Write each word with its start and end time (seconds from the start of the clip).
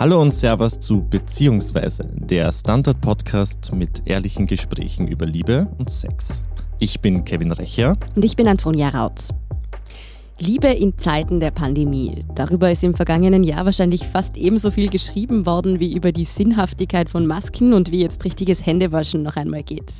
Hallo 0.00 0.22
und 0.22 0.32
Servus 0.32 0.80
zu 0.80 1.02
Beziehungsweise, 1.02 2.08
der 2.14 2.50
Standard-Podcast 2.50 3.74
mit 3.74 4.00
ehrlichen 4.06 4.46
Gesprächen 4.46 5.06
über 5.06 5.26
Liebe 5.26 5.68
und 5.76 5.90
Sex. 5.90 6.46
Ich 6.78 7.02
bin 7.02 7.22
Kevin 7.26 7.52
Recher. 7.52 7.98
Und 8.16 8.24
ich 8.24 8.34
bin 8.34 8.48
Antonia 8.48 8.88
Rautz. 8.88 9.28
Liebe 10.42 10.68
in 10.68 10.96
Zeiten 10.96 11.38
der 11.38 11.50
Pandemie. 11.50 12.24
Darüber 12.34 12.70
ist 12.70 12.82
im 12.82 12.94
vergangenen 12.94 13.44
Jahr 13.44 13.66
wahrscheinlich 13.66 14.06
fast 14.06 14.38
ebenso 14.38 14.70
viel 14.70 14.88
geschrieben 14.88 15.44
worden 15.44 15.80
wie 15.80 15.94
über 15.94 16.12
die 16.12 16.24
Sinnhaftigkeit 16.24 17.10
von 17.10 17.26
Masken 17.26 17.74
und 17.74 17.92
wie 17.92 18.00
jetzt 18.00 18.24
richtiges 18.24 18.64
Händewaschen 18.64 19.22
noch 19.22 19.36
einmal 19.36 19.62
geht. 19.62 19.92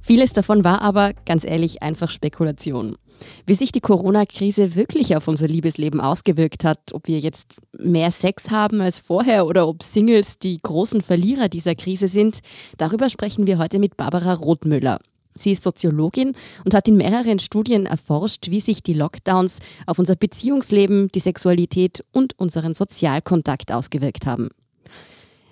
Vieles 0.00 0.32
davon 0.32 0.64
war 0.64 0.80
aber, 0.80 1.12
ganz 1.26 1.44
ehrlich, 1.44 1.82
einfach 1.82 2.08
Spekulation. 2.08 2.96
Wie 3.44 3.52
sich 3.52 3.72
die 3.72 3.80
Corona-Krise 3.80 4.74
wirklich 4.74 5.16
auf 5.16 5.28
unser 5.28 5.48
Liebesleben 5.48 6.00
ausgewirkt 6.00 6.64
hat, 6.64 6.80
ob 6.94 7.06
wir 7.06 7.18
jetzt 7.18 7.56
mehr 7.78 8.10
Sex 8.10 8.50
haben 8.50 8.80
als 8.80 8.98
vorher 8.98 9.46
oder 9.46 9.68
ob 9.68 9.82
Singles 9.82 10.38
die 10.38 10.58
großen 10.62 11.02
Verlierer 11.02 11.50
dieser 11.50 11.74
Krise 11.74 12.08
sind, 12.08 12.40
darüber 12.78 13.10
sprechen 13.10 13.46
wir 13.46 13.58
heute 13.58 13.78
mit 13.78 13.98
Barbara 13.98 14.32
Rothmüller. 14.32 14.98
Sie 15.34 15.52
ist 15.52 15.64
Soziologin 15.64 16.34
und 16.64 16.74
hat 16.74 16.88
in 16.88 16.96
mehreren 16.96 17.38
Studien 17.38 17.86
erforscht, 17.86 18.50
wie 18.50 18.60
sich 18.60 18.82
die 18.82 18.94
Lockdowns 18.94 19.58
auf 19.86 19.98
unser 19.98 20.16
Beziehungsleben, 20.16 21.08
die 21.12 21.20
Sexualität 21.20 22.04
und 22.12 22.38
unseren 22.38 22.74
Sozialkontakt 22.74 23.72
ausgewirkt 23.72 24.26
haben. 24.26 24.50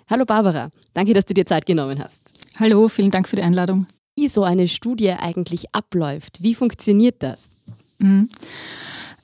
Hallo 0.09 0.25
Barbara, 0.25 0.71
danke, 0.95 1.15
dass 1.15 1.25
du 1.25 1.35
dir 1.35 1.47
Zeit 1.47 1.67
genommen 1.67 1.99
hast. 1.99 2.33
Hallo, 2.59 2.89
vielen 2.89 3.11
Dank 3.11 3.29
für 3.29 3.37
die 3.37 3.43
Einladung. 3.43 3.87
Wie 4.15 4.29
so 4.29 4.45
eine 4.45 4.69
Studie 4.69 5.11
eigentlich 5.11 5.75
abläuft, 5.75 6.43
wie 6.43 6.55
funktioniert 6.55 7.23
das? 7.23 7.49
Mhm. 7.99 8.29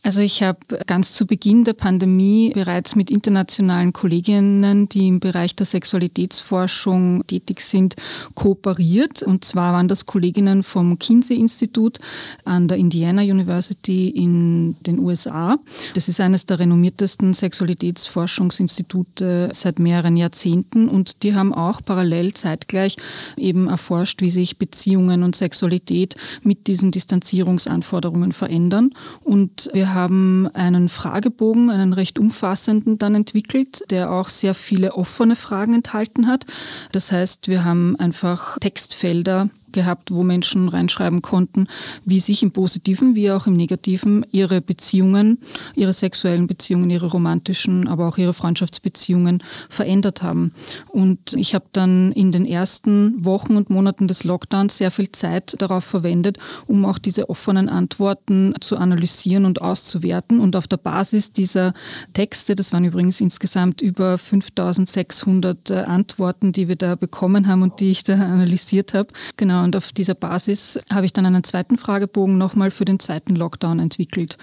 Also 0.04 0.20
ich 0.20 0.44
habe 0.44 0.60
ganz 0.86 1.12
zu 1.12 1.27
Beginn 1.27 1.64
der 1.64 1.72
Pandemie 1.72 2.52
bereits 2.54 2.94
mit 2.94 3.10
internationalen 3.10 3.92
Kolleginnen, 3.92 4.88
die 4.88 5.08
im 5.08 5.18
Bereich 5.18 5.56
der 5.56 5.66
Sexualitätsforschung 5.66 7.27
tätig 7.27 7.62
sind, 7.62 7.96
kooperiert. 8.34 9.24
Und 9.24 9.44
zwar 9.44 9.72
waren 9.72 9.88
das 9.88 10.06
Kolleginnen 10.06 10.62
vom 10.62 11.00
Kinsey-Institut 11.00 11.98
an 12.44 12.69
der 12.69 12.78
Indiana 12.78 13.22
University 13.22 14.08
in 14.08 14.76
den 14.86 15.00
USA. 15.00 15.58
Das 15.94 16.08
ist 16.08 16.20
eines 16.20 16.46
der 16.46 16.60
renommiertesten 16.60 17.34
Sexualitätsforschungsinstitute 17.34 19.48
seit 19.52 19.80
mehreren 19.80 20.16
Jahrzehnten. 20.16 20.88
Und 20.88 21.24
die 21.24 21.34
haben 21.34 21.52
auch 21.52 21.82
parallel 21.84 22.34
zeitgleich 22.34 22.96
eben 23.36 23.66
erforscht, 23.66 24.22
wie 24.22 24.30
sich 24.30 24.58
Beziehungen 24.58 25.24
und 25.24 25.34
Sexualität 25.34 26.14
mit 26.44 26.69
diesen 26.69 26.92
Distanzierungsanforderungen 26.92 28.30
verändern. 28.30 28.92
Und 29.24 29.69
wir 29.72 29.88
haben 29.92 30.48
einen 30.55 30.89
Fragebogen, 30.89 31.70
einen 31.70 31.92
recht 31.92 32.19
umfassenden 32.19 32.98
dann 32.98 33.14
entwickelt, 33.14 33.84
der 33.91 34.11
auch 34.11 34.28
sehr 34.28 34.55
viele 34.55 34.94
offene 34.94 35.36
Fragen 35.36 35.75
enthalten 35.75 36.27
hat. 36.27 36.47
Das 36.92 37.12
heißt, 37.12 37.48
wir 37.48 37.64
haben 37.64 37.97
einfach 37.97 38.59
Textfelder 38.59 39.48
gehabt, 39.72 40.11
wo 40.11 40.22
Menschen 40.22 40.69
reinschreiben 40.69 41.22
konnten, 41.22 41.69
wie 42.05 42.20
sich 42.20 42.42
im 42.42 42.52
positiven 42.52 43.14
wie 43.14 43.30
auch 43.30 43.47
im 43.47 43.55
negativen 43.55 44.25
ihre 44.30 44.60
Beziehungen, 44.60 45.38
ihre 45.75 45.92
sexuellen 45.92 46.47
Beziehungen, 46.47 46.91
ihre 46.91 47.06
romantischen, 47.06 47.88
aber 47.88 48.09
auch 48.09 48.19
ihre 48.19 48.34
Freundschaftsbeziehungen 48.34 49.42
verändert 49.69 50.22
haben. 50.22 50.53
Und 50.88 51.34
ich 51.34 51.54
habe 51.54 51.66
dann 51.72 52.12
in 52.12 52.32
den 52.32 52.47
ersten 52.47 53.25
Wochen 53.25 53.56
und 53.56 53.70
Monaten 53.70 54.09
des 54.09 54.25
Lockdowns 54.25 54.78
sehr 54.78 54.91
viel 54.91 55.10
Zeit 55.12 55.56
darauf 55.59 55.84
verwendet, 55.84 56.38
um 56.66 56.84
auch 56.84 56.98
diese 56.98 57.28
offenen 57.28 57.69
Antworten 57.69 58.54
zu 58.60 58.76
analysieren 58.76 59.44
und 59.44 59.60
auszuwerten. 59.60 60.41
Und 60.41 60.56
auf 60.56 60.66
der 60.66 60.76
Basis 60.76 61.32
dieser 61.32 61.75
Texte, 62.12 62.54
das 62.54 62.72
waren 62.72 62.84
übrigens 62.84 63.21
insgesamt 63.21 63.81
über 63.81 64.19
5600 64.19 65.71
Antworten, 65.71 66.53
die 66.53 66.69
wir 66.69 66.76
da 66.76 66.94
bekommen 66.94 67.47
haben 67.47 67.62
und 67.62 67.81
die 67.81 67.91
ich 67.91 68.04
da 68.04 68.15
analysiert 68.15 68.94
habe, 68.94 69.09
genau, 69.37 69.57
und 69.64 69.76
auf 69.76 69.92
dieser 69.92 70.14
Basis 70.14 70.80
habe 70.92 71.06
ich 71.06 71.12
dann 71.12 71.26
einen 71.26 71.44
zweiten 71.44 71.78
Fragebogen 71.78 72.38
nochmal 72.38 72.70
für 72.70 72.84
den 72.84 72.98
zweiten 72.98 73.36
Lockdown 73.36 73.78
entwickelt 73.78 74.38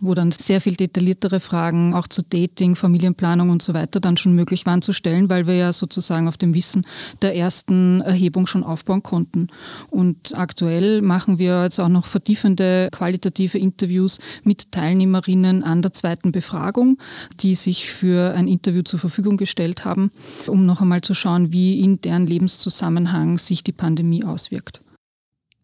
wo 0.00 0.14
dann 0.14 0.30
sehr 0.30 0.60
viel 0.60 0.74
detailliertere 0.74 1.40
Fragen 1.40 1.94
auch 1.94 2.06
zu 2.06 2.22
Dating, 2.22 2.74
Familienplanung 2.74 3.50
und 3.50 3.62
so 3.62 3.74
weiter 3.74 4.00
dann 4.00 4.16
schon 4.16 4.34
möglich 4.34 4.66
waren 4.66 4.82
zu 4.82 4.92
stellen, 4.92 5.28
weil 5.28 5.46
wir 5.46 5.54
ja 5.54 5.72
sozusagen 5.72 6.28
auf 6.28 6.36
dem 6.36 6.54
Wissen 6.54 6.86
der 7.22 7.36
ersten 7.36 8.00
Erhebung 8.00 8.46
schon 8.46 8.64
aufbauen 8.64 9.02
konnten. 9.02 9.48
Und 9.90 10.34
aktuell 10.34 11.02
machen 11.02 11.38
wir 11.38 11.64
jetzt 11.64 11.80
auch 11.80 11.88
noch 11.88 12.06
vertiefende 12.06 12.88
qualitative 12.92 13.58
Interviews 13.58 14.18
mit 14.44 14.72
Teilnehmerinnen 14.72 15.62
an 15.62 15.82
der 15.82 15.92
zweiten 15.92 16.32
Befragung, 16.32 16.98
die 17.40 17.54
sich 17.54 17.90
für 17.90 18.34
ein 18.34 18.48
Interview 18.48 18.82
zur 18.82 18.98
Verfügung 18.98 19.36
gestellt 19.36 19.84
haben, 19.84 20.10
um 20.46 20.66
noch 20.66 20.80
einmal 20.80 21.00
zu 21.00 21.14
schauen, 21.14 21.52
wie 21.52 21.80
in 21.80 22.00
deren 22.00 22.26
Lebenszusammenhang 22.26 23.38
sich 23.38 23.64
die 23.64 23.72
Pandemie 23.72 24.24
auswirkt. 24.24 24.80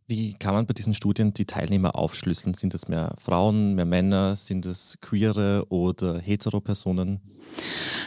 Wie 0.07 0.35
kann 0.35 0.53
man 0.53 0.67
bei 0.67 0.75
diesen 0.75 0.93
Studien 0.93 1.33
die 1.33 1.47
Teilnehmer 1.47 1.97
aufschlüsseln? 1.97 2.53
Sind 2.53 2.75
es 2.75 2.89
mehr 2.89 3.15
Frauen, 3.19 3.75
mehr 3.75 3.87
Männer? 3.87 4.37
Sind 4.37 4.67
es 4.67 4.99
queere 5.01 5.65
oder 5.71 6.19
hetero 6.19 6.61
Personen? 6.61 7.21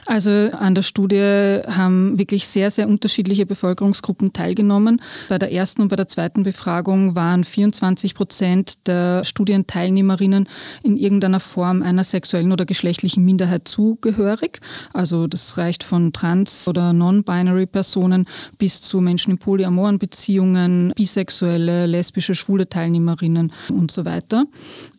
Also 0.05 0.29
an 0.29 0.73
der 0.75 0.83
Studie 0.83 1.61
haben 1.67 2.17
wirklich 2.17 2.47
sehr, 2.47 2.71
sehr 2.71 2.87
unterschiedliche 2.87 3.45
Bevölkerungsgruppen 3.45 4.31
teilgenommen. 4.31 5.01
Bei 5.27 5.37
der 5.37 5.51
ersten 5.51 5.81
und 5.81 5.87
bei 5.89 5.95
der 5.95 6.07
zweiten 6.07 6.43
Befragung 6.43 7.15
waren 7.15 7.43
24 7.43 8.13
Prozent 8.13 8.87
der 8.87 9.23
Studienteilnehmerinnen 9.23 10.47
in 10.83 10.97
irgendeiner 10.97 11.39
Form 11.39 11.81
einer 11.81 12.03
sexuellen 12.03 12.51
oder 12.51 12.65
geschlechtlichen 12.65 13.25
Minderheit 13.25 13.67
zugehörig. 13.67 14.59
Also 14.93 15.27
das 15.27 15.57
reicht 15.57 15.83
von 15.83 16.13
trans- 16.13 16.67
oder 16.67 16.93
non-binary 16.93 17.65
Personen 17.65 18.27
bis 18.57 18.81
zu 18.81 19.01
Menschen 19.01 19.31
in 19.31 19.37
polyamoren 19.37 19.99
Beziehungen, 19.99 20.93
bisexuelle, 20.95 21.85
lesbische, 21.97 22.35
schwule 22.35 22.69
Teilnehmerinnen 22.69 23.51
und 23.69 23.91
so 23.91 24.05
weiter. 24.05 24.45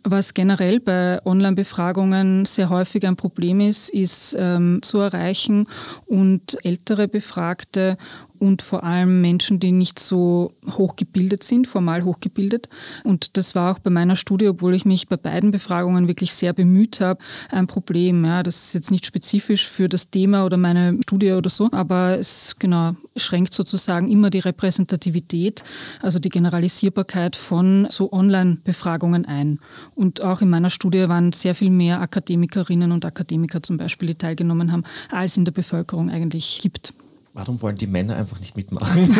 Was 0.05 0.35
generell 0.35 0.81
bei 0.81 1.25
Online-Befragungen 1.25 2.45
sehr 2.45 2.71
häufig 2.71 3.07
ein 3.07 3.17
Problem 3.17 3.61
ist, 3.61 3.89
ist 3.89 4.37
ähm, 4.39 4.81
zu 4.83 4.99
erreichen 4.99 5.67
und 6.07 6.59
ältere 6.65 7.09
Befragte 7.09 7.97
und 8.39 8.63
vor 8.63 8.85
allem 8.85 9.21
Menschen, 9.21 9.61
die 9.61 9.73
nicht 9.73 9.99
so 9.99 10.53
hochgebildet 10.71 11.45
sind, 11.45 11.67
formal 11.67 12.05
hochgebildet. 12.05 12.69
Und 13.05 13.37
das 13.37 13.55
war 13.55 13.73
auch 13.73 13.79
bei 13.79 13.91
meiner 13.91 14.17
Studie, 14.17 14.49
obwohl 14.49 14.75
ich 14.75 14.85
mich 14.85 15.09
bei 15.09 15.17
beiden 15.17 15.51
Befragungen 15.51 16.09
wirklich 16.09 16.35
sehr 16.35 16.53
bemüht 16.53 17.01
habe, 17.01 17.21
ein 17.51 17.67
Problem. 17.67 18.25
Ja, 18.25 18.43
das 18.43 18.67
ist 18.67 18.75
jetzt 18.75 18.91
nicht 18.91 19.07
spezifisch 19.07 19.67
für 19.67 19.89
das 19.89 20.11
Thema 20.11 20.45
oder 20.45 20.57
meine 20.57 20.99
Studie 21.03 21.33
oder 21.33 21.51
so, 21.51 21.69
aber 21.73 22.19
es 22.19 22.57
genau 22.59 22.95
schränkt 23.17 23.55
sozusagen 23.55 24.09
immer 24.09 24.31
die 24.31 24.39
Repräsentativität, 24.39 25.65
also 26.03 26.19
die 26.19 26.29
Generalisierbarkeit 26.29 27.37
von 27.37 27.87
so 27.91 28.13
Online-Befragungen 28.13 29.25
ein. 29.25 29.61
Und 29.95 30.23
auch 30.23 30.41
in 30.41 30.51
meiner 30.51 30.71
Studie 30.71 31.09
waren 31.09 31.33
sehr 31.33 31.55
viel 31.55 31.71
mehr 31.71 32.01
Akademikerinnen 32.01 32.93
und 32.93 33.05
Akademiker 33.05 33.63
zum 33.63 33.77
Beispiel, 33.77 34.09
die 34.09 34.15
teilgenommen 34.15 34.73
haben, 34.73 34.85
als 35.11 35.37
in 35.37 35.45
der 35.45 35.53
Bevölkerung 35.53 36.11
eigentlich 36.11 36.61
gibt. 36.63 36.95
Warum 37.39 37.63
wollen 37.63 37.77
die 37.77 37.87
Männer 37.87 38.17
einfach 38.17 38.41
nicht 38.41 38.57
mitmachen? 38.57 39.15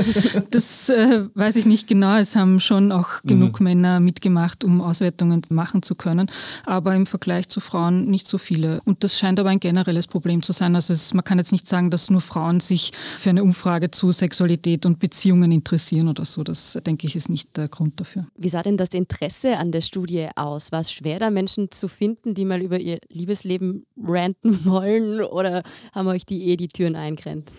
das 0.50 0.88
äh, 0.88 1.24
weiß 1.34 1.56
ich 1.56 1.66
nicht 1.66 1.86
genau. 1.86 2.16
Es 2.16 2.34
haben 2.34 2.60
schon 2.60 2.92
auch 2.92 3.20
genug 3.24 3.60
mhm. 3.60 3.64
Männer 3.64 4.00
mitgemacht, 4.00 4.64
um 4.64 4.80
Auswertungen 4.80 5.42
machen 5.50 5.82
zu 5.82 5.94
können, 5.94 6.30
aber 6.64 6.94
im 6.94 7.04
Vergleich 7.04 7.46
zu 7.48 7.60
Frauen 7.60 8.06
nicht 8.06 8.26
so 8.26 8.38
viele. 8.38 8.80
Und 8.86 9.04
das 9.04 9.18
scheint 9.18 9.38
aber 9.38 9.50
ein 9.50 9.60
generelles 9.60 10.06
Problem 10.06 10.42
zu 10.42 10.52
sein. 10.52 10.76
Also 10.76 10.94
es, 10.94 11.12
man 11.12 11.24
kann 11.24 11.36
jetzt 11.36 11.52
nicht 11.52 11.68
sagen, 11.68 11.90
dass 11.90 12.08
nur 12.08 12.22
Frauen 12.22 12.60
sich 12.60 12.92
für 13.18 13.28
eine 13.28 13.42
Umfrage 13.42 13.90
zu 13.90 14.12
Sexualität 14.12 14.86
und 14.86 14.98
Beziehungen 14.98 15.52
interessieren 15.52 16.08
oder 16.08 16.24
so. 16.24 16.44
Das 16.44 16.78
denke 16.86 17.06
ich 17.06 17.16
ist 17.16 17.28
nicht 17.28 17.54
der 17.58 17.68
Grund 17.68 18.00
dafür. 18.00 18.26
Wie 18.38 18.48
sah 18.48 18.62
denn 18.62 18.78
das 18.78 18.88
Interesse 18.94 19.58
an 19.58 19.72
der 19.72 19.82
Studie 19.82 20.28
aus? 20.36 20.72
War 20.72 20.80
es 20.80 20.90
schwer, 20.90 21.18
da 21.18 21.28
Menschen 21.28 21.70
zu 21.70 21.88
finden, 21.88 22.32
die 22.32 22.46
mal 22.46 22.62
über 22.62 22.80
ihr 22.80 22.96
Liebesleben 23.10 23.84
ranten 24.02 24.64
wollen 24.64 25.20
oder 25.20 25.62
haben 25.92 26.08
euch 26.08 26.24
die 26.24 26.48
eh 26.48 26.56
die 26.56 26.68
Türen 26.68 26.96
eingrenzt? 26.96 27.57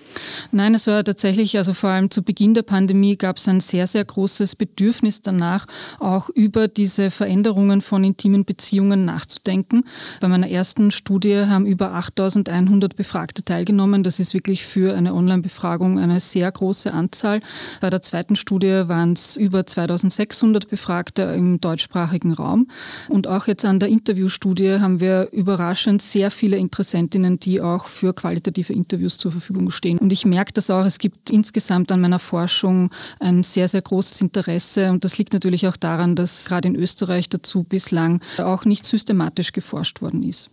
Nein, 0.52 0.74
es 0.74 0.88
war 0.88 1.04
tatsächlich, 1.04 1.58
also 1.58 1.74
vor 1.74 1.92
allem 1.92 2.10
zu 2.10 2.24
Beginn 2.24 2.54
der 2.54 2.64
Pandemie 2.64 3.16
gab 3.18 3.38
es 3.38 3.48
ein 3.48 3.60
sehr, 3.60 3.88
sehr 3.88 4.04
großes 4.04 4.56
Bedürfnis 4.56 5.22
danach, 5.22 5.68
auch 6.00 6.30
über 6.30 6.68
diese 6.68 7.12
Veränderungen 7.12 7.82
von 7.82 8.04
intimen 8.04 8.46
Beziehungen 8.46 9.06
nachzudenken. 9.06 9.86
Bei 10.20 10.28
meiner 10.28 10.50
ersten 10.50 10.92
Studie 10.92 11.46
haben 11.46 11.66
über 11.66 11.94
8100 11.94 12.96
Befragte 12.96 13.44
teilgenommen. 13.44 14.04
Das 14.04 14.20
ist 14.20 14.34
wirklich 14.34 14.66
für 14.66 14.96
eine 14.96 15.14
Online-Befragung 15.14 16.00
eine 16.00 16.20
sehr 16.20 16.52
große 16.52 16.94
Anzahl. 16.94 17.42
Bei 17.82 17.90
der 17.90 18.02
zweiten 18.02 18.36
Studie 18.36 18.84
waren 18.88 19.14
es 19.14 19.38
über 19.38 19.66
2600 19.66 20.70
Befragte 20.70 21.24
im 21.24 21.62
deutschsprachigen 21.62 22.34
Raum. 22.34 22.68
Und 23.08 23.28
auch 23.28 23.48
jetzt 23.48 23.66
an 23.66 23.80
der 23.80 23.90
Interviewstudie 23.90 24.80
haben 24.80 25.00
wir 25.00 25.30
überraschend 25.32 26.02
sehr 26.02 26.32
viele 26.32 26.58
Interessentinnen, 26.58 27.40
die 27.40 27.62
auch 27.62 27.88
für 27.88 28.14
qualitative 28.14 28.74
Interviews 28.74 29.18
zur 29.18 29.32
Verfügung 29.32 29.70
stehen. 29.72 29.79
Und 30.00 30.12
ich 30.12 30.26
merke 30.26 30.54
das 30.54 30.70
auch, 30.70 30.86
es 30.86 30.98
gibt 30.98 31.30
insgesamt 31.30 31.92
an 31.92 32.02
meiner 32.02 32.20
Forschung 32.20 32.92
ein 33.20 33.44
sehr, 33.44 33.68
sehr 33.68 33.82
großes 33.82 34.22
Interesse. 34.22 34.90
Und 34.92 35.04
das 35.04 35.18
liegt 35.18 35.34
natürlich 35.34 35.68
auch 35.68 35.78
daran, 35.78 36.16
dass 36.16 36.46
gerade 36.46 36.68
in 36.68 36.76
Österreich 36.76 37.30
dazu 37.30 37.64
bislang 37.64 38.22
auch 38.38 38.66
nicht 38.66 38.86
systematisch 38.86 39.52
geforscht 39.52 40.02
worden 40.02 40.24
ist. 40.24 40.50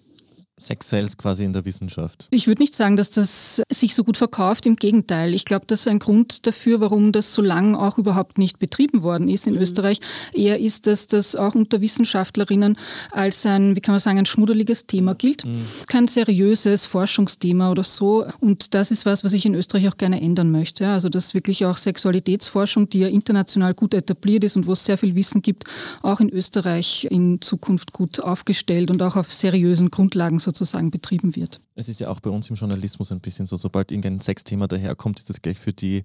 Sex 0.58 0.88
Sales 0.88 1.18
quasi 1.18 1.44
in 1.44 1.52
der 1.52 1.66
Wissenschaft. 1.66 2.28
Ich 2.30 2.46
würde 2.46 2.62
nicht 2.62 2.74
sagen, 2.74 2.96
dass 2.96 3.10
das 3.10 3.60
sich 3.70 3.94
so 3.94 4.04
gut 4.04 4.16
verkauft. 4.16 4.64
Im 4.64 4.76
Gegenteil. 4.76 5.34
Ich 5.34 5.44
glaube, 5.44 5.66
das 5.66 5.80
ist 5.80 5.88
ein 5.88 5.98
Grund 5.98 6.46
dafür, 6.46 6.80
warum 6.80 7.12
das 7.12 7.34
so 7.34 7.42
lange 7.42 7.78
auch 7.78 7.98
überhaupt 7.98 8.38
nicht 8.38 8.58
betrieben 8.58 9.02
worden 9.02 9.28
ist 9.28 9.46
in 9.46 9.54
mhm. 9.54 9.60
Österreich. 9.60 10.00
Eher 10.32 10.58
ist, 10.58 10.86
dass 10.86 11.08
das 11.08 11.36
auch 11.36 11.54
unter 11.54 11.82
Wissenschaftlerinnen 11.82 12.78
als 13.10 13.44
ein, 13.44 13.76
wie 13.76 13.82
kann 13.82 13.92
man 13.92 14.00
sagen, 14.00 14.18
ein 14.18 14.24
schmuddeliges 14.24 14.86
Thema 14.86 15.14
gilt. 15.14 15.44
Mhm. 15.44 15.66
Kein 15.88 16.06
seriöses 16.06 16.86
Forschungsthema 16.86 17.70
oder 17.70 17.84
so. 17.84 18.24
Und 18.40 18.72
das 18.74 18.90
ist 18.90 19.04
was, 19.04 19.24
was 19.24 19.34
ich 19.34 19.44
in 19.44 19.54
Österreich 19.54 19.88
auch 19.88 19.98
gerne 19.98 20.22
ändern 20.22 20.50
möchte. 20.50 20.88
Also, 20.88 21.10
dass 21.10 21.34
wirklich 21.34 21.66
auch 21.66 21.76
Sexualitätsforschung, 21.76 22.88
die 22.88 23.00
ja 23.00 23.08
international 23.08 23.74
gut 23.74 23.92
etabliert 23.92 24.42
ist 24.42 24.56
und 24.56 24.66
wo 24.66 24.72
es 24.72 24.86
sehr 24.86 24.96
viel 24.96 25.14
Wissen 25.16 25.42
gibt, 25.42 25.64
auch 26.00 26.20
in 26.20 26.30
Österreich 26.30 27.06
in 27.10 27.42
Zukunft 27.42 27.92
gut 27.92 28.20
aufgestellt 28.20 28.90
und 28.90 29.02
auch 29.02 29.16
auf 29.16 29.30
seriösen 29.30 29.90
Grundlagen 29.90 30.38
sozusagen 30.46 30.90
betrieben 30.90 31.34
wird. 31.36 31.60
Es 31.74 31.88
ist 31.88 32.00
ja 32.00 32.08
auch 32.08 32.20
bei 32.20 32.30
uns 32.30 32.48
im 32.48 32.56
Journalismus 32.56 33.12
ein 33.12 33.20
bisschen 33.20 33.46
so, 33.46 33.56
sobald 33.56 33.90
irgendein 33.90 34.20
Sexthema 34.20 34.66
daherkommt, 34.66 35.18
ist 35.18 35.28
das 35.28 35.42
gleich 35.42 35.58
für 35.58 35.72
die 35.72 36.02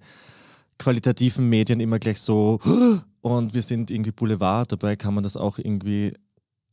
qualitativen 0.79 1.47
Medien 1.47 1.79
immer 1.79 1.99
gleich 1.99 2.19
so 2.19 2.59
und 3.21 3.53
wir 3.53 3.61
sind 3.61 3.91
irgendwie 3.91 4.11
Boulevard, 4.11 4.71
dabei 4.71 4.95
kann 4.95 5.13
man 5.13 5.23
das 5.23 5.37
auch 5.37 5.59
irgendwie 5.59 6.13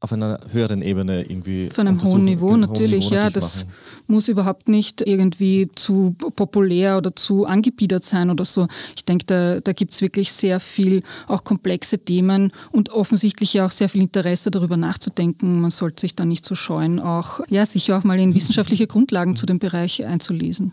auf 0.01 0.13
einer 0.13 0.39
höheren 0.53 0.81
Ebene 0.81 1.23
irgendwie. 1.23 1.71
Von 1.71 1.89
einem 1.89 2.03
hohen 2.03 2.25
Niveau 2.25 2.57
natürlich, 2.57 3.11
Niveau 3.11 3.15
ja. 3.17 3.31
Das 3.31 3.65
machen. 3.65 3.75
muss 4.07 4.29
überhaupt 4.29 4.69
nicht 4.69 5.01
irgendwie 5.01 5.69
zu 5.75 6.15
populär 6.37 6.99
oder 6.99 7.17
zu 7.17 7.47
angebiedert 7.47 8.05
sein 8.05 8.31
oder 8.31 8.45
so. 8.45 8.69
Ich 8.95 9.05
denke, 9.05 9.27
da, 9.27 9.61
da 9.61 9.73
gibt 9.73 9.95
es 9.95 10.01
wirklich 10.01 10.33
sehr 10.33 10.61
viel, 10.61 11.03
auch 11.27 11.43
komplexe 11.43 11.99
Themen 11.99 12.53
und 12.71 12.91
offensichtlich 12.91 13.55
ja 13.55 13.67
auch 13.67 13.73
sehr 13.73 13.89
viel 13.89 14.03
Interesse 14.03 14.51
darüber 14.53 14.77
nachzudenken. 14.77 15.61
Man 15.61 15.71
sollte 15.71 16.03
sich 16.03 16.15
da 16.15 16.25
nicht 16.25 16.45
so 16.45 16.55
scheuen, 16.55 17.01
auch 17.01 17.41
ja, 17.49 17.67
sich 17.67 17.93
auch 17.93 18.05
mal 18.05 18.21
in 18.21 18.35
wissenschaftliche 18.37 18.87
Grundlagen 18.87 19.35
zu 19.35 19.47
dem 19.47 19.59
Bereich 19.59 20.05
einzulesen. 20.05 20.73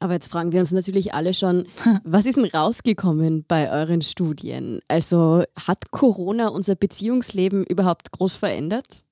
Aber 0.00 0.14
jetzt 0.14 0.32
fragen 0.32 0.50
wir 0.52 0.60
uns 0.60 0.72
natürlich 0.72 1.14
alle 1.14 1.34
schon, 1.34 1.66
was 2.04 2.26
ist 2.26 2.36
denn 2.36 2.46
rausgekommen 2.46 3.44
bei 3.46 3.70
euren 3.70 4.02
Studien? 4.02 4.80
Also 4.88 5.44
hat 5.66 5.90
Corona 5.90 6.48
unser 6.48 6.74
Beziehungsleben 6.74 7.64
überhaupt 7.64 8.10
groß 8.10 8.36
verändert? 8.36 9.04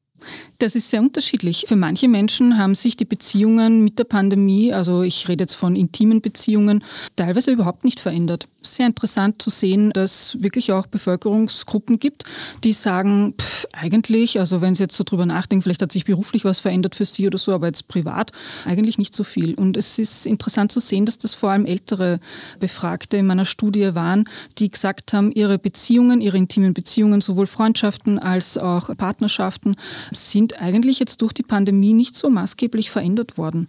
Das 0.59 0.75
ist 0.75 0.91
sehr 0.91 1.01
unterschiedlich. 1.01 1.65
Für 1.69 1.77
manche 1.77 2.09
Menschen 2.09 2.59
haben 2.59 2.75
sich 2.75 2.97
die 2.97 3.05
Beziehungen 3.05 3.85
mit 3.85 3.99
der 3.99 4.05
Pandemie, 4.05 4.73
also 4.73 5.03
ich 5.03 5.29
rede 5.29 5.45
jetzt 5.45 5.55
von 5.55 5.77
intimen 5.77 6.21
Beziehungen, 6.21 6.83
teilweise 7.17 7.53
überhaupt 7.53 7.85
nicht 7.85 8.01
verändert. 8.01 8.49
Sehr 8.61 8.87
interessant 8.87 9.41
zu 9.41 9.51
sehen, 9.51 9.91
dass 9.91 10.35
es 10.35 10.43
wirklich 10.43 10.73
auch 10.73 10.87
Bevölkerungsgruppen 10.87 12.01
gibt, 12.01 12.25
die 12.65 12.73
sagen, 12.73 13.35
pff, 13.41 13.67
eigentlich, 13.73 14.41
also 14.41 14.61
wenn 14.61 14.75
sie 14.75 14.83
jetzt 14.83 14.97
so 14.97 15.05
drüber 15.05 15.27
nachdenken, 15.27 15.63
vielleicht 15.63 15.83
hat 15.83 15.93
sich 15.93 16.05
beruflich 16.05 16.45
was 16.45 16.61
verändert 16.61 16.95
für 16.95 17.05
sie 17.05 17.27
oder 17.27 17.39
so, 17.39 17.53
aber 17.53 17.67
jetzt 17.67 17.87
privat 17.89 18.33
eigentlich 18.65 18.99
nicht 18.99 19.15
so 19.15 19.25
viel. 19.25 19.55
Und 19.55 19.77
es 19.77 19.99
ist 19.99 20.27
interessant 20.27 20.73
zu 20.73 20.81
sehen, 20.81 21.07
dass 21.07 21.19
das 21.19 21.35
vor 21.35 21.51
allem 21.51 21.67
ältere 21.67 22.21
Befragte 22.59 23.17
in 23.17 23.27
meiner 23.27 23.45
Studie 23.45 23.95
waren, 23.95 24.29
die 24.59 24.71
gesagt 24.71 25.13
haben, 25.13 25.31
ihre 25.33 25.59
Beziehungen, 25.59 26.21
ihre 26.21 26.37
intimen 26.37 26.75
Beziehungen, 26.75 27.21
sowohl 27.21 27.47
Freundschaften 27.47 28.19
als 28.19 28.59
auch 28.59 28.95
Partnerschaften, 28.97 29.77
sind 30.13 30.61
eigentlich 30.61 30.99
jetzt 30.99 31.23
durch 31.23 31.33
die 31.33 31.43
Pandemie 31.43 31.95
nicht 31.95 32.15
so 32.17 32.31
maßgeblich 32.31 32.91
verändert 32.91 33.39
worden. 33.39 33.69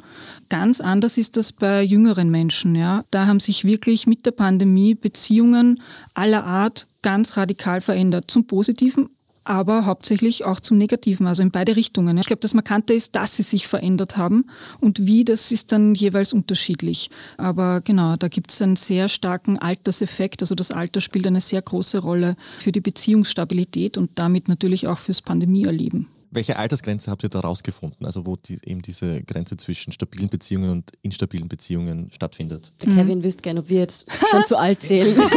Ganz 0.49 0.81
anders 0.81 1.17
ist 1.17 1.37
das 1.37 1.51
bei 1.51 1.81
jüngeren 1.83 2.29
Menschen. 2.29 2.75
Ja. 2.75 3.05
Da 3.11 3.27
haben 3.27 3.39
sich 3.39 3.65
wirklich 3.65 4.07
mit 4.07 4.25
der 4.25 4.31
Pandemie 4.31 4.95
Beziehungen 4.95 5.81
aller 6.13 6.43
Art 6.43 6.87
ganz 7.01 7.37
radikal 7.37 7.81
verändert, 7.81 8.29
zum 8.29 8.45
Positiven 8.45 9.09
aber 9.49 9.85
hauptsächlich 9.85 10.45
auch 10.45 10.59
zum 10.59 10.77
Negativen, 10.77 11.25
also 11.25 11.41
in 11.41 11.49
beide 11.49 11.75
Richtungen. 11.75 12.19
Ich 12.19 12.27
glaube, 12.27 12.41
das 12.41 12.53
Markante 12.53 12.93
ist, 12.93 13.15
dass 13.15 13.35
sie 13.35 13.41
sich 13.41 13.67
verändert 13.67 14.15
haben 14.15 14.45
und 14.79 15.07
wie, 15.07 15.25
das 15.25 15.51
ist 15.51 15.71
dann 15.71 15.95
jeweils 15.95 16.33
unterschiedlich. 16.33 17.09
Aber 17.37 17.81
genau, 17.81 18.15
da 18.15 18.27
gibt 18.27 18.51
es 18.51 18.61
einen 18.61 18.75
sehr 18.75 19.09
starken 19.09 19.57
Alterseffekt. 19.57 20.43
Also 20.43 20.53
das 20.53 20.69
Alter 20.69 21.01
spielt 21.01 21.25
eine 21.25 21.41
sehr 21.41 21.63
große 21.63 21.97
Rolle 21.97 22.35
für 22.59 22.71
die 22.71 22.79
Beziehungsstabilität 22.79 23.97
und 23.97 24.11
damit 24.15 24.49
natürlich 24.49 24.87
auch 24.87 24.99
fürs 24.99 25.23
Pandemieerleben. 25.23 26.07
Welche 26.31 26.57
Altersgrenze 26.57 27.09
habt 27.09 27.23
ihr 27.23 27.29
da 27.29 27.39
rausgefunden? 27.39 28.05
Also 28.05 28.25
wo 28.25 28.35
die, 28.35 28.59
eben 28.63 28.81
diese 28.81 29.23
Grenze 29.23 29.57
zwischen 29.57 29.91
stabilen 29.91 30.29
Beziehungen 30.29 30.69
und 30.69 30.91
instabilen 31.01 31.47
Beziehungen 31.47 32.11
stattfindet? 32.11 32.71
Der 32.85 32.93
Kevin 32.93 33.23
wüsste 33.23 33.41
gerne, 33.41 33.61
ob 33.61 33.69
wir 33.69 33.79
jetzt 33.79 34.07
schon 34.29 34.45
zu 34.45 34.57
alt 34.57 34.79
zählen. 34.79 35.17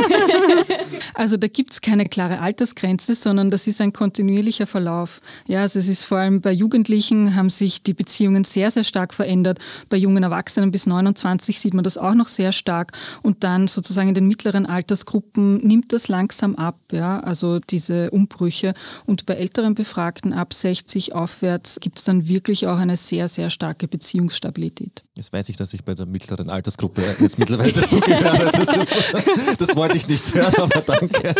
Also 1.15 1.37
da 1.37 1.47
gibt 1.47 1.73
es 1.73 1.81
keine 1.81 2.07
klare 2.07 2.41
Altersgrenze, 2.41 3.15
sondern 3.15 3.51
das 3.51 3.67
ist 3.67 3.81
ein 3.81 3.93
kontinuierlicher 3.93 4.67
Verlauf. 4.67 5.21
Ja, 5.47 5.61
also 5.61 5.79
es 5.79 5.89
ist 5.89 6.05
vor 6.05 6.19
allem 6.19 6.41
bei 6.41 6.53
Jugendlichen 6.53 7.35
haben 7.35 7.51
sich 7.51 7.83
die 7.83 7.93
Beziehungen 7.93 8.45
sehr, 8.45 8.71
sehr 8.71 8.85
stark 8.85 9.13
verändert. 9.13 9.59
Bei 9.89 9.97
jungen 9.97 10.23
Erwachsenen 10.23 10.71
bis 10.71 10.87
29 10.87 11.61
sieht 11.61 11.75
man 11.75 11.85
das 11.85 11.99
auch 11.99 12.15
noch 12.15 12.29
sehr 12.29 12.53
stark. 12.53 12.93
Und 13.23 13.45
dann 13.45 13.69
sozusagen 13.69 14.09
in 14.09 14.15
den 14.15 14.27
mittleren 14.27 14.65
Altersgruppen 14.65 15.59
nimmt 15.59 15.93
das 15.93 16.09
langsam 16.09 16.55
ab, 16.55 16.79
ja, 16.93 17.21
also 17.21 17.59
diese 17.59 18.11
Umbrüche. 18.11 18.75
Und 19.05 19.27
bei 19.27 19.35
älteren 19.35 19.75
Befragten 19.75 20.33
ab 20.33 20.55
60 20.55 20.82
aufwärts 21.13 21.79
gibt 21.81 21.99
es 21.99 22.05
dann 22.05 22.29
wirklich 22.29 22.67
auch 22.67 22.79
eine 22.79 22.97
sehr, 22.97 23.29
sehr 23.29 23.51
starke 23.51 23.89
Beziehungsstabilität. 23.89 25.03
Jetzt 25.17 25.33
weiß 25.33 25.49
ich, 25.49 25.57
dass 25.57 25.73
ich 25.75 25.85
bei 25.85 25.95
der 25.95 26.07
mittleren 26.07 26.51
Altersgruppe 26.51 27.03
jetzt 27.21 27.39
mittlerweile 27.39 27.73
dazugehöre. 27.73 28.51
Das, 28.51 29.57
das 29.59 29.77
wollte 29.77 29.97
ich 29.97 30.09
nicht 30.09 30.35
hören, 30.35 30.55
aber 30.57 30.81
danke. 30.81 31.35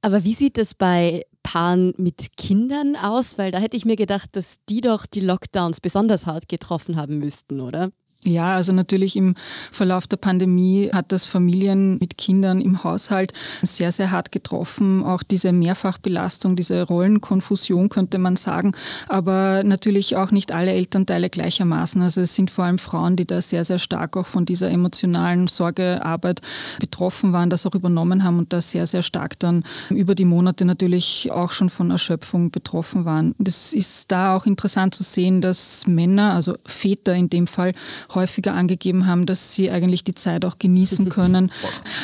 Aber 0.00 0.24
wie 0.24 0.34
sieht 0.34 0.58
es 0.58 0.74
bei 0.74 1.24
Paaren 1.42 1.92
mit 1.96 2.36
Kindern 2.36 2.94
aus? 2.96 3.38
Weil 3.38 3.50
da 3.50 3.58
hätte 3.58 3.76
ich 3.76 3.84
mir 3.84 3.96
gedacht, 3.96 4.30
dass 4.32 4.58
die 4.68 4.80
doch 4.80 5.06
die 5.06 5.20
Lockdowns 5.20 5.80
besonders 5.80 6.26
hart 6.26 6.48
getroffen 6.48 6.96
haben 6.96 7.18
müssten, 7.18 7.60
oder? 7.60 7.90
Ja, 8.24 8.56
also 8.56 8.72
natürlich 8.72 9.14
im 9.14 9.36
Verlauf 9.70 10.08
der 10.08 10.16
Pandemie 10.16 10.90
hat 10.92 11.12
das 11.12 11.24
Familien 11.24 11.98
mit 11.98 12.18
Kindern 12.18 12.60
im 12.60 12.82
Haushalt 12.82 13.32
sehr, 13.62 13.92
sehr 13.92 14.10
hart 14.10 14.32
getroffen. 14.32 15.04
Auch 15.04 15.22
diese 15.22 15.52
Mehrfachbelastung, 15.52 16.56
diese 16.56 16.82
Rollenkonfusion 16.82 17.88
könnte 17.88 18.18
man 18.18 18.34
sagen. 18.34 18.72
Aber 19.06 19.62
natürlich 19.62 20.16
auch 20.16 20.32
nicht 20.32 20.50
alle 20.50 20.72
Elternteile 20.72 21.30
gleichermaßen. 21.30 22.02
Also 22.02 22.20
es 22.20 22.34
sind 22.34 22.50
vor 22.50 22.64
allem 22.64 22.78
Frauen, 22.78 23.14
die 23.14 23.24
da 23.24 23.40
sehr, 23.40 23.64
sehr 23.64 23.78
stark 23.78 24.16
auch 24.16 24.26
von 24.26 24.44
dieser 24.44 24.68
emotionalen 24.68 25.46
Sorgearbeit 25.46 26.42
betroffen 26.80 27.32
waren, 27.32 27.50
das 27.50 27.66
auch 27.66 27.74
übernommen 27.76 28.24
haben 28.24 28.40
und 28.40 28.52
da 28.52 28.60
sehr, 28.60 28.86
sehr 28.86 29.02
stark 29.02 29.38
dann 29.38 29.62
über 29.90 30.16
die 30.16 30.24
Monate 30.24 30.64
natürlich 30.64 31.30
auch 31.30 31.52
schon 31.52 31.70
von 31.70 31.92
Erschöpfung 31.92 32.50
betroffen 32.50 33.04
waren. 33.04 33.30
Und 33.38 33.46
es 33.46 33.72
ist 33.72 34.10
da 34.10 34.36
auch 34.36 34.44
interessant 34.44 34.96
zu 34.96 35.04
sehen, 35.04 35.40
dass 35.40 35.86
Männer, 35.86 36.34
also 36.34 36.56
Väter 36.66 37.14
in 37.14 37.30
dem 37.30 37.46
Fall, 37.46 37.74
häufiger 38.14 38.54
angegeben 38.54 39.06
haben, 39.06 39.26
dass 39.26 39.54
sie 39.54 39.70
eigentlich 39.70 40.04
die 40.04 40.14
Zeit 40.14 40.44
auch 40.44 40.58
genießen 40.58 41.08
können. 41.10 41.52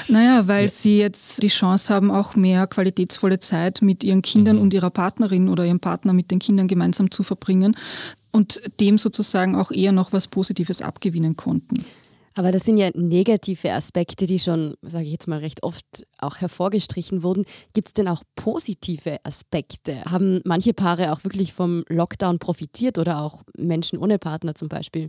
naja, 0.08 0.48
weil 0.48 0.64
ja. 0.64 0.70
sie 0.70 0.98
jetzt 0.98 1.42
die 1.42 1.48
Chance 1.48 1.92
haben, 1.92 2.10
auch 2.10 2.36
mehr 2.36 2.66
qualitätsvolle 2.66 3.40
Zeit 3.40 3.82
mit 3.82 4.04
ihren 4.04 4.22
Kindern 4.22 4.56
mhm. 4.56 4.62
und 4.62 4.74
ihrer 4.74 4.90
Partnerin 4.90 5.48
oder 5.48 5.64
ihrem 5.64 5.80
Partner 5.80 6.12
mit 6.12 6.30
den 6.30 6.38
Kindern 6.38 6.68
gemeinsam 6.68 7.10
zu 7.10 7.22
verbringen 7.22 7.76
und 8.30 8.60
dem 8.80 8.98
sozusagen 8.98 9.56
auch 9.56 9.70
eher 9.70 9.92
noch 9.92 10.12
was 10.12 10.28
Positives 10.28 10.82
abgewinnen 10.82 11.36
konnten. 11.36 11.84
Aber 12.34 12.50
das 12.50 12.64
sind 12.64 12.78
ja 12.78 12.90
negative 12.94 13.72
Aspekte, 13.72 14.26
die 14.26 14.40
schon, 14.40 14.74
sage 14.82 15.04
ich 15.04 15.12
jetzt 15.12 15.28
mal, 15.28 15.38
recht 15.38 15.62
oft 15.62 15.84
auch 16.24 16.36
hervorgestrichen 16.36 17.22
wurden. 17.22 17.44
Gibt 17.72 17.88
es 17.88 17.94
denn 17.94 18.08
auch 18.08 18.22
positive 18.36 19.18
Aspekte? 19.24 20.04
Haben 20.04 20.40
manche 20.44 20.74
Paare 20.74 21.12
auch 21.12 21.24
wirklich 21.24 21.52
vom 21.52 21.84
Lockdown 21.88 22.38
profitiert 22.38 22.98
oder 22.98 23.20
auch 23.20 23.42
Menschen 23.56 23.98
ohne 23.98 24.18
Partner 24.18 24.54
zum 24.54 24.68
Beispiel? 24.68 25.08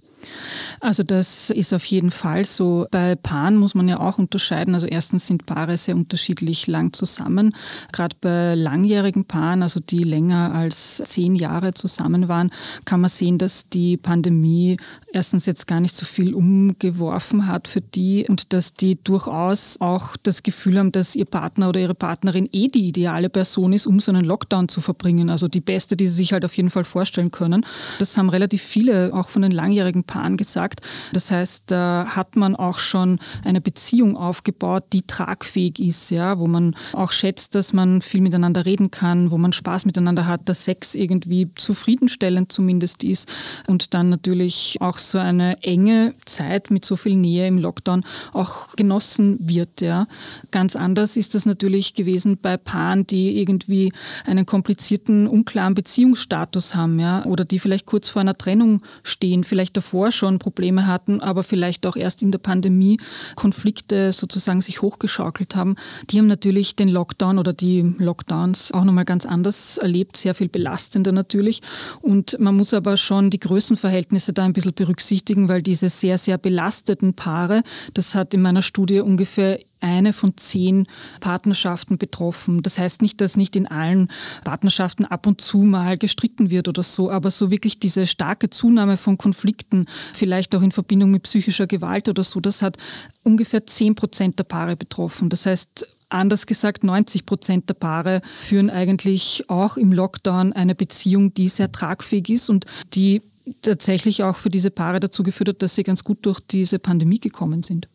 Also 0.79 1.03
das 1.03 1.49
ist 1.49 1.73
auf 1.73 1.85
jeden 1.85 2.11
Fall 2.11 2.45
so. 2.45 2.87
Bei 2.91 3.15
Paaren 3.15 3.57
muss 3.57 3.75
man 3.75 3.87
ja 3.87 3.99
auch 3.99 4.17
unterscheiden. 4.17 4.73
Also 4.73 4.87
erstens 4.87 5.27
sind 5.27 5.45
Paare 5.45 5.77
sehr 5.77 5.95
unterschiedlich 5.95 6.67
lang 6.67 6.93
zusammen. 6.93 7.55
Gerade 7.91 8.15
bei 8.19 8.55
langjährigen 8.55 9.25
Paaren, 9.25 9.63
also 9.63 9.79
die 9.79 10.03
länger 10.03 10.53
als 10.53 11.01
zehn 11.05 11.35
Jahre 11.35 11.73
zusammen 11.73 12.27
waren, 12.27 12.51
kann 12.85 13.01
man 13.01 13.09
sehen, 13.09 13.37
dass 13.37 13.69
die 13.69 13.97
Pandemie 13.97 14.77
erstens 15.13 15.45
jetzt 15.45 15.67
gar 15.67 15.79
nicht 15.79 15.95
so 15.95 16.05
viel 16.05 16.33
umgeworfen 16.33 17.47
hat 17.47 17.67
für 17.67 17.81
die 17.81 18.25
und 18.27 18.53
dass 18.53 18.73
die 18.73 19.01
durchaus 19.01 19.77
auch 19.79 20.17
das 20.23 20.43
Gefühl 20.43 20.77
haben, 20.77 20.91
dass 20.91 21.04
ihr 21.13 21.25
Partner 21.25 21.69
oder 21.69 21.79
ihre 21.79 21.93
Partnerin 21.93 22.49
eh 22.51 22.67
die 22.67 22.87
ideale 22.87 23.29
Person 23.29 23.73
ist, 23.73 23.85
um 23.85 23.99
so 23.99 24.11
einen 24.11 24.25
Lockdown 24.25 24.69
zu 24.69 24.81
verbringen. 24.81 25.29
Also 25.29 25.47
die 25.47 25.61
beste, 25.61 25.95
die 25.95 26.07
sie 26.07 26.15
sich 26.15 26.33
halt 26.33 26.45
auf 26.45 26.57
jeden 26.57 26.71
Fall 26.71 26.85
vorstellen 26.85 27.29
können. 27.29 27.65
Das 27.99 28.17
haben 28.17 28.29
relativ 28.29 28.63
viele 28.63 29.13
auch 29.13 29.29
von 29.29 29.41
den 29.41 29.51
langjährigen 29.51 30.05
Paaren 30.05 30.37
gesagt. 30.37 30.81
Das 31.13 31.29
heißt, 31.29 31.65
da 31.67 32.07
hat 32.09 32.35
man 32.35 32.55
auch 32.55 32.79
schon 32.79 33.19
eine 33.43 33.61
Beziehung 33.61 34.17
aufgebaut, 34.17 34.85
die 34.93 35.03
tragfähig 35.03 35.79
ist, 35.79 36.09
ja, 36.09 36.39
wo 36.39 36.47
man 36.47 36.75
auch 36.93 37.11
schätzt, 37.11 37.55
dass 37.55 37.73
man 37.73 38.01
viel 38.01 38.21
miteinander 38.21 38.65
reden 38.65 38.89
kann, 38.89 39.31
wo 39.31 39.37
man 39.37 39.51
Spaß 39.53 39.85
miteinander 39.85 40.25
hat, 40.25 40.47
dass 40.47 40.63
Sex 40.63 40.95
irgendwie 40.95 41.49
zufriedenstellend 41.55 42.51
zumindest 42.51 43.03
ist 43.03 43.27
und 43.67 43.93
dann 43.93 44.09
natürlich 44.09 44.77
auch 44.79 44.97
so 44.97 45.17
eine 45.17 45.61
enge 45.63 46.13
Zeit 46.25 46.71
mit 46.71 46.85
so 46.85 46.95
viel 46.95 47.15
Nähe 47.15 47.47
im 47.47 47.57
Lockdown 47.57 48.03
auch 48.33 48.75
genossen 48.75 49.37
wird. 49.39 49.81
Ja. 49.81 50.07
Ganz 50.51 50.75
anders 50.75 50.94
ist 51.03 51.35
das 51.35 51.45
natürlich 51.45 51.93
gewesen 51.93 52.37
bei 52.41 52.57
Paaren, 52.57 53.07
die 53.07 53.39
irgendwie 53.39 53.91
einen 54.25 54.45
komplizierten, 54.45 55.27
unklaren 55.27 55.73
Beziehungsstatus 55.73 56.75
haben 56.75 56.99
ja, 56.99 57.25
oder 57.25 57.45
die 57.45 57.59
vielleicht 57.59 57.85
kurz 57.85 58.09
vor 58.09 58.21
einer 58.21 58.37
Trennung 58.37 58.81
stehen, 59.03 59.43
vielleicht 59.43 59.77
davor 59.77 60.11
schon 60.11 60.39
Probleme 60.39 60.87
hatten, 60.87 61.21
aber 61.21 61.43
vielleicht 61.43 61.85
auch 61.85 61.95
erst 61.95 62.21
in 62.21 62.31
der 62.31 62.39
Pandemie 62.39 62.99
Konflikte 63.35 64.11
sozusagen 64.11 64.61
sich 64.61 64.81
hochgeschaukelt 64.81 65.55
haben. 65.55 65.75
Die 66.09 66.19
haben 66.19 66.27
natürlich 66.27 66.75
den 66.75 66.89
Lockdown 66.89 67.39
oder 67.39 67.53
die 67.53 67.81
Lockdowns 67.97 68.71
auch 68.71 68.83
nochmal 68.83 69.05
ganz 69.05 69.25
anders 69.25 69.77
erlebt, 69.77 70.17
sehr 70.17 70.35
viel 70.35 70.49
belastender 70.49 71.11
natürlich. 71.11 71.61
Und 72.01 72.37
man 72.39 72.55
muss 72.55 72.73
aber 72.73 72.97
schon 72.97 73.29
die 73.29 73.39
Größenverhältnisse 73.39 74.33
da 74.33 74.45
ein 74.45 74.53
bisschen 74.53 74.73
berücksichtigen, 74.73 75.47
weil 75.47 75.61
diese 75.61 75.89
sehr, 75.89 76.17
sehr 76.17 76.37
belasteten 76.37 77.13
Paare, 77.13 77.63
das 77.93 78.15
hat 78.15 78.33
in 78.33 78.41
meiner 78.41 78.61
Studie 78.61 78.99
ungefähr 78.99 79.59
eine 79.85 80.13
von 80.13 80.35
zehn 80.35 80.87
Partnerschaften 81.19 81.97
betroffen. 81.97 82.63
Das 82.63 82.79
heißt 82.79 83.01
nicht, 83.01 83.21
dass 83.21 83.37
nicht 83.37 83.55
in 83.55 83.67
allen 83.67 84.09
Partnerschaften 84.43 85.05
ab 85.05 85.27
und 85.27 85.39
zu 85.39 85.59
mal 85.59 85.97
gestritten 85.97 86.49
wird 86.49 86.67
oder 86.67 86.83
so, 86.83 87.11
aber 87.11 87.29
so 87.29 87.51
wirklich 87.51 87.79
diese 87.79 88.07
starke 88.07 88.49
Zunahme 88.49 88.97
von 88.97 89.17
Konflikten, 89.17 89.85
vielleicht 90.13 90.55
auch 90.55 90.61
in 90.61 90.71
Verbindung 90.71 91.11
mit 91.11 91.23
psychischer 91.23 91.67
Gewalt 91.67 92.09
oder 92.09 92.23
so, 92.23 92.39
das 92.39 92.61
hat 92.61 92.77
ungefähr 93.23 93.65
zehn 93.67 93.95
Prozent 93.95 94.39
der 94.39 94.43
Paare 94.43 94.75
betroffen. 94.75 95.29
Das 95.29 95.45
heißt, 95.45 95.87
Anders 96.07 96.45
gesagt, 96.45 96.83
90 96.83 97.25
Prozent 97.25 97.67
der 97.67 97.73
Paare 97.73 98.21
führen 98.39 98.69
eigentlich 98.69 99.45
auch 99.49 99.75
im 99.75 99.91
Lockdown 99.91 100.53
eine 100.53 100.75
Beziehung, 100.75 101.33
die 101.33 101.47
sehr 101.47 101.71
tragfähig 101.71 102.29
ist 102.29 102.47
und 102.47 102.65
die 102.93 103.23
tatsächlich 103.61 104.23
auch 104.23 104.37
für 104.37 104.49
diese 104.49 104.71
Paare 104.71 104.99
dazu 104.99 105.23
geführt 105.23 105.49
hat, 105.49 105.61
dass 105.61 105.75
sie 105.75 105.83
ganz 105.83 106.03
gut 106.03 106.19
durch 106.25 106.39
diese 106.39 106.79
Pandemie 106.79 107.19
gekommen 107.19 107.63
sind. 107.63 107.87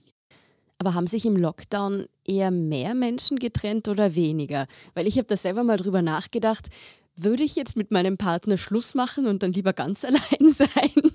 Aber 0.80 0.94
haben 0.94 1.06
sich 1.06 1.26
im 1.26 1.36
Lockdown 1.36 2.06
eher 2.24 2.50
mehr 2.50 2.94
Menschen 2.94 3.38
getrennt 3.38 3.86
oder 3.86 4.14
weniger? 4.14 4.66
Weil 4.94 5.06
ich 5.06 5.18
habe 5.18 5.26
da 5.26 5.36
selber 5.36 5.62
mal 5.62 5.76
drüber 5.76 6.00
nachgedacht, 6.00 6.68
würde 7.16 7.42
ich 7.42 7.54
jetzt 7.54 7.76
mit 7.76 7.90
meinem 7.90 8.16
Partner 8.16 8.56
Schluss 8.56 8.94
machen 8.94 9.26
und 9.26 9.42
dann 9.42 9.52
lieber 9.52 9.74
ganz 9.74 10.04
allein 10.06 10.50
sein? 10.50 11.12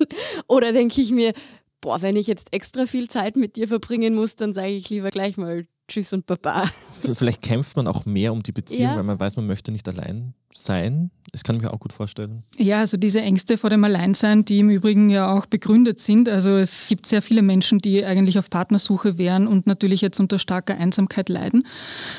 Oder 0.47 0.71
denke 0.71 1.01
ich 1.01 1.09
mir, 1.09 1.33
boah, 1.81 2.03
wenn 2.03 2.15
ich 2.15 2.27
jetzt 2.27 2.53
extra 2.53 2.85
viel 2.85 3.09
Zeit 3.09 3.35
mit 3.37 3.55
dir 3.55 3.67
verbringen 3.67 4.13
muss, 4.13 4.35
dann 4.35 4.53
sage 4.53 4.69
ich 4.69 4.87
lieber 4.91 5.09
gleich 5.09 5.35
mal 5.35 5.65
Tschüss 5.87 6.13
und 6.13 6.27
Baba. 6.27 6.69
Vielleicht 7.13 7.41
kämpft 7.41 7.75
man 7.75 7.87
auch 7.87 8.05
mehr 8.05 8.33
um 8.33 8.41
die 8.41 8.51
Beziehung, 8.51 8.91
ja. 8.91 8.95
weil 8.95 9.03
man 9.03 9.19
weiß, 9.19 9.35
man 9.35 9.47
möchte 9.47 9.71
nicht 9.71 9.87
allein 9.87 10.33
sein. 10.57 11.11
Das 11.31 11.43
kann 11.43 11.57
ich 11.57 11.61
mir 11.61 11.73
auch 11.73 11.79
gut 11.79 11.91
vorstellen. 11.91 12.43
Ja, 12.57 12.79
also 12.79 12.95
diese 12.95 13.21
Ängste 13.21 13.57
vor 13.57 13.69
dem 13.69 13.83
Alleinsein, 13.83 14.45
die 14.45 14.59
im 14.59 14.69
Übrigen 14.69 15.09
ja 15.09 15.33
auch 15.33 15.45
begründet 15.45 15.99
sind. 15.99 16.29
Also 16.29 16.51
es 16.51 16.87
gibt 16.87 17.07
sehr 17.07 17.21
viele 17.21 17.41
Menschen, 17.41 17.79
die 17.79 18.05
eigentlich 18.05 18.39
auf 18.39 18.49
Partnersuche 18.49 19.17
wären 19.17 19.47
und 19.47 19.67
natürlich 19.67 19.99
jetzt 19.99 20.19
unter 20.19 20.39
starker 20.39 20.77
Einsamkeit 20.77 21.27
leiden. 21.27 21.67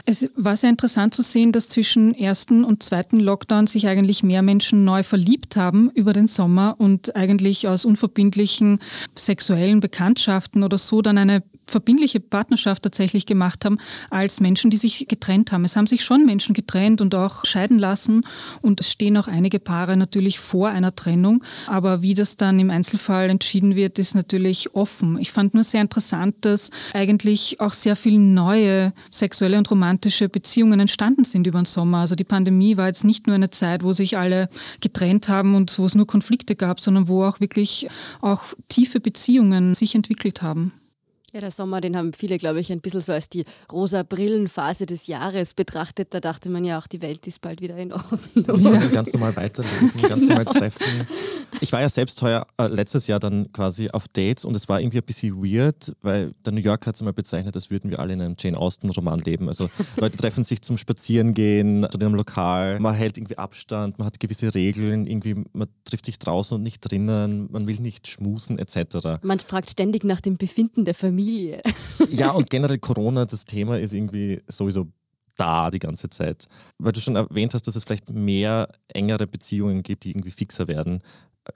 Es 0.05 0.29
war 0.37 0.57
sehr 0.57 0.69
interessant 0.69 1.15
zu 1.15 1.23
sehen, 1.23 1.53
dass 1.53 1.69
zwischen 1.69 2.15
ersten 2.15 2.63
und 2.63 2.83
zweiten 2.83 3.19
Lockdown 3.19 3.67
sich 3.67 3.89
eigentlich 3.89 4.23
mehr 4.23 4.43
Menschen 4.43 4.85
neu 4.85 5.03
verliebt 5.03 5.57
haben 5.57 5.91
über 5.91 6.13
den 6.13 6.27
Sommer 6.27 6.77
und 6.79 7.17
eigentlich 7.17 7.69
aus 7.69 7.87
unverbindlichen 7.87 8.81
sexuellen 9.15 9.81
Bekanntschaften 9.81 10.63
oder 10.63 10.77
so 10.77 11.01
dann 11.01 11.17
eine 11.17 11.43
verbindliche 11.67 12.21
Partnerschaft 12.21 12.83
tatsächlich 12.83 13.27
gemacht 13.27 13.65
haben, 13.65 13.79
als 14.11 14.41
Menschen, 14.41 14.71
die 14.71 14.77
sich 14.77 15.07
getrennt 15.09 15.53
haben. 15.53 15.65
Es 15.65 15.77
haben 15.77 15.87
sich 15.87 16.05
schon 16.05 16.25
Menschen 16.25 16.55
getrennt 16.55 17.01
und 17.01 17.15
auch 17.15 17.45
scheiden 17.45 17.79
lassen 17.79 18.25
und 18.63 18.81
es 18.81 18.91
stehen 18.91 19.17
auch 19.17 19.29
einige 19.29 19.59
Paare 19.59 19.97
natürlich 19.97 20.39
vor 20.39 20.69
einer 20.69 20.95
Trennung, 20.95 21.43
aber 21.67 22.03
wie 22.03 22.15
das 22.15 22.37
dann 22.37 22.59
im 22.59 22.71
Einzelfall 22.71 23.31
entschieden 23.31 23.75
wird, 23.75 23.99
ist 23.99 24.15
natürlich 24.15 24.75
offen. 24.75 25.19
Ich 25.19 25.33
fand 25.33 25.55
nur 25.55 25.65
sehr 25.65 25.81
interessant, 25.81 26.37
dass 26.43 26.71
eigentlich 26.93 27.61
auch 27.61 27.73
sehr 27.73 27.97
viele 27.97 28.19
neue 28.19 28.93
sexuelle 29.11 29.59
und 29.59 29.71
romantische 29.71 30.29
Beziehungen 30.29 30.81
entstanden 30.81 31.25
sind 31.25 31.47
über 31.47 31.61
den 31.61 31.67
Sommer. 31.67 31.99
Also 31.99 32.15
die 32.15 32.25
Pandemie 32.25 32.77
war 32.77 32.87
jetzt 32.87 33.05
nicht 33.05 33.27
nur 33.27 33.35
eine 33.35 33.51
Zeit, 33.51 33.83
wo 33.83 33.93
sich 33.93 34.17
alle 34.17 34.49
getrennt 34.81 35.29
haben 35.29 35.55
und 35.55 35.77
wo 35.79 35.85
es 35.85 35.95
nur 35.95 36.07
Konflikte 36.07 36.55
gab, 36.55 36.81
sondern 36.81 37.09
wo 37.09 37.25
auch 37.25 37.41
wirklich 37.41 37.89
auch 38.21 38.45
tiefe 38.69 39.01
Beziehungen 39.01 39.75
sich 39.75 39.95
entwickelt 39.95 40.43
haben. 40.43 40.73
Ja, 41.37 41.43
der 41.43 41.51
Sommer, 41.51 41.83
den 41.83 41.99
haben 41.99 42.15
viele, 42.15 42.39
glaube 42.39 42.61
ich, 42.61 42.73
ein 42.73 42.81
bisschen 42.81 43.03
so 43.03 43.13
als 43.13 43.29
die 43.29 43.45
rosa 43.71 44.03
Brillenphase 44.03 44.87
des 44.87 45.07
Jahres 45.07 45.53
betrachtet. 45.53 46.15
Da 46.15 46.21
dachte 46.21 46.49
man 46.49 46.65
ja 46.65 46.79
auch, 46.79 46.87
die 46.87 47.03
Welt 47.03 47.27
ist 47.27 47.43
bald 47.43 47.61
wieder 47.61 47.77
in 47.77 47.93
Ordnung. 47.93 48.63
Ja. 48.65 48.87
Ganz 48.87 49.13
normal 49.13 49.37
weiterleben, 49.37 49.93
ganz 50.01 50.23
genau. 50.23 50.39
normal 50.39 50.47
treffen. 50.47 51.07
Ich 51.61 51.73
war 51.73 51.83
ja 51.83 51.91
selbst 51.91 52.23
heuer, 52.23 52.47
äh, 52.57 52.69
letztes 52.69 53.07
Jahr 53.07 53.21
dann 53.21 53.53
quasi 53.53 53.91
auf 53.91 54.09
Dates 54.09 54.47
und 54.47 54.57
es 54.57 54.67
war 54.71 54.81
irgendwie 54.81 54.97
ein 54.97 55.05
bisschen 55.05 55.37
weird, 55.45 55.95
weil 56.01 56.33
der 56.45 56.55
New 56.55 56.61
York 56.61 56.87
hat 56.87 56.95
es 56.95 57.03
mal 57.03 57.13
bezeichnet, 57.13 57.55
als 57.55 57.71
würden 57.71 57.91
wir 57.91 58.01
alle 58.01 58.15
in 58.15 58.23
einem 58.23 58.37
Jane 58.39 58.57
Austen-Roman 58.57 59.21
leben. 59.21 59.49
Also 59.49 59.69
Leute 59.99 60.17
treffen 60.17 60.43
sich 60.43 60.63
zum 60.63 60.79
Spazierengehen 60.79 61.87
zu 61.91 61.99
einem 61.99 62.15
Lokal, 62.15 62.81
man 62.81 62.95
hält 62.95 63.19
irgendwie 63.19 63.37
Abstand, 63.37 63.99
man 63.99 64.07
hat 64.07 64.21
gewisse 64.21 64.55
Regeln, 64.55 65.07
irgendwie 65.07 65.45
man 65.53 65.69
trifft 65.85 66.07
sich 66.07 66.19
draußen 66.19 66.57
und 66.57 66.63
nicht 66.63 66.81
drinnen, 66.81 67.49
man 67.53 67.67
will 67.67 67.77
nicht 67.79 68.09
schmusen 68.09 68.59
etc. 68.59 69.23
Man 69.23 69.39
fragt 69.39 69.69
ständig 69.69 70.03
nach 70.03 70.23
dem 70.23 70.39
Befinden 70.39 70.87
der 70.87 70.95
Familie. 70.95 71.26
Familie. 71.27 71.61
Ja, 72.11 72.31
und 72.31 72.51
generell 72.51 72.79
Corona, 72.79 73.25
das 73.25 73.45
Thema 73.45 73.79
ist 73.79 73.93
irgendwie 73.93 74.41
sowieso 74.49 74.87
da 75.37 75.71
die 75.71 75.79
ganze 75.79 76.09
Zeit. 76.09 76.47
Weil 76.79 76.93
du 76.93 77.01
schon 77.01 77.17
erwähnt 77.17 77.53
hast, 77.55 77.67
dass 77.67 77.77
es 77.77 77.85
vielleicht 77.85 78.11
mehr 78.11 78.69
engere 78.89 79.27
Beziehungen 79.27 79.83
gibt, 79.83 80.05
die 80.05 80.11
irgendwie 80.11 80.31
fixer 80.31 80.69
werden. 80.69 81.03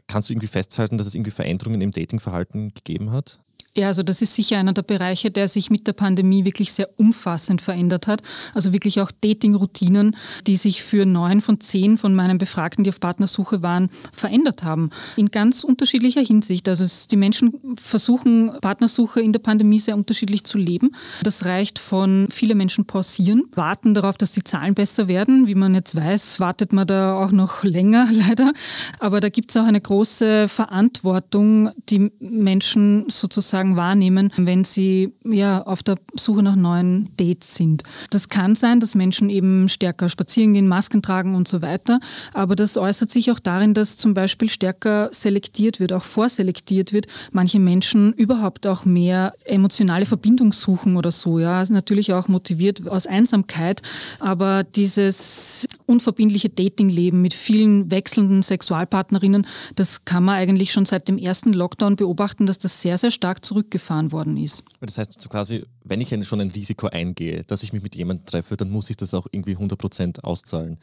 Kannst 0.06 0.28
du 0.28 0.32
irgendwie 0.32 0.48
festhalten, 0.48 0.98
dass 0.98 1.06
es 1.06 1.14
irgendwie 1.14 1.30
Veränderungen 1.30 1.80
im 1.80 1.92
Datingverhalten 1.92 2.74
gegeben 2.74 3.12
hat? 3.12 3.40
Ja, 3.76 3.86
also 3.86 4.02
das 4.02 4.20
ist 4.20 4.34
sicher 4.34 4.58
einer 4.58 4.72
der 4.72 4.82
Bereiche, 4.82 5.30
der 5.30 5.46
sich 5.46 5.70
mit 5.70 5.86
der 5.86 5.92
Pandemie 5.92 6.44
wirklich 6.44 6.72
sehr 6.72 6.88
umfassend 6.96 7.62
verändert 7.62 8.08
hat. 8.08 8.20
Also 8.52 8.72
wirklich 8.72 9.00
auch 9.00 9.12
Dating-Routinen, 9.12 10.16
die 10.48 10.56
sich 10.56 10.82
für 10.82 11.06
neun 11.06 11.40
von 11.40 11.60
zehn 11.60 11.96
von 11.96 12.12
meinen 12.12 12.38
Befragten, 12.38 12.82
die 12.82 12.90
auf 12.90 12.98
Partnersuche 12.98 13.62
waren, 13.62 13.88
verändert 14.12 14.64
haben. 14.64 14.90
In 15.14 15.28
ganz 15.28 15.62
unterschiedlicher 15.62 16.20
Hinsicht. 16.20 16.68
Also 16.68 16.84
die 17.08 17.16
Menschen 17.16 17.76
versuchen 17.78 18.50
Partnersuche 18.60 19.20
in 19.20 19.32
der 19.32 19.38
Pandemie 19.38 19.78
sehr 19.78 19.94
unterschiedlich 19.94 20.42
zu 20.42 20.58
leben. 20.58 20.90
Das 21.22 21.44
reicht 21.44 21.78
von 21.78 22.26
viele 22.28 22.56
Menschen 22.56 22.86
pausieren, 22.86 23.44
warten 23.54 23.94
darauf, 23.94 24.18
dass 24.18 24.32
die 24.32 24.42
Zahlen 24.42 24.74
besser 24.74 25.06
werden. 25.06 25.46
Wie 25.46 25.54
man 25.54 25.76
jetzt 25.76 25.94
weiß, 25.94 26.40
wartet 26.40 26.72
man 26.72 26.88
da 26.88 27.14
auch 27.14 27.30
noch 27.30 27.62
länger 27.62 28.08
leider. 28.10 28.52
Aber 28.98 29.20
da 29.20 29.28
gibt 29.28 29.52
es 29.52 29.56
auch 29.56 29.64
eine 29.64 29.80
große 29.80 30.48
Verantwortung, 30.48 31.70
die 31.88 32.10
Menschen 32.18 33.04
sozusagen 33.08 33.59
sozusagen 33.60 33.76
wahrnehmen, 33.76 34.32
wenn 34.36 34.64
sie 34.64 35.12
ja 35.24 35.62
auf 35.62 35.82
der 35.82 35.96
Suche 36.14 36.42
nach 36.42 36.56
neuen 36.56 37.08
Dates 37.16 37.54
sind. 37.54 37.82
Das 38.10 38.28
kann 38.28 38.54
sein, 38.54 38.80
dass 38.80 38.94
Menschen 38.94 39.28
eben 39.28 39.68
stärker 39.68 40.08
spazieren 40.08 40.54
gehen, 40.54 40.66
Masken 40.66 41.02
tragen 41.02 41.34
und 41.34 41.46
so 41.46 41.60
weiter. 41.60 42.00
Aber 42.32 42.56
das 42.56 42.78
äußert 42.78 43.10
sich 43.10 43.30
auch 43.30 43.38
darin, 43.38 43.74
dass 43.74 43.96
zum 43.96 44.14
Beispiel 44.14 44.48
stärker 44.48 45.10
selektiert 45.12 45.80
wird, 45.80 45.92
auch 45.92 46.04
vorselektiert 46.04 46.92
wird. 46.92 47.06
Manche 47.32 47.60
Menschen 47.60 48.12
überhaupt 48.14 48.66
auch 48.66 48.84
mehr 48.84 49.34
emotionale 49.44 50.06
Verbindung 50.06 50.52
suchen 50.52 50.96
oder 50.96 51.10
so. 51.10 51.38
Ja, 51.38 51.58
also 51.58 51.74
natürlich 51.74 52.12
auch 52.12 52.28
motiviert 52.28 52.88
aus 52.88 53.06
Einsamkeit. 53.06 53.82
Aber 54.20 54.64
dieses 54.64 55.66
unverbindliche 55.90 56.48
Datingleben 56.48 57.20
mit 57.20 57.34
vielen 57.34 57.90
wechselnden 57.90 58.42
Sexualpartnerinnen, 58.42 59.46
das 59.74 60.04
kann 60.04 60.24
man 60.24 60.36
eigentlich 60.36 60.72
schon 60.72 60.86
seit 60.86 61.08
dem 61.08 61.18
ersten 61.18 61.52
Lockdown 61.52 61.96
beobachten, 61.96 62.46
dass 62.46 62.58
das 62.58 62.80
sehr, 62.80 62.96
sehr 62.96 63.10
stark 63.10 63.44
zurückgefahren 63.44 64.12
worden 64.12 64.36
ist. 64.36 64.62
Das 64.80 64.96
heißt 64.96 65.20
so 65.20 65.28
quasi, 65.28 65.64
wenn 65.84 66.00
ich 66.00 66.14
schon 66.26 66.40
ein 66.40 66.50
Risiko 66.50 66.86
eingehe, 66.86 67.42
dass 67.44 67.62
ich 67.62 67.72
mich 67.72 67.82
mit 67.82 67.96
jemandem 67.96 68.24
treffe, 68.26 68.56
dann 68.56 68.70
muss 68.70 68.90
ich 68.90 68.96
das 68.96 69.14
auch 69.14 69.26
irgendwie 69.32 69.56
100% 69.56 70.20
auszahlen. 70.20 70.78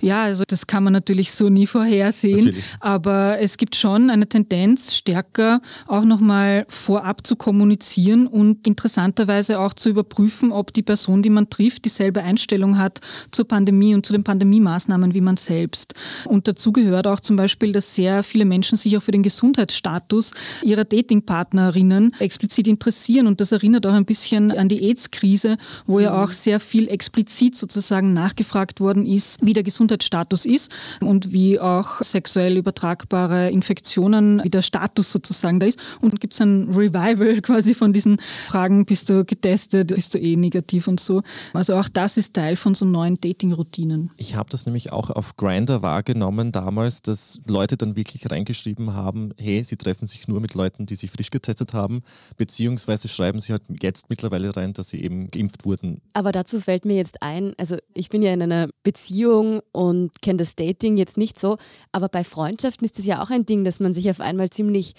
Ja, 0.00 0.22
also 0.22 0.44
das 0.46 0.66
kann 0.66 0.84
man 0.84 0.92
natürlich 0.92 1.32
so 1.32 1.48
nie 1.48 1.66
vorhersehen, 1.66 2.46
natürlich. 2.46 2.64
aber 2.80 3.38
es 3.40 3.58
gibt 3.58 3.76
schon 3.76 4.08
eine 4.08 4.28
Tendenz, 4.28 4.94
stärker 4.94 5.60
auch 5.86 6.04
nochmal 6.04 6.64
vorab 6.68 7.26
zu 7.26 7.36
kommunizieren 7.36 8.26
und 8.26 8.66
interessanterweise 8.66 9.58
auch 9.58 9.74
zu 9.74 9.90
überprüfen, 9.90 10.52
ob 10.52 10.72
die 10.72 10.82
Person, 10.82 11.22
die 11.22 11.30
man 11.30 11.50
trifft, 11.50 11.84
dieselbe 11.84 12.22
Einstellung 12.22 12.78
hat 12.78 13.00
zur 13.32 13.46
Pandemie 13.46 13.94
und 13.94 14.06
zu 14.06 14.12
den 14.12 14.24
Pandemie-Maßnahmen 14.30 15.12
wie 15.12 15.20
man 15.20 15.36
selbst. 15.36 15.94
Und 16.24 16.46
dazu 16.46 16.70
gehört 16.70 17.08
auch 17.08 17.18
zum 17.18 17.34
Beispiel, 17.34 17.72
dass 17.72 17.96
sehr 17.96 18.22
viele 18.22 18.44
Menschen 18.44 18.76
sich 18.76 18.96
auch 18.96 19.02
für 19.02 19.10
den 19.10 19.24
Gesundheitsstatus 19.24 20.32
ihrer 20.62 20.84
Datingpartnerinnen 20.84 22.14
explizit 22.20 22.68
interessieren 22.68 23.26
und 23.26 23.40
das 23.40 23.50
erinnert 23.50 23.86
auch 23.86 23.92
ein 23.92 24.04
bisschen 24.04 24.52
an 24.52 24.68
die 24.68 24.84
AIDS-Krise, 24.84 25.56
wo 25.86 25.98
ja 25.98 26.22
auch 26.22 26.30
sehr 26.30 26.60
viel 26.60 26.88
explizit 26.88 27.56
sozusagen 27.56 28.12
nachgefragt 28.12 28.80
worden 28.80 29.04
ist, 29.04 29.44
wie 29.44 29.52
der 29.52 29.64
Gesundheitsstatus 29.64 30.46
ist 30.46 30.70
und 31.00 31.32
wie 31.32 31.58
auch 31.58 32.00
sexuell 32.02 32.56
übertragbare 32.56 33.50
Infektionen, 33.50 34.40
wie 34.44 34.50
der 34.50 34.62
Status 34.62 35.10
sozusagen 35.10 35.58
da 35.58 35.66
ist. 35.66 35.78
Und 36.00 36.20
gibt 36.20 36.34
es 36.34 36.40
ein 36.40 36.68
Revival 36.70 37.40
quasi 37.42 37.74
von 37.74 37.92
diesen 37.92 38.18
Fragen, 38.48 38.84
bist 38.84 39.10
du 39.10 39.24
getestet, 39.24 39.88
bist 39.92 40.14
du 40.14 40.18
eh 40.18 40.36
negativ 40.36 40.86
und 40.86 41.00
so. 41.00 41.22
Also 41.52 41.74
auch 41.74 41.88
das 41.88 42.16
ist 42.16 42.34
Teil 42.34 42.54
von 42.54 42.76
so 42.76 42.84
neuen 42.84 43.20
Dating-Routinen. 43.20 44.10
Ich 44.20 44.34
habe 44.34 44.50
das 44.50 44.66
nämlich 44.66 44.92
auch 44.92 45.08
auf 45.08 45.38
Grinder 45.38 45.80
wahrgenommen 45.80 46.52
damals, 46.52 47.00
dass 47.00 47.40
Leute 47.46 47.78
dann 47.78 47.96
wirklich 47.96 48.30
reingeschrieben 48.30 48.92
haben, 48.92 49.32
hey, 49.38 49.64
sie 49.64 49.78
treffen 49.78 50.06
sich 50.06 50.28
nur 50.28 50.42
mit 50.42 50.52
Leuten, 50.52 50.84
die 50.84 50.94
sich 50.94 51.10
frisch 51.10 51.30
getestet 51.30 51.72
haben, 51.72 52.02
beziehungsweise 52.36 53.08
schreiben 53.08 53.40
sie 53.40 53.52
halt 53.52 53.62
jetzt 53.80 54.10
mittlerweile 54.10 54.54
rein, 54.54 54.74
dass 54.74 54.90
sie 54.90 55.02
eben 55.02 55.30
geimpft 55.30 55.64
wurden. 55.64 56.02
Aber 56.12 56.32
dazu 56.32 56.60
fällt 56.60 56.84
mir 56.84 56.96
jetzt 56.96 57.22
ein, 57.22 57.54
also 57.56 57.78
ich 57.94 58.10
bin 58.10 58.20
ja 58.20 58.30
in 58.34 58.42
einer 58.42 58.68
Beziehung 58.82 59.62
und 59.72 60.20
kenne 60.20 60.36
das 60.36 60.54
Dating 60.54 60.98
jetzt 60.98 61.16
nicht 61.16 61.40
so, 61.40 61.56
aber 61.90 62.10
bei 62.10 62.22
Freundschaften 62.22 62.84
ist 62.84 62.98
es 62.98 63.06
ja 63.06 63.22
auch 63.22 63.30
ein 63.30 63.46
Ding, 63.46 63.64
dass 63.64 63.80
man 63.80 63.94
sich 63.94 64.10
auf 64.10 64.20
einmal 64.20 64.50
ziemlich 64.50 64.92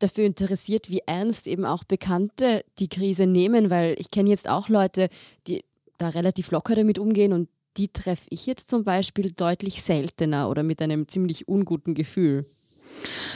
dafür 0.00 0.26
interessiert, 0.26 0.90
wie 0.90 1.00
ernst 1.06 1.46
eben 1.46 1.64
auch 1.64 1.84
Bekannte 1.84 2.62
die 2.78 2.88
Krise 2.88 3.26
nehmen, 3.26 3.70
weil 3.70 3.94
ich 3.98 4.10
kenne 4.10 4.28
jetzt 4.28 4.50
auch 4.50 4.68
Leute, 4.68 5.08
die 5.46 5.64
da 5.96 6.10
relativ 6.10 6.50
locker 6.50 6.74
damit 6.74 6.98
umgehen 6.98 7.32
und 7.32 7.48
die 7.76 7.88
treffe 7.88 8.26
ich 8.30 8.46
jetzt 8.46 8.70
zum 8.70 8.84
Beispiel 8.84 9.32
deutlich 9.32 9.82
seltener 9.82 10.48
oder 10.48 10.62
mit 10.62 10.80
einem 10.82 11.08
ziemlich 11.08 11.48
unguten 11.48 11.94
Gefühl. 11.94 12.46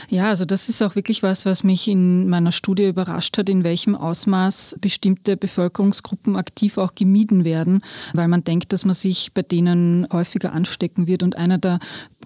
Ja, 0.09 0.29
also 0.29 0.45
das 0.45 0.69
ist 0.69 0.81
auch 0.81 0.95
wirklich 0.95 1.23
was, 1.23 1.45
was 1.45 1.63
mich 1.63 1.87
in 1.87 2.27
meiner 2.27 2.51
Studie 2.51 2.87
überrascht 2.87 3.37
hat, 3.37 3.47
in 3.47 3.63
welchem 3.63 3.95
Ausmaß 3.95 4.77
bestimmte 4.81 5.37
Bevölkerungsgruppen 5.37 6.35
aktiv 6.35 6.77
auch 6.77 6.93
gemieden 6.93 7.45
werden, 7.45 7.81
weil 8.13 8.27
man 8.27 8.43
denkt, 8.43 8.73
dass 8.73 8.85
man 8.85 8.95
sich 8.95 9.33
bei 9.33 9.43
denen 9.43 10.07
häufiger 10.11 10.53
anstecken 10.53 11.07
wird. 11.07 11.23
Und 11.23 11.37
einer 11.37 11.57
der 11.57 11.79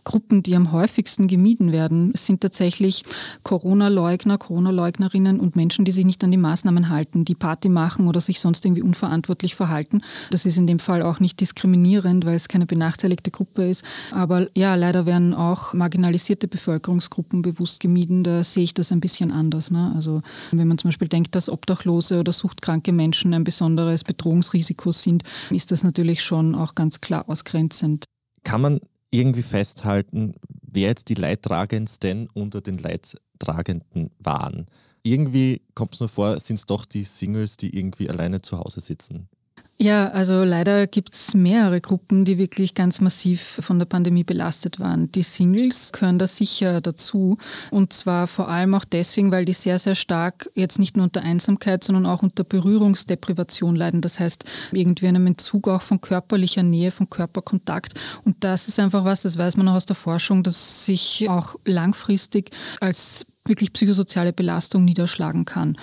Gruppen, 0.06 0.44
die 0.44 0.56
am 0.56 0.72
häufigsten 0.72 1.28
gemieden 1.28 1.72
werden, 1.72 2.12
sind 2.16 2.42
tatsächlich 2.42 3.04
Corona-Leugner, 3.44 4.38
Corona-Leugnerinnen 4.38 5.40
und 5.40 5.56
Menschen, 5.56 5.84
die 5.84 5.92
sich 5.92 6.06
nicht 6.06 6.24
an 6.24 6.32
die 6.32 6.38
Maßnahmen 6.38 6.90
halten, 6.90 7.26
die 7.26 7.36
Party 7.36 7.68
machen 7.68 8.08
oder 8.08 8.22
sich 8.22 8.40
sonst 8.40 8.64
irgendwie 8.66 8.84
unverantwortlich 8.84 9.56
verhalten. 9.56 10.02
Das 10.30 10.46
ist 10.46 10.58
in 10.58 10.68
dem 10.68 10.80
Fall 10.80 11.02
auch 11.02 11.20
nicht 11.20 11.42
diskriminierend, 11.42 12.26
weil 12.26 12.36
es 12.36 12.48
keine 12.48 12.66
benachteiligte 12.66 13.32
Gruppe 13.32 13.68
ist. 13.68 13.84
Aber 14.12 14.48
ja, 14.56 14.76
leider 14.76 15.06
werden 15.06 15.34
auch 15.34 15.74
marginalisierte 15.74 16.48
Bevölkerungsgruppen 16.48 17.42
bewusst 17.42 17.80
gemieden. 17.80 18.24
Da 18.24 18.44
sehe 18.44 18.64
ich 18.64 18.74
das 18.74 18.92
ein 18.92 19.00
bisschen 19.00 19.32
anders. 19.32 19.72
Ne? 19.72 19.92
Also 19.96 20.22
wenn 20.52 20.68
man 20.68 20.78
zum 20.78 20.90
Beispiel 20.90 21.08
denkt, 21.08 21.36
dass 21.36 21.50
Obdachlose 21.50 22.20
oder 22.20 22.32
suchtkranke 22.32 22.92
Menschen 22.92 23.34
ein 23.34 23.44
besonderes 23.44 24.04
Bedrohungsrisiko 24.04 24.92
sind, 24.92 25.24
ist 25.50 25.72
das 25.72 25.84
natürlich 25.84 26.24
schon 26.24 26.54
auch 26.54 26.76
ganz 26.76 27.02
klar 27.02 27.28
ausgrenzend. 27.28 28.06
Kann 28.44 28.62
man 28.62 28.80
irgendwie 29.16 29.44
festhalten, 29.44 30.36
wer 30.48 30.90
jetzt 30.90 31.10
die 31.10 31.16
Leidtragendsten 31.16 32.28
unter 32.34 32.62
den 32.62 32.78
Leidtragenden 32.78 34.12
waren. 34.20 34.66
Irgendwie 35.04 35.62
kommt 35.76 35.94
es 35.94 36.00
mir 36.00 36.08
vor, 36.08 36.40
sind 36.40 36.58
es 36.58 36.66
doch 36.66 36.86
die 36.86 37.04
Singles, 37.04 37.58
die 37.58 37.78
irgendwie 37.78 38.10
alleine 38.10 38.42
zu 38.42 38.58
Hause 38.58 38.82
sitzen. 38.82 39.30
Ja, 39.78 40.08
also 40.08 40.46
leider 40.46 40.88
gibt 40.88 41.14
es 41.14 41.34
mehrere 41.34 41.82
Gruppen, 41.82 42.24
die 42.24 42.38
wirklich 42.38 42.76
ganz 42.76 43.02
massiv 43.02 43.60
von 43.60 43.78
der 43.78 43.86
Pandemie 43.86 44.24
belastet 44.24 44.80
waren. 44.80 45.12
Die 45.12 45.22
Singles 45.22 45.92
gehören 45.92 46.18
da 46.18 46.28
sicher 46.28 46.80
dazu. 46.80 47.38
Und 47.72 47.92
zwar 47.92 48.28
vor 48.28 48.48
allem 48.48 48.74
auch 48.74 48.86
deswegen, 48.86 49.32
weil 49.32 49.44
die 49.44 49.52
sehr, 49.52 49.78
sehr 49.78 49.96
stark 49.96 50.50
jetzt 50.54 50.80
nicht 50.80 50.96
nur 50.96 51.04
unter 51.04 51.24
Einsamkeit, 51.24 51.84
sondern 51.84 52.06
auch 52.06 52.24
unter 52.24 52.46
Berührungsdeprivation 52.46 53.76
leiden. 53.76 54.00
Das 54.00 54.18
heißt, 54.18 54.46
irgendwie 54.72 55.10
einem 55.10 55.28
Entzug 55.28 55.68
auch 55.68 55.82
von 55.82 56.00
körperlicher 56.00 56.64
Nähe, 56.64 56.92
von 56.92 57.10
Körperkontakt. 57.10 57.96
Und 58.24 58.46
das 58.46 58.70
ist 58.70 58.80
einfach 58.80 59.04
was, 59.04 59.24
das 59.24 59.38
weiß 59.38 59.58
man 59.58 59.68
auch 59.68 59.76
aus 59.76 59.86
der 59.86 59.98
Forschung, 59.98 60.42
dass 60.44 60.86
sich 60.86 61.28
auch 61.28 61.56
langfristig 61.66 62.52
als 62.80 63.26
wirklich 63.48 63.74
psychosoziale 63.74 64.34
Belastung 64.34 64.86
niederschlagen 64.86 65.46
kann. 65.46 65.78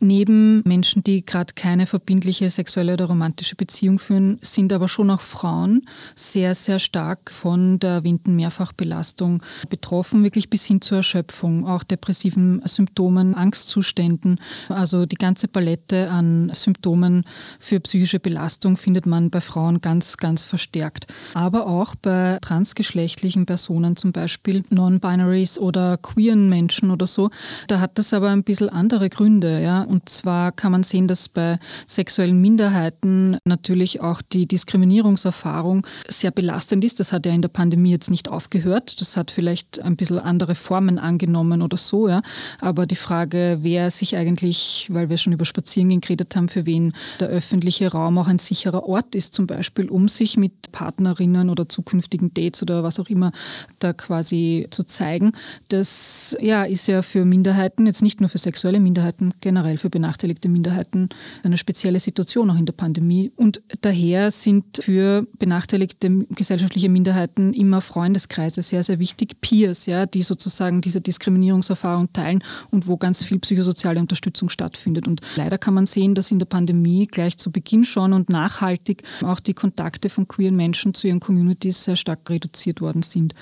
Neben 0.00 0.62
Menschen, 0.64 1.04
die 1.04 1.24
gerade 1.24 1.54
keine 1.54 1.86
verbindliche 1.86 2.50
sexuelle 2.50 2.94
oder 2.94 3.06
romantische 3.06 3.54
Beziehung 3.54 3.98
führen, 3.98 4.38
sind 4.40 4.72
aber 4.72 4.88
schon 4.88 5.10
auch 5.10 5.20
Frauen 5.20 5.82
sehr, 6.16 6.54
sehr 6.54 6.78
stark 6.78 7.30
von 7.30 7.78
der 7.78 7.90
erwähnten 7.90 8.34
Mehrfachbelastung 8.34 9.42
betroffen, 9.68 10.24
wirklich 10.24 10.50
bis 10.50 10.64
hin 10.64 10.80
zur 10.80 10.98
Erschöpfung, 10.98 11.66
auch 11.66 11.84
depressiven 11.84 12.60
Symptomen, 12.64 13.34
Angstzuständen. 13.34 14.40
Also 14.68 15.06
die 15.06 15.16
ganze 15.16 15.46
Palette 15.46 16.10
an 16.10 16.50
Symptomen 16.54 17.24
für 17.60 17.78
psychische 17.80 18.18
Belastung 18.18 18.76
findet 18.76 19.06
man 19.06 19.30
bei 19.30 19.40
Frauen 19.40 19.80
ganz, 19.80 20.16
ganz 20.16 20.44
verstärkt. 20.44 21.06
Aber 21.34 21.66
auch 21.66 21.94
bei 21.94 22.38
transgeschlechtlichen 22.42 23.46
Personen, 23.46 23.96
zum 23.96 24.12
Beispiel 24.12 24.64
Non-Binaries 24.70 25.58
oder 25.58 25.96
queeren 25.96 26.48
Menschen 26.48 26.90
oder 26.90 27.03
oder 27.04 27.06
so. 27.06 27.30
Da 27.68 27.80
hat 27.80 27.98
das 27.98 28.12
aber 28.12 28.30
ein 28.30 28.42
bisschen 28.42 28.68
andere 28.68 29.10
Gründe. 29.10 29.60
Ja? 29.62 29.82
Und 29.82 30.08
zwar 30.08 30.52
kann 30.52 30.72
man 30.72 30.82
sehen, 30.82 31.06
dass 31.06 31.28
bei 31.28 31.58
sexuellen 31.86 32.40
Minderheiten 32.40 33.36
natürlich 33.44 34.00
auch 34.00 34.22
die 34.22 34.46
Diskriminierungserfahrung 34.46 35.86
sehr 36.08 36.30
belastend 36.30 36.84
ist. 36.84 37.00
Das 37.00 37.12
hat 37.12 37.26
ja 37.26 37.32
in 37.32 37.42
der 37.42 37.48
Pandemie 37.48 37.90
jetzt 37.90 38.10
nicht 38.10 38.28
aufgehört. 38.28 39.00
Das 39.00 39.16
hat 39.16 39.30
vielleicht 39.30 39.80
ein 39.80 39.96
bisschen 39.96 40.18
andere 40.18 40.54
Formen 40.54 40.98
angenommen 40.98 41.62
oder 41.62 41.76
so. 41.76 42.08
Ja? 42.08 42.22
Aber 42.60 42.86
die 42.86 42.96
Frage, 42.96 43.58
wer 43.60 43.90
sich 43.90 44.16
eigentlich, 44.16 44.88
weil 44.90 45.10
wir 45.10 45.18
schon 45.18 45.32
über 45.32 45.44
Spazierengehen 45.44 46.00
geredet 46.00 46.34
haben, 46.36 46.48
für 46.48 46.66
wen 46.66 46.94
der 47.20 47.28
öffentliche 47.28 47.92
Raum 47.92 48.18
auch 48.18 48.28
ein 48.28 48.38
sicherer 48.38 48.84
Ort 48.84 49.14
ist, 49.14 49.34
zum 49.34 49.46
Beispiel, 49.46 49.88
um 49.90 50.08
sich 50.08 50.36
mit 50.36 50.72
Partnerinnen 50.72 51.50
oder 51.50 51.68
zukünftigen 51.68 52.32
Dates 52.32 52.62
oder 52.62 52.82
was 52.82 52.98
auch 52.98 53.08
immer 53.08 53.32
da 53.78 53.92
quasi 53.92 54.66
zu 54.70 54.84
zeigen, 54.84 55.32
das 55.68 56.36
ja, 56.40 56.64
ist 56.64 56.86
ja 56.86 56.93
ja 56.94 57.02
für 57.02 57.24
Minderheiten, 57.24 57.86
jetzt 57.86 58.02
nicht 58.02 58.20
nur 58.20 58.28
für 58.28 58.38
sexuelle 58.38 58.80
Minderheiten, 58.80 59.34
generell 59.40 59.78
für 59.78 59.90
benachteiligte 59.90 60.48
Minderheiten 60.48 61.08
eine 61.42 61.56
spezielle 61.56 62.00
Situation 62.00 62.50
auch 62.50 62.58
in 62.58 62.66
der 62.66 62.72
Pandemie. 62.72 63.32
Und 63.36 63.62
daher 63.82 64.30
sind 64.30 64.64
für 64.82 65.26
benachteiligte 65.38 66.26
gesellschaftliche 66.30 66.88
Minderheiten 66.88 67.52
immer 67.52 67.80
Freundeskreise 67.80 68.62
sehr, 68.62 68.82
sehr 68.82 68.98
wichtig, 68.98 69.40
Peers, 69.40 69.86
ja, 69.86 70.06
die 70.06 70.22
sozusagen 70.22 70.80
diese 70.80 71.00
Diskriminierungserfahrung 71.00 72.12
teilen 72.12 72.42
und 72.70 72.86
wo 72.86 72.96
ganz 72.96 73.24
viel 73.24 73.38
psychosoziale 73.38 74.00
Unterstützung 74.00 74.48
stattfindet. 74.48 75.06
Und 75.06 75.20
leider 75.36 75.58
kann 75.58 75.74
man 75.74 75.86
sehen, 75.86 76.14
dass 76.14 76.30
in 76.30 76.38
der 76.38 76.46
Pandemie 76.46 77.06
gleich 77.06 77.36
zu 77.36 77.50
Beginn 77.50 77.84
schon 77.84 78.12
und 78.12 78.28
nachhaltig 78.30 79.02
auch 79.22 79.40
die 79.40 79.54
Kontakte 79.54 80.08
von 80.08 80.28
queeren 80.28 80.56
Menschen 80.56 80.94
zu 80.94 81.08
ihren 81.08 81.20
Communities 81.20 81.84
sehr 81.84 81.96
stark 81.96 82.28
reduziert 82.30 82.80
worden 82.80 83.02
sind. 83.02 83.34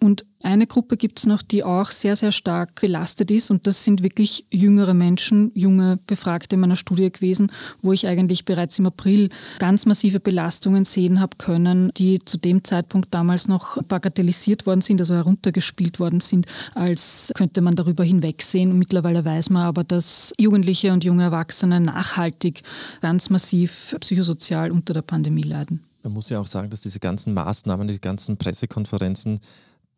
Und 0.00 0.24
eine 0.42 0.66
Gruppe 0.66 0.96
gibt 0.96 1.20
es 1.20 1.26
noch, 1.26 1.42
die 1.42 1.64
auch 1.64 1.90
sehr, 1.90 2.16
sehr 2.16 2.32
stark 2.32 2.80
belastet 2.80 3.30
ist 3.30 3.50
und 3.50 3.66
das 3.66 3.84
sind 3.84 4.02
wirklich 4.02 4.44
jüngere 4.50 4.94
Menschen, 4.94 5.52
junge 5.54 5.98
Befragte 6.06 6.56
in 6.56 6.60
meiner 6.60 6.76
Studie 6.76 7.10
gewesen, 7.10 7.52
wo 7.80 7.92
ich 7.92 8.06
eigentlich 8.06 8.44
bereits 8.44 8.78
im 8.78 8.86
April 8.86 9.28
ganz 9.58 9.86
massive 9.86 10.20
Belastungen 10.20 10.84
sehen 10.84 11.20
habe 11.20 11.36
können, 11.38 11.92
die 11.96 12.24
zu 12.24 12.38
dem 12.38 12.64
Zeitpunkt 12.64 13.14
damals 13.14 13.48
noch 13.48 13.82
bagatellisiert 13.84 14.66
worden 14.66 14.80
sind, 14.80 15.00
also 15.00 15.14
heruntergespielt 15.14 16.00
worden 16.00 16.20
sind, 16.20 16.46
als 16.74 17.32
könnte 17.34 17.60
man 17.60 17.76
darüber 17.76 18.04
hinwegsehen. 18.04 18.70
Und 18.70 18.78
mittlerweile 18.78 19.24
weiß 19.24 19.50
man 19.50 19.62
aber, 19.62 19.84
dass 19.84 20.32
Jugendliche 20.38 20.92
und 20.92 21.04
junge 21.04 21.24
Erwachsene 21.24 21.80
nachhaltig 21.80 22.62
ganz 23.00 23.30
massiv 23.30 23.96
psychosozial 24.00 24.70
unter 24.70 24.94
der 24.94 25.02
Pandemie 25.02 25.42
leiden. 25.42 25.84
Man 26.02 26.14
muss 26.14 26.30
ja 26.30 26.40
auch 26.40 26.46
sagen, 26.46 26.68
dass 26.70 26.80
diese 26.80 26.98
ganzen 26.98 27.32
Maßnahmen, 27.32 27.86
die 27.86 28.00
ganzen 28.00 28.36
Pressekonferenzen 28.36 29.40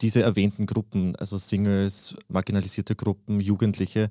diese 0.01 0.23
erwähnten 0.23 0.67
Gruppen, 0.67 1.17
also 1.17 1.39
Singles, 1.39 2.17
marginalisierte 2.29 2.95
Gruppen, 2.95 3.41
Jugendliche, 3.41 4.11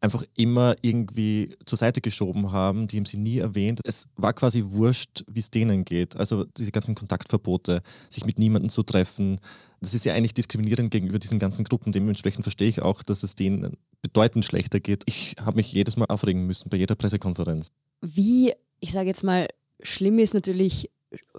einfach 0.00 0.24
immer 0.36 0.76
irgendwie 0.80 1.56
zur 1.64 1.76
Seite 1.76 2.00
geschoben 2.00 2.52
haben, 2.52 2.86
die 2.86 2.98
haben 2.98 3.04
sie 3.04 3.18
nie 3.18 3.38
erwähnt. 3.38 3.80
Es 3.84 4.08
war 4.16 4.32
quasi 4.32 4.62
wurscht, 4.66 5.24
wie 5.26 5.40
es 5.40 5.50
denen 5.50 5.84
geht. 5.84 6.16
Also 6.16 6.44
diese 6.44 6.70
ganzen 6.70 6.94
Kontaktverbote, 6.94 7.82
sich 8.08 8.24
mit 8.24 8.38
niemandem 8.38 8.70
zu 8.70 8.82
treffen, 8.82 9.40
das 9.80 9.94
ist 9.94 10.04
ja 10.04 10.14
eigentlich 10.14 10.34
diskriminierend 10.34 10.90
gegenüber 10.90 11.18
diesen 11.18 11.38
ganzen 11.38 11.64
Gruppen. 11.64 11.92
Dementsprechend 11.92 12.44
verstehe 12.44 12.68
ich 12.68 12.82
auch, 12.82 13.02
dass 13.02 13.22
es 13.22 13.34
denen 13.34 13.76
bedeutend 14.02 14.44
schlechter 14.44 14.80
geht. 14.80 15.02
Ich 15.06 15.36
habe 15.40 15.56
mich 15.56 15.72
jedes 15.72 15.96
Mal 15.96 16.06
aufregen 16.06 16.46
müssen 16.46 16.68
bei 16.68 16.76
jeder 16.76 16.94
Pressekonferenz. 16.94 17.68
Wie, 18.00 18.52
ich 18.80 18.92
sage 18.92 19.08
jetzt 19.08 19.24
mal, 19.24 19.48
schlimm 19.82 20.18
ist 20.18 20.34
natürlich 20.34 20.90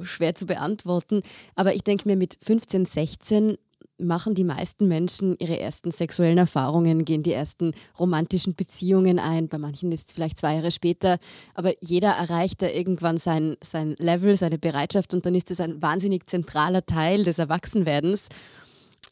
schwer 0.02 0.36
zu 0.36 0.46
beantworten, 0.46 1.22
aber 1.56 1.76
ich 1.76 1.84
denke 1.84 2.08
mir 2.08 2.16
mit 2.16 2.38
15, 2.42 2.86
16 2.86 3.58
machen 4.00 4.34
die 4.34 4.44
meisten 4.44 4.88
Menschen 4.88 5.36
ihre 5.40 5.60
ersten 5.60 5.92
sexuellen 5.92 6.38
Erfahrungen, 6.38 7.06
gehen 7.06 7.24
die 7.24 7.34
ersten 7.34 7.74
romantischen 8.00 8.56
Beziehungen 8.56 9.20
ein. 9.20 9.48
Bei 9.48 9.58
manchen 9.58 9.92
ist 9.92 10.08
es 10.08 10.14
vielleicht 10.14 10.40
zwei 10.40 10.56
Jahre 10.56 10.72
später, 10.72 11.20
aber 11.54 11.74
jeder 11.82 12.10
erreicht 12.12 12.62
da 12.62 12.68
irgendwann 12.68 13.18
sein, 13.18 13.58
sein 13.62 13.96
Level, 13.98 14.36
seine 14.38 14.58
Bereitschaft 14.58 15.14
und 15.14 15.26
dann 15.26 15.36
ist 15.36 15.52
es 15.52 15.60
ein 15.60 15.82
wahnsinnig 15.82 16.28
zentraler 16.28 16.86
Teil 16.86 17.24
des 17.24 17.40
Erwachsenwerdens. 17.40 18.30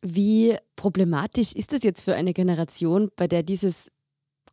Wie 0.02 0.56
problematisch 0.76 1.54
ist 1.54 1.74
das 1.74 1.84
jetzt 1.84 2.04
für 2.04 2.16
eine 2.16 2.34
Generation, 2.34 3.10
bei 3.16 3.28
der 3.28 3.44
dieses 3.44 3.92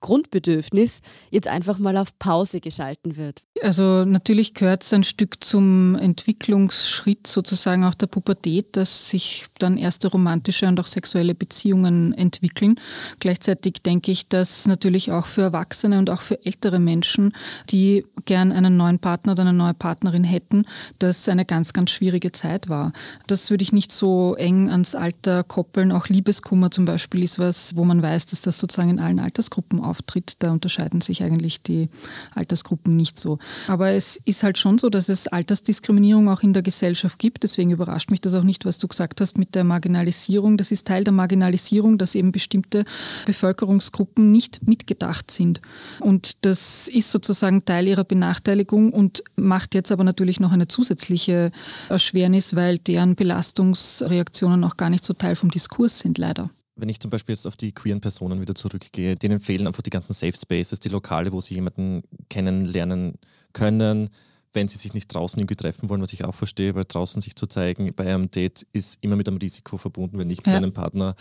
Grundbedürfnis 0.00 1.00
jetzt 1.30 1.48
einfach 1.48 1.78
mal 1.78 1.96
auf 1.96 2.18
Pause 2.18 2.60
geschalten 2.60 3.16
wird. 3.16 3.42
Also 3.62 4.04
natürlich 4.04 4.54
gehört 4.54 4.82
es 4.82 4.92
ein 4.92 5.04
Stück 5.04 5.42
zum 5.44 5.94
Entwicklungsschritt 5.94 7.28
sozusagen 7.28 7.84
auch 7.84 7.94
der 7.94 8.08
Pubertät, 8.08 8.76
dass 8.76 9.10
sich 9.10 9.46
dann 9.58 9.78
erste 9.78 10.08
romantische 10.08 10.66
und 10.66 10.80
auch 10.80 10.86
sexuelle 10.86 11.36
Beziehungen 11.36 12.12
entwickeln. 12.14 12.80
Gleichzeitig 13.20 13.74
denke 13.84 14.10
ich, 14.10 14.28
dass 14.28 14.66
natürlich 14.66 15.12
auch 15.12 15.26
für 15.26 15.42
Erwachsene 15.42 16.00
und 16.00 16.10
auch 16.10 16.20
für 16.20 16.44
ältere 16.44 16.80
Menschen, 16.80 17.32
die 17.70 18.04
gern 18.24 18.50
einen 18.50 18.76
neuen 18.76 18.98
Partner 18.98 19.32
oder 19.32 19.42
eine 19.42 19.52
neue 19.52 19.74
Partnerin 19.74 20.24
hätten, 20.24 20.66
das 20.98 21.28
eine 21.28 21.44
ganz, 21.44 21.72
ganz 21.72 21.92
schwierige 21.92 22.32
Zeit 22.32 22.68
war. 22.68 22.92
Das 23.28 23.50
würde 23.50 23.62
ich 23.62 23.72
nicht 23.72 23.92
so 23.92 24.34
eng 24.34 24.68
ans 24.68 24.96
Alter 24.96 25.44
koppeln. 25.44 25.92
Auch 25.92 26.08
Liebeskummer 26.08 26.72
zum 26.72 26.86
Beispiel 26.86 27.22
ist 27.22 27.38
was, 27.38 27.76
wo 27.76 27.84
man 27.84 28.02
weiß, 28.02 28.26
dass 28.26 28.42
das 28.42 28.58
sozusagen 28.58 28.90
in 28.90 28.98
allen 28.98 29.20
Altersgruppen 29.20 29.80
auftritt. 29.80 30.34
Da 30.40 30.50
unterscheiden 30.50 31.00
sich 31.00 31.22
eigentlich 31.22 31.62
die 31.62 31.88
Altersgruppen 32.34 32.96
nicht 32.96 33.16
so. 33.16 33.38
Aber 33.68 33.90
es 33.90 34.20
ist 34.24 34.42
halt 34.42 34.58
schon 34.58 34.78
so, 34.78 34.90
dass 34.90 35.08
es 35.08 35.26
Altersdiskriminierung 35.28 36.28
auch 36.28 36.42
in 36.42 36.52
der 36.52 36.62
Gesellschaft 36.62 37.18
gibt. 37.18 37.42
Deswegen 37.42 37.70
überrascht 37.70 38.10
mich 38.10 38.20
das 38.20 38.34
auch 38.34 38.42
nicht, 38.42 38.64
was 38.64 38.78
du 38.78 38.88
gesagt 38.88 39.20
hast 39.20 39.38
mit 39.38 39.54
der 39.54 39.64
Marginalisierung. 39.64 40.56
Das 40.56 40.70
ist 40.70 40.86
Teil 40.86 41.04
der 41.04 41.12
Marginalisierung, 41.12 41.98
dass 41.98 42.14
eben 42.14 42.32
bestimmte 42.32 42.84
Bevölkerungsgruppen 43.26 44.30
nicht 44.30 44.66
mitgedacht 44.66 45.30
sind. 45.30 45.60
Und 46.00 46.44
das 46.44 46.88
ist 46.88 47.10
sozusagen 47.10 47.64
Teil 47.64 47.88
ihrer 47.88 48.04
Benachteiligung 48.04 48.92
und 48.92 49.24
macht 49.36 49.74
jetzt 49.74 49.92
aber 49.92 50.04
natürlich 50.04 50.40
noch 50.40 50.52
eine 50.52 50.68
zusätzliche 50.68 51.50
Erschwernis, 51.88 52.56
weil 52.56 52.78
deren 52.78 53.14
Belastungsreaktionen 53.14 54.64
auch 54.64 54.76
gar 54.76 54.90
nicht 54.90 55.04
so 55.04 55.14
Teil 55.14 55.36
vom 55.36 55.50
Diskurs 55.50 55.98
sind, 55.98 56.18
leider. 56.18 56.50
Wenn 56.76 56.88
ich 56.88 56.98
zum 57.00 57.10
Beispiel 57.10 57.34
jetzt 57.34 57.46
auf 57.46 57.56
die 57.56 57.72
queeren 57.72 58.00
Personen 58.00 58.40
wieder 58.40 58.54
zurückgehe, 58.54 59.14
denen 59.16 59.40
fehlen 59.40 59.66
einfach 59.66 59.82
die 59.82 59.90
ganzen 59.90 60.12
Safe 60.12 60.36
Spaces, 60.36 60.80
die 60.80 60.88
Lokale, 60.88 61.32
wo 61.32 61.40
sie 61.40 61.54
jemanden 61.54 62.02
kennenlernen 62.28 63.14
können, 63.52 64.10
wenn 64.52 64.68
sie 64.68 64.78
sich 64.78 64.94
nicht 64.94 65.12
draußen 65.12 65.38
irgendwie 65.38 65.56
treffen 65.56 65.88
wollen, 65.88 66.02
was 66.02 66.12
ich 66.12 66.24
auch 66.24 66.34
verstehe, 66.34 66.74
weil 66.74 66.84
draußen 66.86 67.20
sich 67.20 67.36
zu 67.36 67.46
zeigen 67.46 67.92
bei 67.94 68.12
einem 68.12 68.30
Date 68.30 68.66
ist 68.72 68.98
immer 69.02 69.16
mit 69.16 69.28
einem 69.28 69.38
Risiko 69.38 69.76
verbunden. 69.76 70.18
Wenn 70.18 70.30
ich 70.30 70.38
mit 70.38 70.46
ja. 70.46 70.54
meinem 70.54 70.72
Partner 70.72 71.14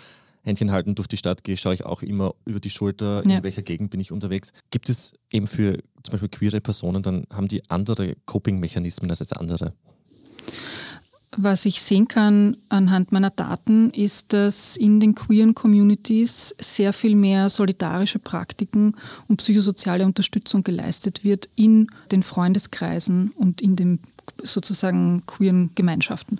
Händchen 0.43 0.71
halten 0.71 0.95
durch 0.95 1.07
die 1.07 1.17
Stadt 1.17 1.43
gehe, 1.43 1.57
schaue 1.57 1.73
ich 1.73 1.85
auch 1.85 2.03
immer 2.03 2.35
über 2.45 2.59
die 2.59 2.69
Schulter, 2.69 3.23
ja. 3.25 3.37
in 3.37 3.43
welcher 3.43 3.61
Gegend 3.61 3.91
bin 3.91 3.99
ich 3.99 4.11
unterwegs. 4.11 4.51
Gibt 4.71 4.89
es 4.89 5.13
eben 5.31 5.47
für 5.47 5.71
zum 6.03 6.11
Beispiel 6.11 6.29
queere 6.29 6.61
Personen, 6.61 7.01
dann 7.01 7.25
haben 7.31 7.47
die 7.47 7.67
andere 7.69 8.15
Coping-Mechanismen 8.25 9.09
als 9.09 9.19
jetzt 9.19 9.37
andere? 9.37 9.73
Was 11.35 11.65
ich 11.65 11.81
sehen 11.81 12.07
kann 12.07 12.57
anhand 12.69 13.11
meiner 13.11 13.31
Daten, 13.31 13.89
ist, 13.89 14.33
dass 14.33 14.77
in 14.77 14.99
den 14.99 15.15
queeren 15.15 15.55
Communities 15.55 16.55
sehr 16.59 16.93
viel 16.93 17.15
mehr 17.15 17.49
solidarische 17.49 18.19
Praktiken 18.19 18.95
und 19.27 19.37
psychosoziale 19.37 20.05
Unterstützung 20.05 20.63
geleistet 20.63 21.23
wird 21.23 21.49
in 21.55 21.87
den 22.11 22.21
Freundeskreisen 22.21 23.31
und 23.35 23.61
in 23.61 23.75
dem 23.75 23.99
sozusagen 24.41 25.23
queeren 25.25 25.71
Gemeinschaften. 25.75 26.39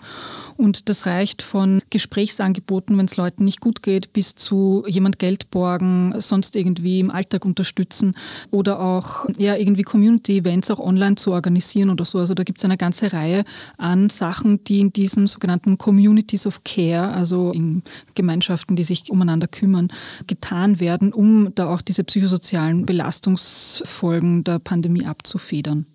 Und 0.56 0.88
das 0.88 1.06
reicht 1.06 1.42
von 1.42 1.82
Gesprächsangeboten, 1.90 2.96
wenn 2.98 3.06
es 3.06 3.16
Leuten 3.16 3.44
nicht 3.44 3.60
gut 3.60 3.82
geht, 3.82 4.12
bis 4.12 4.34
zu 4.34 4.84
jemand 4.86 5.18
Geld 5.18 5.50
borgen, 5.50 6.14
sonst 6.18 6.56
irgendwie 6.56 7.00
im 7.00 7.10
Alltag 7.10 7.44
unterstützen 7.44 8.14
oder 8.50 8.80
auch 8.80 9.26
ja, 9.36 9.56
irgendwie 9.56 9.82
Community-Events 9.82 10.70
auch 10.70 10.80
online 10.80 11.16
zu 11.16 11.32
organisieren 11.32 11.90
oder 11.90 12.04
so. 12.04 12.18
Also 12.18 12.34
da 12.34 12.44
gibt 12.44 12.58
es 12.58 12.64
eine 12.64 12.76
ganze 12.76 13.12
Reihe 13.12 13.44
an 13.78 14.08
Sachen, 14.10 14.62
die 14.64 14.80
in 14.80 14.92
diesen 14.92 15.26
sogenannten 15.26 15.78
Communities 15.78 16.46
of 16.46 16.62
Care, 16.64 17.08
also 17.08 17.52
in 17.52 17.82
Gemeinschaften, 18.14 18.76
die 18.76 18.82
sich 18.82 19.10
umeinander 19.10 19.48
kümmern, 19.48 19.88
getan 20.26 20.80
werden, 20.80 21.12
um 21.12 21.54
da 21.54 21.68
auch 21.68 21.82
diese 21.82 22.04
psychosozialen 22.04 22.86
Belastungsfolgen 22.86 24.44
der 24.44 24.58
Pandemie 24.58 25.06
abzufedern. 25.06 25.86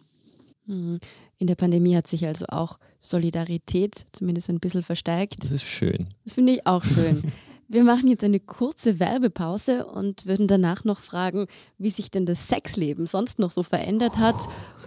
In 1.41 1.47
der 1.47 1.55
Pandemie 1.55 1.95
hat 1.95 2.05
sich 2.05 2.27
also 2.27 2.45
auch 2.49 2.79
Solidarität 2.99 3.95
zumindest 4.11 4.49
ein 4.49 4.59
bisschen 4.59 4.83
verstärkt. 4.83 5.41
Das 5.41 5.51
ist 5.51 5.63
schön. 5.63 6.09
Das 6.25 6.33
finde 6.33 6.51
ich 6.51 6.67
auch 6.67 6.83
schön. 6.83 7.23
Wir 7.69 7.85
machen 7.85 8.09
jetzt 8.09 8.25
eine 8.25 8.41
kurze 8.41 8.99
Werbepause 8.99 9.85
und 9.85 10.25
würden 10.25 10.47
danach 10.47 10.83
noch 10.83 10.99
fragen, 10.99 11.47
wie 11.77 11.91
sich 11.91 12.11
denn 12.11 12.25
das 12.25 12.49
Sexleben 12.49 13.07
sonst 13.07 13.39
noch 13.39 13.51
so 13.51 13.63
verändert 13.63 14.17
hat 14.17 14.35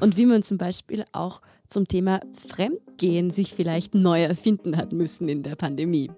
und 0.01 0.19
wie 0.19 0.27
man 0.27 0.43
zum 0.43 0.59
Beispiel 0.59 1.05
auch 1.12 1.41
zum 1.69 1.88
Thema 1.88 2.21
Fremdgehen 2.49 3.31
sich 3.31 3.55
vielleicht 3.55 3.95
neu 3.95 4.23
erfinden 4.23 4.77
hat 4.77 4.93
müssen 4.93 5.29
in 5.29 5.43
der 5.43 5.55
Pandemie. 5.55 6.11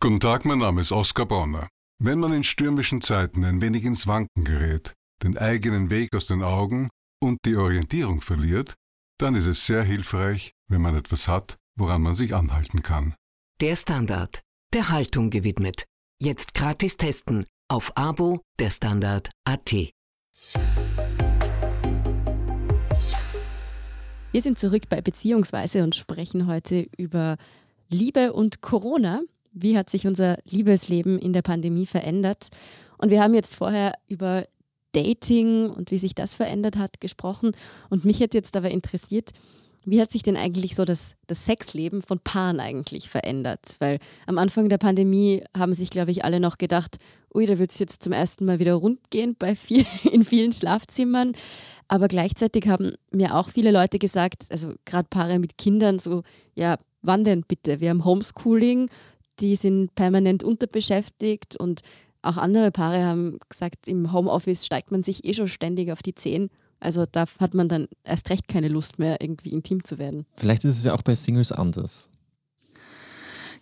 Guten 0.00 0.20
Tag, 0.20 0.46
mein 0.46 0.58
Name 0.58 0.80
ist 0.80 0.92
Oskar 0.92 1.26
Bonner. 1.26 1.68
Wenn 1.98 2.18
man 2.18 2.34
in 2.34 2.44
stürmischen 2.44 3.00
Zeiten 3.00 3.42
ein 3.42 3.62
wenig 3.62 3.84
ins 3.84 4.06
Wanken 4.06 4.44
gerät, 4.44 4.92
den 5.22 5.38
eigenen 5.38 5.88
Weg 5.88 6.14
aus 6.14 6.26
den 6.26 6.42
Augen 6.42 6.90
und 7.22 7.38
die 7.46 7.56
Orientierung 7.56 8.20
verliert, 8.20 8.74
dann 9.18 9.34
ist 9.34 9.46
es 9.46 9.64
sehr 9.64 9.82
hilfreich, 9.82 10.52
wenn 10.68 10.82
man 10.82 10.94
etwas 10.94 11.26
hat, 11.26 11.56
woran 11.74 12.02
man 12.02 12.14
sich 12.14 12.34
anhalten 12.34 12.82
kann. 12.82 13.14
Der 13.62 13.76
Standard, 13.76 14.42
der 14.74 14.90
Haltung 14.90 15.30
gewidmet. 15.30 15.86
Jetzt 16.20 16.52
gratis 16.52 16.98
testen 16.98 17.46
auf 17.68 17.96
Abo 17.96 18.42
der 18.58 18.70
Standard 18.70 19.30
AT. 19.44 19.72
Wir 24.32 24.42
sind 24.42 24.58
zurück 24.58 24.90
bei 24.90 25.00
Beziehungsweise 25.00 25.82
und 25.82 25.94
sprechen 25.94 26.46
heute 26.46 26.90
über 26.98 27.38
Liebe 27.88 28.34
und 28.34 28.60
Corona 28.60 29.22
wie 29.56 29.76
hat 29.76 29.90
sich 29.90 30.06
unser 30.06 30.38
Liebesleben 30.44 31.18
in 31.18 31.32
der 31.32 31.42
Pandemie 31.42 31.86
verändert. 31.86 32.48
Und 32.98 33.10
wir 33.10 33.22
haben 33.22 33.34
jetzt 33.34 33.56
vorher 33.56 33.94
über 34.06 34.44
Dating 34.92 35.70
und 35.70 35.90
wie 35.90 35.98
sich 35.98 36.14
das 36.14 36.34
verändert 36.34 36.76
hat 36.76 37.00
gesprochen. 37.00 37.52
Und 37.90 38.04
mich 38.04 38.20
hat 38.20 38.34
jetzt 38.34 38.56
aber 38.56 38.70
interessiert, 38.70 39.30
wie 39.86 40.00
hat 40.00 40.10
sich 40.10 40.22
denn 40.22 40.36
eigentlich 40.36 40.74
so 40.74 40.84
das, 40.84 41.14
das 41.26 41.46
Sexleben 41.46 42.02
von 42.02 42.18
Paaren 42.18 42.60
eigentlich 42.60 43.08
verändert? 43.08 43.76
Weil 43.78 43.98
am 44.26 44.36
Anfang 44.36 44.68
der 44.68 44.78
Pandemie 44.78 45.42
haben 45.56 45.72
sich, 45.72 45.90
glaube 45.90 46.10
ich, 46.10 46.24
alle 46.24 46.40
noch 46.40 46.58
gedacht, 46.58 46.96
ui, 47.32 47.46
da 47.46 47.58
wird 47.58 47.70
es 47.70 47.78
jetzt 47.78 48.02
zum 48.02 48.12
ersten 48.12 48.44
Mal 48.44 48.58
wieder 48.58 48.74
rund 48.74 49.10
gehen 49.10 49.36
bei 49.38 49.54
viel, 49.54 49.86
in 50.12 50.24
vielen 50.24 50.52
Schlafzimmern. 50.52 51.32
Aber 51.88 52.08
gleichzeitig 52.08 52.66
haben 52.68 52.94
mir 53.10 53.36
auch 53.36 53.48
viele 53.48 53.70
Leute 53.70 53.98
gesagt, 53.98 54.46
also 54.50 54.74
gerade 54.84 55.06
Paare 55.08 55.38
mit 55.38 55.56
Kindern, 55.56 55.98
so, 55.98 56.24
ja, 56.54 56.78
wann 57.02 57.22
denn 57.22 57.42
bitte? 57.46 57.80
Wir 57.80 57.90
haben 57.90 58.04
Homeschooling, 58.04 58.88
die 59.40 59.56
sind 59.56 59.94
permanent 59.94 60.44
unterbeschäftigt 60.44 61.56
und 61.56 61.80
auch 62.22 62.36
andere 62.36 62.70
Paare 62.70 63.04
haben 63.04 63.38
gesagt, 63.48 63.86
im 63.86 64.12
Homeoffice 64.12 64.66
steigt 64.66 64.90
man 64.90 65.04
sich 65.04 65.24
eh 65.24 65.34
schon 65.34 65.48
ständig 65.48 65.92
auf 65.92 66.02
die 66.02 66.14
Zehen. 66.14 66.50
Also 66.80 67.04
da 67.10 67.24
hat 67.40 67.54
man 67.54 67.68
dann 67.68 67.88
erst 68.04 68.30
recht 68.30 68.48
keine 68.48 68.68
Lust 68.68 68.98
mehr, 68.98 69.20
irgendwie 69.20 69.50
intim 69.50 69.84
zu 69.84 69.98
werden. 69.98 70.26
Vielleicht 70.36 70.64
ist 70.64 70.78
es 70.78 70.84
ja 70.84 70.94
auch 70.94 71.02
bei 71.02 71.14
Singles 71.14 71.52
anders. 71.52 72.10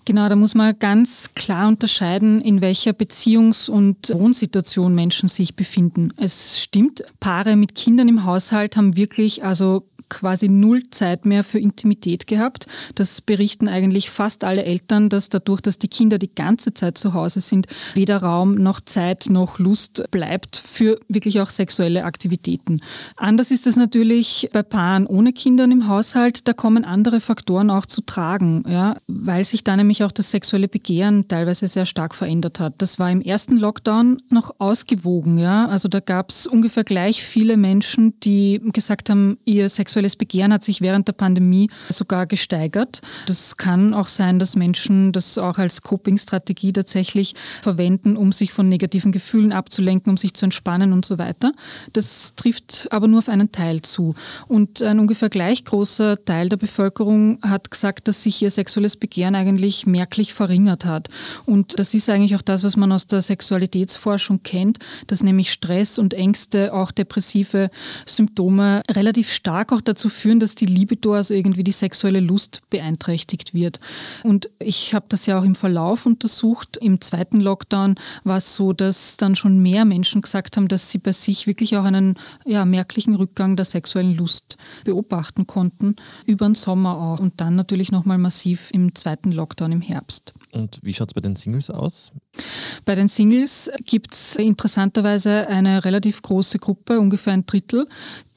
Genau, 0.06 0.28
da 0.28 0.36
muss 0.36 0.54
man 0.54 0.78
ganz 0.78 1.30
klar 1.34 1.68
unterscheiden, 1.68 2.42
in 2.42 2.60
welcher 2.60 2.90
Beziehungs- 2.90 3.70
und 3.70 4.10
Wohnsituation 4.12 4.94
Menschen 4.94 5.28
sich 5.28 5.56
befinden. 5.56 6.12
Es 6.18 6.62
stimmt, 6.62 7.04
Paare 7.20 7.56
mit 7.56 7.74
Kindern 7.74 8.08
im 8.08 8.24
Haushalt 8.24 8.76
haben 8.76 8.96
wirklich 8.96 9.44
also 9.44 9.88
quasi 10.08 10.48
null 10.48 10.90
Zeit 10.90 11.26
mehr 11.26 11.44
für 11.44 11.58
Intimität 11.58 12.26
gehabt. 12.26 12.66
Das 12.94 13.20
berichten 13.20 13.68
eigentlich 13.68 14.10
fast 14.10 14.44
alle 14.44 14.64
Eltern, 14.64 15.08
dass 15.08 15.28
dadurch, 15.28 15.60
dass 15.60 15.78
die 15.78 15.88
Kinder 15.88 16.18
die 16.18 16.34
ganze 16.34 16.74
Zeit 16.74 16.98
zu 16.98 17.14
Hause 17.14 17.40
sind, 17.40 17.66
weder 17.94 18.18
Raum 18.18 18.54
noch 18.54 18.80
Zeit 18.80 19.26
noch 19.28 19.58
Lust 19.58 20.04
bleibt 20.10 20.56
für 20.56 20.98
wirklich 21.08 21.40
auch 21.40 21.50
sexuelle 21.50 22.04
Aktivitäten. 22.04 22.80
Anders 23.16 23.50
ist 23.50 23.66
es 23.66 23.76
natürlich 23.76 24.48
bei 24.52 24.62
Paaren 24.62 25.06
ohne 25.06 25.32
Kindern 25.32 25.72
im 25.72 25.88
Haushalt. 25.88 26.46
Da 26.46 26.52
kommen 26.52 26.84
andere 26.84 27.20
Faktoren 27.20 27.70
auch 27.70 27.86
zu 27.86 28.00
tragen, 28.00 28.64
ja, 28.68 28.96
weil 29.06 29.44
sich 29.44 29.64
da 29.64 29.76
nämlich 29.76 30.04
auch 30.04 30.12
das 30.12 30.30
sexuelle 30.30 30.68
Begehren 30.68 31.28
teilweise 31.28 31.68
sehr 31.68 31.86
stark 31.86 32.14
verändert 32.14 32.60
hat. 32.60 32.74
Das 32.78 32.98
war 32.98 33.10
im 33.10 33.20
ersten 33.20 33.58
Lockdown 33.58 34.22
noch 34.30 34.54
ausgewogen. 34.58 35.38
Ja. 35.38 35.66
Also 35.66 35.88
da 35.88 36.00
gab 36.00 36.30
es 36.30 36.46
ungefähr 36.46 36.84
gleich 36.84 37.22
viele 37.24 37.56
Menschen, 37.56 38.18
die 38.20 38.60
gesagt 38.72 39.10
haben, 39.10 39.38
ihr 39.44 39.68
sexuelles 39.68 40.03
sexuelles 40.04 40.16
Begehren 40.16 40.52
hat 40.52 40.62
sich 40.62 40.80
während 40.80 41.08
der 41.08 41.12
Pandemie 41.12 41.70
sogar 41.88 42.26
gesteigert. 42.26 43.00
Das 43.26 43.56
kann 43.56 43.94
auch 43.94 44.08
sein, 44.08 44.38
dass 44.38 44.56
Menschen 44.56 45.12
das 45.12 45.38
auch 45.38 45.58
als 45.58 45.82
Coping-Strategie 45.82 46.72
tatsächlich 46.72 47.34
verwenden, 47.62 48.16
um 48.16 48.32
sich 48.32 48.52
von 48.52 48.68
negativen 48.68 49.12
Gefühlen 49.12 49.52
abzulenken, 49.52 50.10
um 50.10 50.16
sich 50.16 50.34
zu 50.34 50.46
entspannen 50.46 50.92
und 50.92 51.04
so 51.04 51.18
weiter. 51.18 51.52
Das 51.92 52.34
trifft 52.34 52.88
aber 52.90 53.08
nur 53.08 53.18
auf 53.20 53.28
einen 53.28 53.52
Teil 53.52 53.82
zu. 53.82 54.14
Und 54.46 54.82
ein 54.82 54.98
ungefähr 54.98 55.30
gleich 55.30 55.64
großer 55.64 56.24
Teil 56.24 56.48
der 56.48 56.56
Bevölkerung 56.56 57.38
hat 57.42 57.70
gesagt, 57.70 58.08
dass 58.08 58.22
sich 58.22 58.42
ihr 58.42 58.50
sexuelles 58.50 58.96
Begehren 58.96 59.34
eigentlich 59.34 59.86
merklich 59.86 60.34
verringert 60.34 60.84
hat. 60.84 61.08
Und 61.46 61.78
das 61.78 61.94
ist 61.94 62.08
eigentlich 62.10 62.36
auch 62.36 62.42
das, 62.42 62.62
was 62.62 62.76
man 62.76 62.92
aus 62.92 63.06
der 63.06 63.22
Sexualitätsforschung 63.22 64.42
kennt, 64.42 64.78
dass 65.06 65.22
nämlich 65.22 65.50
Stress 65.50 65.98
und 65.98 66.14
Ängste, 66.14 66.72
auch 66.74 66.90
depressive 66.90 67.70
Symptome 68.06 68.82
relativ 68.90 69.32
stark 69.32 69.72
auch 69.72 69.80
dazu 69.84 70.08
führen, 70.08 70.40
dass 70.40 70.54
die 70.54 70.66
Libido, 70.66 71.14
also 71.14 71.34
irgendwie 71.34 71.64
die 71.64 71.72
sexuelle 71.72 72.20
Lust 72.20 72.62
beeinträchtigt 72.70 73.54
wird. 73.54 73.80
Und 74.22 74.50
ich 74.58 74.94
habe 74.94 75.06
das 75.08 75.26
ja 75.26 75.38
auch 75.38 75.44
im 75.44 75.54
Verlauf 75.54 76.06
untersucht. 76.06 76.76
Im 76.76 77.00
zweiten 77.00 77.40
Lockdown 77.40 77.96
war 78.24 78.38
es 78.38 78.54
so, 78.54 78.72
dass 78.72 79.16
dann 79.16 79.36
schon 79.36 79.60
mehr 79.60 79.84
Menschen 79.84 80.22
gesagt 80.22 80.56
haben, 80.56 80.68
dass 80.68 80.90
sie 80.90 80.98
bei 80.98 81.12
sich 81.12 81.46
wirklich 81.46 81.76
auch 81.76 81.84
einen 81.84 82.16
ja, 82.44 82.64
merklichen 82.64 83.14
Rückgang 83.14 83.56
der 83.56 83.64
sexuellen 83.64 84.16
Lust 84.16 84.56
beobachten 84.84 85.46
konnten, 85.46 85.96
über 86.26 86.46
den 86.46 86.54
Sommer 86.54 86.98
auch 86.98 87.20
und 87.20 87.40
dann 87.40 87.56
natürlich 87.56 87.92
nochmal 87.92 88.18
massiv 88.18 88.70
im 88.72 88.94
zweiten 88.94 89.32
Lockdown 89.32 89.72
im 89.72 89.80
Herbst. 89.80 90.34
Und 90.54 90.78
wie 90.82 90.94
schaut 90.94 91.10
es 91.10 91.14
bei 91.14 91.20
den 91.20 91.36
Singles 91.36 91.68
aus? 91.68 92.12
Bei 92.84 92.94
den 92.94 93.08
Singles 93.08 93.70
gibt 93.84 94.14
es 94.14 94.36
interessanterweise 94.36 95.48
eine 95.48 95.84
relativ 95.84 96.22
große 96.22 96.58
Gruppe, 96.58 97.00
ungefähr 97.00 97.32
ein 97.32 97.46
Drittel, 97.46 97.86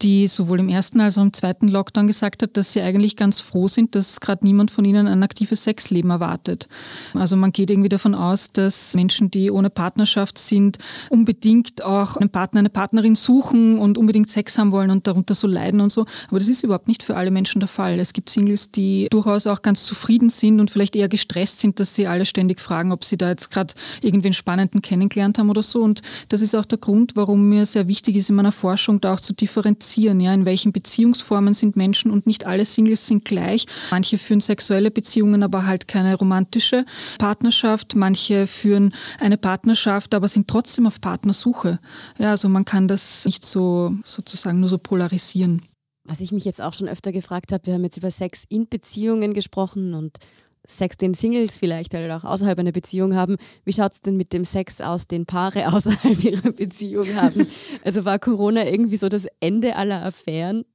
die 0.01 0.27
sowohl 0.27 0.59
im 0.59 0.69
ersten 0.69 1.01
als 1.01 1.17
auch 1.17 1.23
im 1.23 1.33
zweiten 1.33 1.67
Lockdown 1.67 2.07
gesagt 2.07 2.43
hat, 2.43 2.55
dass 2.55 2.73
sie 2.73 2.81
eigentlich 2.81 3.15
ganz 3.15 3.39
froh 3.39 3.67
sind, 3.67 3.95
dass 3.95 4.19
gerade 4.19 4.45
niemand 4.45 4.69
von 4.69 4.85
ihnen 4.85 5.07
ein 5.07 5.23
aktives 5.23 5.63
Sexleben 5.63 6.11
erwartet. 6.11 6.67
Also 7.13 7.35
man 7.35 7.51
geht 7.51 7.71
irgendwie 7.71 7.89
davon 7.89 8.13
aus, 8.13 8.51
dass 8.51 8.93
Menschen, 8.93 9.31
die 9.31 9.49
ohne 9.49 9.69
Partnerschaft 9.69 10.37
sind, 10.37 10.77
unbedingt 11.09 11.83
auch 11.83 12.17
einen 12.17 12.29
Partner, 12.29 12.59
eine 12.59 12.69
Partnerin 12.69 13.15
suchen 13.15 13.79
und 13.79 13.97
unbedingt 13.97 14.29
Sex 14.29 14.57
haben 14.57 14.71
wollen 14.71 14.91
und 14.91 15.07
darunter 15.07 15.33
so 15.33 15.47
leiden 15.47 15.81
und 15.81 15.91
so. 15.91 16.05
Aber 16.27 16.39
das 16.39 16.49
ist 16.49 16.63
überhaupt 16.63 16.87
nicht 16.87 17.01
für 17.01 17.15
alle 17.15 17.31
Menschen 17.31 17.59
der 17.59 17.67
Fall. 17.69 17.99
Es 17.99 18.13
gibt 18.13 18.29
Singles, 18.29 18.71
die 18.71 19.07
durchaus 19.09 19.47
auch 19.47 19.61
ganz 19.63 19.83
zufrieden 19.83 20.29
sind 20.29 20.59
und 20.59 20.69
vielleicht 20.69 20.95
eher 20.95 21.09
gestresst 21.09 21.59
sind, 21.59 21.79
dass 21.79 21.95
sie 21.95 22.06
alle 22.07 22.25
ständig 22.25 22.59
fragen, 22.59 22.91
ob 22.91 23.03
sie 23.03 23.17
da 23.17 23.29
jetzt 23.29 23.51
gerade 23.51 23.73
irgendwie 24.01 24.27
einen 24.27 24.33
Spannenden 24.33 24.81
kennengelernt 24.81 25.37
haben 25.37 25.49
oder 25.49 25.61
so. 25.61 25.81
Und 25.81 26.01
das 26.29 26.41
ist 26.41 26.55
auch 26.55 26.65
der 26.65 26.77
Grund, 26.77 27.15
warum 27.15 27.49
mir 27.49 27.65
sehr 27.65 27.87
wichtig 27.87 28.15
ist, 28.15 28.29
in 28.29 28.35
meiner 28.35 28.51
Forschung 28.51 29.01
da 29.01 29.13
auch 29.13 29.19
zu 29.19 29.33
differenzieren. 29.33 30.19
Ja, 30.19 30.33
in 30.33 30.45
welchen 30.45 30.71
Beziehungsformen 30.71 31.53
sind 31.53 31.75
Menschen 31.75 32.11
und 32.11 32.27
nicht 32.27 32.45
alle 32.45 32.65
Singles 32.65 33.07
sind 33.07 33.25
gleich. 33.25 33.65
Manche 33.91 34.17
führen 34.17 34.41
sexuelle 34.41 34.91
Beziehungen, 34.91 35.43
aber 35.43 35.65
halt 35.65 35.87
keine 35.87 36.15
romantische 36.15 36.85
Partnerschaft. 37.17 37.95
Manche 37.95 38.47
führen 38.47 38.93
eine 39.19 39.37
Partnerschaft, 39.37 40.13
aber 40.13 40.27
sind 40.27 40.47
trotzdem 40.47 40.87
auf 40.87 41.01
Partnersuche. 41.01 41.79
Ja, 42.17 42.31
also 42.31 42.49
man 42.49 42.65
kann 42.65 42.87
das 42.87 43.25
nicht 43.25 43.45
so 43.45 43.95
sozusagen 44.03 44.59
nur 44.59 44.69
so 44.69 44.77
polarisieren. 44.77 45.61
Was 46.07 46.21
ich 46.21 46.31
mich 46.31 46.45
jetzt 46.45 46.61
auch 46.61 46.73
schon 46.73 46.87
öfter 46.87 47.11
gefragt 47.11 47.51
habe, 47.51 47.65
wir 47.65 47.73
haben 47.73 47.83
jetzt 47.83 47.97
über 47.97 48.11
Sex 48.11 48.45
in 48.47 48.69
Beziehungen 48.69 49.33
gesprochen 49.33 49.93
und 49.93 50.17
Sex, 50.67 50.97
den 50.97 51.13
Singles 51.13 51.57
vielleicht 51.57 51.93
halt 51.93 52.11
auch 52.11 52.23
außerhalb 52.23 52.59
einer 52.59 52.71
Beziehung 52.71 53.15
haben. 53.15 53.37
Wie 53.63 53.73
schaut 53.73 53.93
es 53.93 54.01
denn 54.01 54.17
mit 54.17 54.33
dem 54.33 54.45
Sex 54.45 54.81
aus, 54.81 55.07
den 55.07 55.25
Paare 55.25 55.67
außerhalb 55.73 56.23
ihrer 56.23 56.51
Beziehung 56.51 57.15
haben? 57.15 57.47
Also 57.83 58.05
war 58.05 58.19
Corona 58.19 58.67
irgendwie 58.67 58.97
so 58.97 59.09
das 59.09 59.27
Ende 59.39 59.75
aller 59.75 60.05
Affären? 60.05 60.65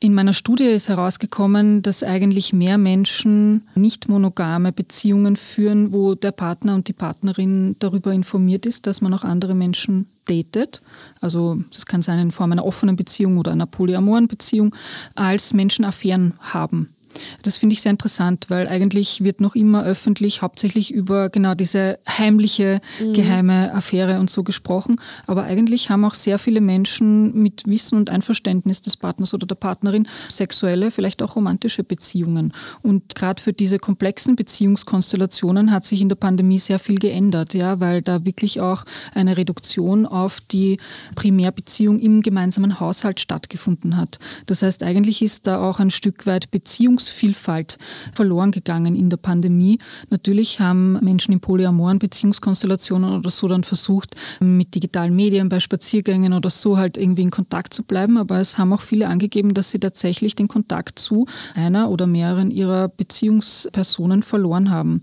In 0.00 0.12
meiner 0.12 0.34
Studie 0.34 0.64
ist 0.64 0.88
herausgekommen, 0.90 1.80
dass 1.80 2.02
eigentlich 2.02 2.52
mehr 2.52 2.76
Menschen 2.76 3.68
nicht 3.74 4.08
monogame 4.08 4.70
Beziehungen 4.70 5.36
führen, 5.36 5.92
wo 5.92 6.14
der 6.14 6.32
Partner 6.32 6.74
und 6.74 6.88
die 6.88 6.92
Partnerin 6.92 7.76
darüber 7.78 8.12
informiert 8.12 8.66
ist, 8.66 8.86
dass 8.86 9.00
man 9.00 9.14
auch 9.14 9.24
andere 9.24 9.54
Menschen 9.54 10.08
datet. 10.26 10.82
Also 11.20 11.58
das 11.72 11.86
kann 11.86 12.02
sein 12.02 12.18
in 12.18 12.32
Form 12.32 12.52
einer 12.52 12.66
offenen 12.66 12.96
Beziehung 12.96 13.38
oder 13.38 13.52
einer 13.52 13.66
polyamoren 13.66 14.28
Beziehung, 14.28 14.74
als 15.14 15.54
Menschen 15.54 15.86
Affären 15.86 16.34
haben. 16.40 16.93
Das 17.42 17.56
finde 17.56 17.74
ich 17.74 17.82
sehr 17.82 17.90
interessant, 17.90 18.46
weil 18.48 18.68
eigentlich 18.68 19.24
wird 19.24 19.40
noch 19.40 19.54
immer 19.54 19.84
öffentlich 19.84 20.42
hauptsächlich 20.42 20.92
über 20.92 21.30
genau 21.30 21.54
diese 21.54 21.98
heimliche, 22.08 22.80
mhm. 23.00 23.12
geheime 23.12 23.74
Affäre 23.74 24.18
und 24.18 24.30
so 24.30 24.42
gesprochen. 24.42 25.00
Aber 25.26 25.44
eigentlich 25.44 25.90
haben 25.90 26.04
auch 26.04 26.14
sehr 26.14 26.38
viele 26.38 26.60
Menschen 26.60 27.34
mit 27.34 27.62
Wissen 27.66 27.96
und 27.96 28.10
Einverständnis 28.10 28.82
des 28.82 28.96
Partners 28.96 29.34
oder 29.34 29.46
der 29.46 29.54
Partnerin 29.54 30.08
sexuelle, 30.28 30.90
vielleicht 30.90 31.22
auch 31.22 31.36
romantische 31.36 31.84
Beziehungen. 31.84 32.52
Und 32.82 33.14
gerade 33.14 33.42
für 33.42 33.52
diese 33.52 33.78
komplexen 33.78 34.36
Beziehungskonstellationen 34.36 35.70
hat 35.70 35.84
sich 35.84 36.00
in 36.00 36.08
der 36.08 36.16
Pandemie 36.16 36.58
sehr 36.58 36.78
viel 36.78 36.98
geändert, 36.98 37.54
ja, 37.54 37.80
weil 37.80 38.02
da 38.02 38.24
wirklich 38.24 38.60
auch 38.60 38.84
eine 39.14 39.36
Reduktion 39.36 40.06
auf 40.06 40.40
die 40.40 40.78
Primärbeziehung 41.14 41.98
im 41.98 42.22
gemeinsamen 42.22 42.80
Haushalt 42.80 43.20
stattgefunden 43.20 43.96
hat. 43.96 44.18
Das 44.46 44.62
heißt, 44.62 44.82
eigentlich 44.82 45.22
ist 45.22 45.46
da 45.46 45.60
auch 45.60 45.80
ein 45.80 45.90
Stück 45.90 46.26
weit 46.26 46.50
Beziehungs 46.50 47.03
Beziehungsvielfalt 47.04 47.78
verloren 48.12 48.50
gegangen 48.50 48.94
in 48.94 49.10
der 49.10 49.16
Pandemie. 49.16 49.78
Natürlich 50.10 50.60
haben 50.60 50.92
Menschen 51.04 51.32
in 51.32 51.40
polyamoren 51.40 51.98
Beziehungskonstellationen 51.98 53.18
oder 53.18 53.30
so 53.30 53.48
dann 53.48 53.64
versucht, 53.64 54.14
mit 54.40 54.74
digitalen 54.74 55.14
Medien 55.14 55.48
bei 55.48 55.60
Spaziergängen 55.60 56.32
oder 56.32 56.50
so 56.50 56.76
halt 56.76 56.96
irgendwie 56.96 57.22
in 57.22 57.30
Kontakt 57.30 57.74
zu 57.74 57.82
bleiben. 57.82 58.16
Aber 58.16 58.38
es 58.38 58.58
haben 58.58 58.72
auch 58.72 58.80
viele 58.80 59.08
angegeben, 59.08 59.54
dass 59.54 59.70
sie 59.70 59.78
tatsächlich 59.78 60.34
den 60.34 60.48
Kontakt 60.48 60.98
zu 60.98 61.26
einer 61.54 61.90
oder 61.90 62.06
mehreren 62.06 62.50
ihrer 62.50 62.88
Beziehungspersonen 62.88 64.22
verloren 64.22 64.70
haben. 64.70 65.02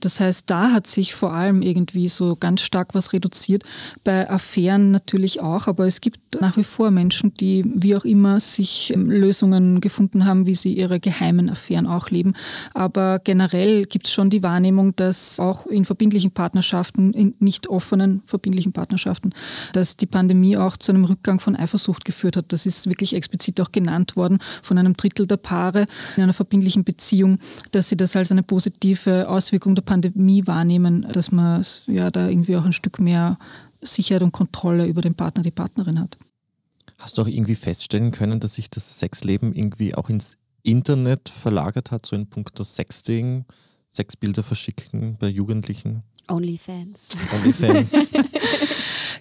Das 0.00 0.20
heißt, 0.20 0.48
da 0.48 0.72
hat 0.72 0.86
sich 0.86 1.14
vor 1.14 1.32
allem 1.32 1.62
irgendwie 1.62 2.08
so 2.08 2.36
ganz 2.36 2.60
stark 2.60 2.94
was 2.94 3.12
reduziert. 3.12 3.64
Bei 4.04 4.28
Affären 4.30 4.90
natürlich 4.90 5.40
auch, 5.40 5.66
aber 5.66 5.86
es 5.86 6.00
gibt 6.00 6.40
nach 6.40 6.56
wie 6.56 6.64
vor 6.64 6.90
Menschen, 6.90 7.34
die 7.34 7.64
wie 7.66 7.96
auch 7.96 8.04
immer 8.04 8.40
sich 8.40 8.92
Lösungen 8.96 9.80
gefunden 9.80 10.24
haben, 10.24 10.46
wie 10.46 10.54
sie 10.54 10.74
ihre 10.74 11.00
geheimen 11.00 11.39
Affären 11.48 11.86
auch 11.86 12.10
leben. 12.10 12.34
Aber 12.74 13.18
generell 13.20 13.86
gibt 13.86 14.06
es 14.06 14.12
schon 14.12 14.30
die 14.30 14.42
Wahrnehmung, 14.42 14.94
dass 14.96 15.40
auch 15.40 15.66
in 15.66 15.84
verbindlichen 15.84 16.32
Partnerschaften, 16.32 17.12
in 17.12 17.34
nicht 17.38 17.68
offenen 17.68 18.22
verbindlichen 18.26 18.72
Partnerschaften, 18.72 19.32
dass 19.72 19.96
die 19.96 20.06
Pandemie 20.06 20.56
auch 20.56 20.76
zu 20.76 20.92
einem 20.92 21.04
Rückgang 21.04 21.40
von 21.40 21.56
Eifersucht 21.56 22.04
geführt 22.04 22.36
hat. 22.36 22.52
Das 22.52 22.66
ist 22.66 22.88
wirklich 22.88 23.14
explizit 23.14 23.60
auch 23.60 23.72
genannt 23.72 24.16
worden 24.16 24.38
von 24.62 24.78
einem 24.78 24.94
Drittel 24.94 25.26
der 25.26 25.36
Paare 25.36 25.86
in 26.16 26.22
einer 26.22 26.32
verbindlichen 26.32 26.84
Beziehung, 26.84 27.38
dass 27.70 27.88
sie 27.88 27.96
das 27.96 28.16
als 28.16 28.30
eine 28.30 28.42
positive 28.42 29.28
Auswirkung 29.28 29.74
der 29.74 29.82
Pandemie 29.82 30.46
wahrnehmen, 30.46 31.06
dass 31.12 31.32
man 31.32 31.64
ja 31.86 32.10
da 32.10 32.28
irgendwie 32.28 32.56
auch 32.56 32.64
ein 32.64 32.72
Stück 32.72 32.98
mehr 32.98 33.38
Sicherheit 33.80 34.22
und 34.22 34.32
Kontrolle 34.32 34.86
über 34.86 35.00
den 35.00 35.14
Partner, 35.14 35.42
die 35.42 35.50
Partnerin 35.50 36.00
hat. 36.00 36.18
Hast 36.98 37.16
du 37.16 37.22
auch 37.22 37.26
irgendwie 37.26 37.54
feststellen 37.54 38.10
können, 38.10 38.40
dass 38.40 38.54
sich 38.54 38.68
das 38.68 38.98
Sexleben 38.98 39.54
irgendwie 39.54 39.94
auch 39.94 40.10
ins 40.10 40.36
Internet 40.62 41.28
verlagert 41.28 41.90
hat, 41.90 42.06
so 42.06 42.16
in 42.16 42.28
puncto 42.28 42.64
Sexting, 42.64 43.44
Sexbilder 43.90 44.42
verschicken 44.42 45.16
bei 45.18 45.28
Jugendlichen. 45.28 46.02
Onlyfans. 46.28 47.08
Onlyfans. 47.34 47.92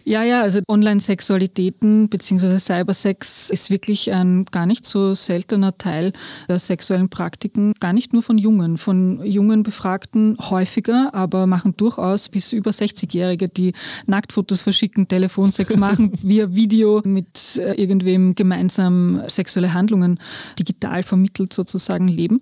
ja, 0.03 0.23
ja, 0.23 0.41
also 0.41 0.59
Online-Sexualitäten 0.67 2.09
bzw. 2.09 2.57
Cybersex 2.57 3.49
ist 3.49 3.69
wirklich 3.69 4.11
ein 4.11 4.45
gar 4.45 4.65
nicht 4.65 4.85
so 4.85 5.13
seltener 5.13 5.77
Teil 5.77 6.13
der 6.47 6.59
sexuellen 6.59 7.09
Praktiken, 7.09 7.73
gar 7.79 7.93
nicht 7.93 8.13
nur 8.13 8.23
von 8.23 8.37
Jungen, 8.37 8.77
von 8.77 9.23
jungen 9.23 9.63
Befragten 9.63 10.37
häufiger, 10.39 11.13
aber 11.13 11.47
machen 11.47 11.75
durchaus 11.77 12.29
bis 12.29 12.53
über 12.53 12.71
60-Jährige, 12.71 13.49
die 13.49 13.73
Nacktfotos 14.07 14.61
verschicken, 14.61 15.07
Telefonsex 15.07 15.77
machen, 15.77 16.11
via 16.21 16.53
Video 16.53 17.01
mit 17.03 17.57
äh, 17.57 17.73
irgendwem 17.73 18.35
gemeinsam 18.35 19.21
sexuelle 19.27 19.73
Handlungen 19.73 20.19
digital 20.57 21.03
vermittelt 21.03 21.53
sozusagen 21.53 22.07
leben 22.07 22.41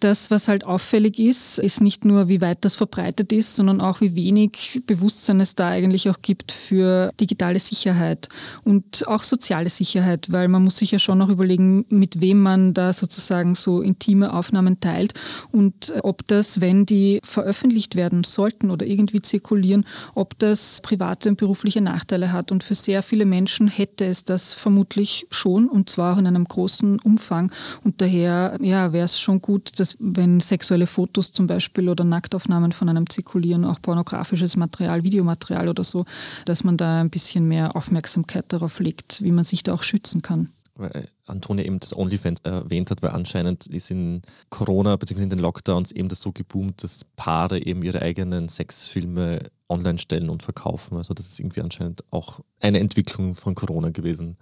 das, 0.00 0.30
was 0.30 0.48
halt 0.48 0.64
auffällig 0.64 1.18
ist, 1.18 1.58
ist 1.58 1.80
nicht 1.80 2.04
nur, 2.04 2.28
wie 2.28 2.40
weit 2.40 2.58
das 2.64 2.76
verbreitet 2.76 3.32
ist, 3.32 3.56
sondern 3.56 3.80
auch, 3.80 4.00
wie 4.00 4.14
wenig 4.14 4.82
Bewusstsein 4.86 5.40
es 5.40 5.54
da 5.54 5.68
eigentlich 5.68 6.08
auch 6.08 6.22
gibt 6.22 6.52
für 6.52 7.12
digitale 7.20 7.58
Sicherheit 7.58 8.28
und 8.64 9.06
auch 9.08 9.22
soziale 9.22 9.70
Sicherheit, 9.70 10.30
weil 10.30 10.48
man 10.48 10.64
muss 10.64 10.78
sich 10.78 10.90
ja 10.90 10.98
schon 10.98 11.18
noch 11.18 11.28
überlegen, 11.28 11.84
mit 11.88 12.20
wem 12.20 12.42
man 12.42 12.74
da 12.74 12.92
sozusagen 12.92 13.54
so 13.54 13.80
intime 13.80 14.32
Aufnahmen 14.32 14.80
teilt 14.80 15.14
und 15.52 15.92
ob 16.02 16.26
das, 16.26 16.60
wenn 16.60 16.86
die 16.86 17.20
veröffentlicht 17.24 17.96
werden 17.96 18.24
sollten 18.24 18.70
oder 18.70 18.86
irgendwie 18.86 19.22
zirkulieren, 19.22 19.84
ob 20.14 20.38
das 20.38 20.80
private 20.82 21.28
und 21.28 21.36
berufliche 21.36 21.80
Nachteile 21.80 22.32
hat. 22.32 22.52
Und 22.52 22.64
für 22.64 22.74
sehr 22.74 23.02
viele 23.02 23.24
Menschen 23.24 23.68
hätte 23.68 24.04
es 24.04 24.24
das 24.24 24.54
vermutlich 24.54 25.26
schon 25.30 25.68
und 25.68 25.88
zwar 25.88 26.14
auch 26.14 26.18
in 26.18 26.26
einem 26.26 26.44
großen 26.44 26.98
Umfang. 27.00 27.52
Und 27.84 28.00
daher 28.00 28.58
ja, 28.60 28.92
wäre 28.92 29.04
es 29.04 29.20
schon 29.20 29.40
gut, 29.40 29.78
dass 29.78 29.87
dass 29.88 29.96
wenn 30.00 30.40
sexuelle 30.40 30.86
Fotos 30.86 31.32
zum 31.32 31.46
Beispiel 31.46 31.88
oder 31.88 32.04
Nacktaufnahmen 32.04 32.72
von 32.72 32.88
einem 32.88 33.08
zirkulieren, 33.08 33.64
auch 33.64 33.80
pornografisches 33.80 34.56
Material, 34.56 35.04
Videomaterial 35.04 35.68
oder 35.68 35.84
so, 35.84 36.04
dass 36.44 36.64
man 36.64 36.76
da 36.76 37.00
ein 37.00 37.10
bisschen 37.10 37.46
mehr 37.46 37.76
Aufmerksamkeit 37.76 38.52
darauf 38.52 38.80
legt, 38.80 39.22
wie 39.22 39.32
man 39.32 39.44
sich 39.44 39.62
da 39.62 39.74
auch 39.74 39.82
schützen 39.82 40.22
kann 40.22 40.48
weil 40.80 41.08
Antonia 41.26 41.64
eben 41.64 41.80
das 41.80 41.92
OnlyFans 41.92 42.42
erwähnt 42.44 42.92
hat, 42.92 43.02
weil 43.02 43.10
anscheinend 43.10 43.66
ist 43.66 43.90
in 43.90 44.22
Corona 44.48 44.94
bzw. 44.94 45.24
in 45.24 45.30
den 45.30 45.40
Lockdowns 45.40 45.90
eben 45.90 46.08
das 46.08 46.20
so 46.20 46.30
geboomt, 46.30 46.84
dass 46.84 47.04
Paare 47.16 47.58
eben 47.60 47.82
ihre 47.82 48.00
eigenen 48.00 48.48
Sexfilme 48.48 49.40
online 49.68 49.98
stellen 49.98 50.30
und 50.30 50.42
verkaufen. 50.42 50.96
Also 50.96 51.14
das 51.14 51.26
ist 51.26 51.40
irgendwie 51.40 51.60
anscheinend 51.60 52.02
auch 52.10 52.40
eine 52.60 52.80
Entwicklung 52.80 53.34
von 53.34 53.54
Corona 53.54 53.90
gewesen. 53.90 54.36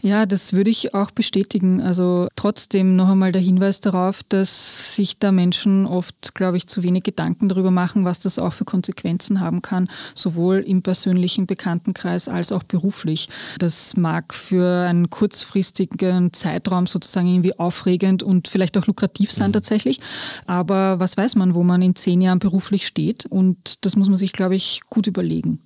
Ja, 0.00 0.26
das 0.26 0.52
würde 0.52 0.70
ich 0.70 0.94
auch 0.94 1.10
bestätigen. 1.10 1.80
Also 1.80 2.28
Trotzdem 2.40 2.96
noch 2.96 3.10
einmal 3.10 3.32
der 3.32 3.42
Hinweis 3.42 3.82
darauf, 3.82 4.22
dass 4.22 4.96
sich 4.96 5.18
da 5.18 5.30
Menschen 5.30 5.84
oft, 5.84 6.34
glaube 6.34 6.56
ich, 6.56 6.66
zu 6.66 6.82
wenig 6.82 7.02
Gedanken 7.02 7.50
darüber 7.50 7.70
machen, 7.70 8.06
was 8.06 8.20
das 8.20 8.38
auch 8.38 8.54
für 8.54 8.64
Konsequenzen 8.64 9.40
haben 9.40 9.60
kann, 9.60 9.90
sowohl 10.14 10.60
im 10.60 10.80
persönlichen 10.80 11.46
Bekanntenkreis 11.46 12.30
als 12.30 12.50
auch 12.50 12.62
beruflich. 12.62 13.28
Das 13.58 13.94
mag 13.94 14.32
für 14.32 14.86
einen 14.88 15.10
kurzfristigen 15.10 16.32
Zeitraum 16.32 16.86
sozusagen 16.86 17.26
irgendwie 17.26 17.58
aufregend 17.58 18.22
und 18.22 18.48
vielleicht 18.48 18.78
auch 18.78 18.86
lukrativ 18.86 19.30
sein 19.30 19.48
mhm. 19.48 19.54
tatsächlich. 19.54 20.00
Aber 20.46 20.98
was 20.98 21.18
weiß 21.18 21.36
man, 21.36 21.54
wo 21.54 21.62
man 21.62 21.82
in 21.82 21.94
zehn 21.94 22.22
Jahren 22.22 22.38
beruflich 22.38 22.86
steht? 22.86 23.26
Und 23.26 23.84
das 23.84 23.96
muss 23.96 24.08
man 24.08 24.16
sich, 24.16 24.32
glaube 24.32 24.54
ich, 24.54 24.69
gut 24.88 25.06
überlegen. 25.06 25.60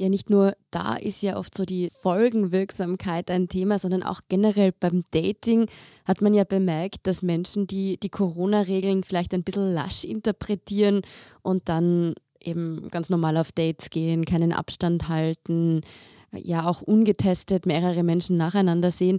Ja, 0.00 0.08
nicht 0.08 0.30
nur 0.30 0.54
da 0.70 0.96
ist 0.96 1.20
ja 1.20 1.36
oft 1.36 1.54
so 1.54 1.66
die 1.66 1.90
Folgenwirksamkeit 1.90 3.30
ein 3.30 3.48
Thema, 3.48 3.78
sondern 3.78 4.02
auch 4.02 4.22
generell 4.30 4.72
beim 4.72 5.04
Dating 5.10 5.66
hat 6.06 6.22
man 6.22 6.32
ja 6.32 6.44
bemerkt, 6.44 7.06
dass 7.06 7.20
Menschen, 7.20 7.66
die 7.66 7.98
die 7.98 8.08
Corona-Regeln 8.08 9.04
vielleicht 9.04 9.34
ein 9.34 9.42
bisschen 9.42 9.74
lasch 9.74 10.04
interpretieren 10.04 11.02
und 11.42 11.68
dann 11.68 12.14
eben 12.42 12.88
ganz 12.90 13.10
normal 13.10 13.36
auf 13.36 13.52
Dates 13.52 13.90
gehen, 13.90 14.24
keinen 14.24 14.52
Abstand 14.54 15.08
halten, 15.08 15.82
ja 16.32 16.66
auch 16.66 16.80
ungetestet 16.80 17.66
mehrere 17.66 18.02
Menschen 18.02 18.38
nacheinander 18.38 18.90
sehen, 18.90 19.18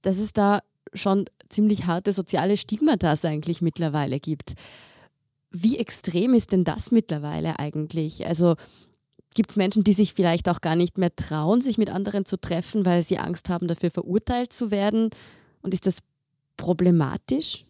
dass 0.00 0.18
es 0.18 0.32
da 0.32 0.60
schon 0.94 1.26
ziemlich 1.50 1.84
harte 1.84 2.12
soziale 2.12 2.56
Stigmata 2.56 3.14
eigentlich 3.24 3.60
mittlerweile 3.60 4.20
gibt. 4.20 4.54
Wie 5.56 5.78
extrem 5.78 6.34
ist 6.34 6.52
denn 6.52 6.64
das 6.64 6.90
mittlerweile 6.90 7.58
eigentlich? 7.58 8.26
Also 8.26 8.56
Gibt 9.34 9.50
es 9.50 9.56
Menschen, 9.56 9.82
die 9.82 9.92
sich 9.92 10.14
vielleicht 10.14 10.48
auch 10.48 10.60
gar 10.60 10.76
nicht 10.76 10.96
mehr 10.96 11.14
trauen, 11.14 11.60
sich 11.60 11.76
mit 11.76 11.90
anderen 11.90 12.24
zu 12.24 12.40
treffen, 12.40 12.86
weil 12.86 13.02
sie 13.02 13.18
Angst 13.18 13.48
haben, 13.48 13.66
dafür 13.66 13.90
verurteilt 13.90 14.52
zu 14.52 14.70
werden? 14.70 15.10
Und 15.60 15.74
ist 15.74 15.86
das 15.86 15.98
problematisch? 16.56 17.64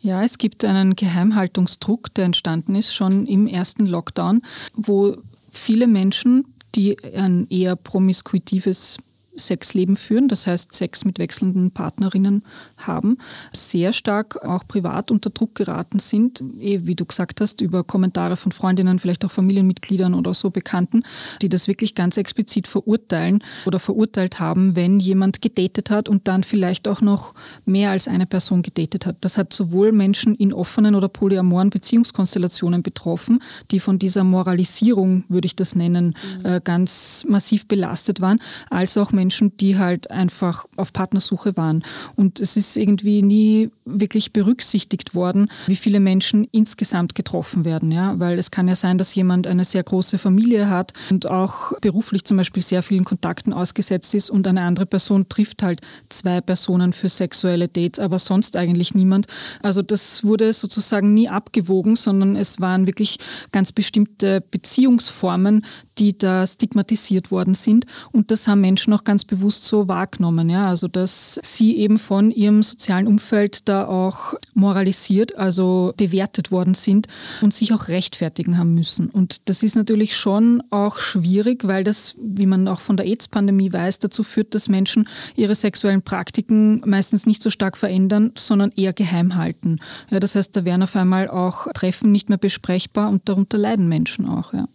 Ja, 0.00 0.22
es 0.22 0.38
gibt 0.38 0.64
einen 0.64 0.94
Geheimhaltungsdruck, 0.94 2.14
der 2.14 2.26
entstanden 2.26 2.76
ist 2.76 2.94
schon 2.94 3.26
im 3.26 3.48
ersten 3.48 3.86
Lockdown, 3.86 4.42
wo 4.74 5.16
viele 5.50 5.88
Menschen, 5.88 6.54
die 6.76 6.96
ein 7.02 7.48
eher 7.50 7.74
promiskuitives 7.74 8.96
Sexleben 9.36 9.96
führen, 9.96 10.28
das 10.28 10.46
heißt 10.46 10.72
Sex 10.72 11.04
mit 11.04 11.18
wechselnden 11.18 11.70
Partnerinnen 11.70 12.42
haben, 12.76 13.18
sehr 13.52 13.92
stark 13.92 14.44
auch 14.44 14.66
privat 14.66 15.10
unter 15.10 15.30
Druck 15.30 15.54
geraten 15.54 15.98
sind, 15.98 16.42
eh, 16.60 16.80
wie 16.84 16.94
du 16.94 17.06
gesagt 17.06 17.40
hast, 17.40 17.60
über 17.60 17.82
Kommentare 17.82 18.36
von 18.36 18.52
Freundinnen, 18.52 18.98
vielleicht 18.98 19.24
auch 19.24 19.30
Familienmitgliedern 19.30 20.14
oder 20.14 20.34
so 20.34 20.50
Bekannten, 20.50 21.02
die 21.40 21.48
das 21.48 21.66
wirklich 21.66 21.94
ganz 21.94 22.16
explizit 22.16 22.66
verurteilen 22.66 23.42
oder 23.64 23.78
verurteilt 23.78 24.38
haben, 24.38 24.76
wenn 24.76 25.00
jemand 25.00 25.40
gedatet 25.40 25.90
hat 25.90 26.08
und 26.08 26.28
dann 26.28 26.44
vielleicht 26.44 26.86
auch 26.86 27.00
noch 27.00 27.34
mehr 27.64 27.90
als 27.90 28.08
eine 28.08 28.26
Person 28.26 28.62
gedatet 28.62 29.06
hat. 29.06 29.16
Das 29.22 29.38
hat 29.38 29.52
sowohl 29.52 29.92
Menschen 29.92 30.34
in 30.34 30.52
offenen 30.52 30.94
oder 30.94 31.08
polyamoren 31.08 31.70
Beziehungskonstellationen 31.70 32.82
betroffen, 32.82 33.42
die 33.70 33.80
von 33.80 33.98
dieser 33.98 34.24
Moralisierung, 34.24 35.24
würde 35.28 35.46
ich 35.46 35.56
das 35.56 35.74
nennen, 35.74 36.14
mhm. 36.38 36.42
Äh, 36.42 36.60
ganz 36.62 37.24
massiv 37.28 37.66
belastet 37.66 38.20
waren, 38.20 38.40
als 38.68 38.96
auch 38.98 39.12
Menschen, 39.12 39.21
Menschen, 39.22 39.56
die 39.56 39.78
halt 39.78 40.10
einfach 40.10 40.66
auf 40.76 40.92
Partnersuche 40.92 41.56
waren. 41.56 41.84
Und 42.16 42.40
es 42.40 42.56
ist 42.56 42.76
irgendwie 42.76 43.22
nie 43.22 43.70
wirklich 43.84 44.32
berücksichtigt 44.32 45.14
worden, 45.14 45.48
wie 45.68 45.76
viele 45.76 46.00
Menschen 46.00 46.48
insgesamt 46.50 47.14
getroffen 47.14 47.64
werden. 47.64 47.92
Ja? 47.92 48.18
Weil 48.18 48.36
es 48.36 48.50
kann 48.50 48.66
ja 48.66 48.74
sein, 48.74 48.98
dass 48.98 49.14
jemand 49.14 49.46
eine 49.46 49.62
sehr 49.62 49.84
große 49.84 50.18
Familie 50.18 50.68
hat 50.68 50.92
und 51.10 51.30
auch 51.30 51.72
beruflich 51.80 52.24
zum 52.24 52.36
Beispiel 52.36 52.64
sehr 52.64 52.82
vielen 52.82 53.04
Kontakten 53.04 53.52
ausgesetzt 53.52 54.12
ist 54.16 54.28
und 54.28 54.44
eine 54.48 54.62
andere 54.62 54.86
Person 54.86 55.28
trifft 55.28 55.62
halt 55.62 55.82
zwei 56.08 56.40
Personen 56.40 56.92
für 56.92 57.08
sexuelle 57.08 57.68
Dates, 57.68 58.00
aber 58.00 58.18
sonst 58.18 58.56
eigentlich 58.56 58.92
niemand. 58.92 59.28
Also 59.62 59.82
das 59.82 60.24
wurde 60.24 60.52
sozusagen 60.52 61.14
nie 61.14 61.28
abgewogen, 61.28 61.94
sondern 61.94 62.34
es 62.34 62.58
waren 62.58 62.88
wirklich 62.88 63.18
ganz 63.52 63.70
bestimmte 63.70 64.40
Beziehungsformen, 64.40 65.64
die 65.98 66.16
da 66.16 66.46
stigmatisiert 66.46 67.30
worden 67.30 67.54
sind. 67.54 67.86
Und 68.12 68.30
das 68.30 68.48
haben 68.48 68.60
Menschen 68.60 68.92
auch 68.92 69.04
ganz 69.04 69.24
bewusst 69.24 69.64
so 69.64 69.88
wahrgenommen. 69.88 70.48
Ja? 70.48 70.66
Also, 70.66 70.88
dass 70.88 71.40
sie 71.42 71.76
eben 71.76 71.98
von 71.98 72.30
ihrem 72.30 72.62
sozialen 72.62 73.06
Umfeld 73.06 73.68
da 73.68 73.86
auch 73.86 74.34
moralisiert, 74.54 75.36
also 75.36 75.92
bewertet 75.96 76.50
worden 76.50 76.74
sind 76.74 77.08
und 77.40 77.54
sich 77.54 77.72
auch 77.72 77.88
rechtfertigen 77.88 78.58
haben 78.58 78.74
müssen. 78.74 79.08
Und 79.08 79.48
das 79.48 79.62
ist 79.62 79.76
natürlich 79.76 80.16
schon 80.16 80.62
auch 80.70 80.98
schwierig, 80.98 81.66
weil 81.66 81.84
das, 81.84 82.14
wie 82.20 82.46
man 82.46 82.68
auch 82.68 82.80
von 82.80 82.96
der 82.96 83.06
AIDS-Pandemie 83.06 83.72
weiß, 83.72 83.98
dazu 83.98 84.22
führt, 84.22 84.54
dass 84.54 84.68
Menschen 84.68 85.08
ihre 85.36 85.54
sexuellen 85.54 86.02
Praktiken 86.02 86.82
meistens 86.84 87.26
nicht 87.26 87.42
so 87.42 87.50
stark 87.50 87.76
verändern, 87.76 88.32
sondern 88.36 88.72
eher 88.76 88.92
geheim 88.92 89.36
halten. 89.36 89.78
Ja, 90.10 90.20
das 90.20 90.34
heißt, 90.34 90.56
da 90.56 90.64
werden 90.64 90.82
auf 90.82 90.96
einmal 90.96 91.28
auch 91.28 91.66
Treffen 91.74 92.12
nicht 92.12 92.28
mehr 92.28 92.38
besprechbar 92.38 93.10
und 93.10 93.28
darunter 93.28 93.58
leiden 93.58 93.88
Menschen 93.88 94.26
auch. 94.26 94.52
Ja. 94.52 94.68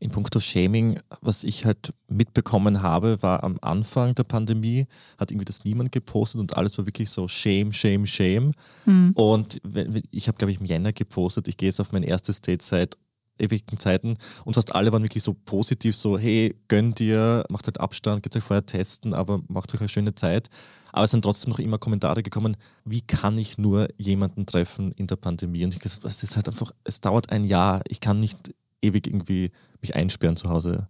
In 0.00 0.10
puncto 0.10 0.40
Shaming, 0.40 0.98
was 1.20 1.44
ich 1.44 1.66
halt 1.66 1.92
mitbekommen 2.08 2.82
habe, 2.82 3.22
war 3.22 3.44
am 3.44 3.58
Anfang 3.60 4.14
der 4.14 4.24
Pandemie, 4.24 4.86
hat 5.18 5.30
irgendwie 5.30 5.44
das 5.44 5.64
niemand 5.64 5.92
gepostet 5.92 6.40
und 6.40 6.56
alles 6.56 6.78
war 6.78 6.86
wirklich 6.86 7.10
so 7.10 7.28
Shame, 7.28 7.72
Shame, 7.72 8.06
Shame. 8.06 8.52
Mhm. 8.86 9.12
Und 9.14 9.60
ich 10.10 10.26
habe, 10.26 10.38
glaube 10.38 10.52
ich, 10.52 10.60
im 10.60 10.66
Jänner 10.66 10.92
gepostet, 10.92 11.48
ich 11.48 11.58
gehe 11.58 11.68
jetzt 11.68 11.80
auf 11.80 11.92
mein 11.92 12.02
erstes 12.02 12.40
Date 12.40 12.62
seit 12.62 12.96
ewigen 13.40 13.78
Zeiten 13.78 14.16
und 14.44 14.54
fast 14.54 14.74
alle 14.74 14.92
waren 14.92 15.02
wirklich 15.02 15.22
so 15.22 15.34
positiv, 15.34 15.96
so 15.96 16.18
hey, 16.18 16.54
gönn 16.68 16.92
dir, 16.92 17.44
macht 17.50 17.66
halt 17.66 17.80
Abstand, 17.80 18.22
geht 18.22 18.36
euch 18.36 18.42
vorher 18.42 18.66
testen, 18.66 19.14
aber 19.14 19.40
macht 19.48 19.74
euch 19.74 19.80
eine 19.80 19.88
schöne 19.88 20.14
Zeit. 20.14 20.48
Aber 20.92 21.04
es 21.04 21.12
sind 21.12 21.22
trotzdem 21.22 21.50
noch 21.50 21.58
immer 21.58 21.78
Kommentare 21.78 22.22
gekommen, 22.22 22.56
wie 22.84 23.00
kann 23.00 23.38
ich 23.38 23.58
nur 23.58 23.88
jemanden 23.96 24.44
treffen 24.46 24.92
in 24.92 25.06
der 25.06 25.16
Pandemie? 25.16 25.64
Und 25.64 25.74
ich 25.74 25.80
gesagt, 25.80 26.04
es 26.04 26.22
ist 26.22 26.36
halt 26.36 26.48
einfach, 26.48 26.72
es 26.84 27.00
dauert 27.00 27.30
ein 27.30 27.44
Jahr, 27.44 27.82
ich 27.88 28.00
kann 28.00 28.20
nicht 28.20 28.54
ewig 28.82 29.06
irgendwie 29.06 29.50
mich 29.80 29.94
einsperren 29.94 30.36
zu 30.36 30.48
Hause. 30.48 30.88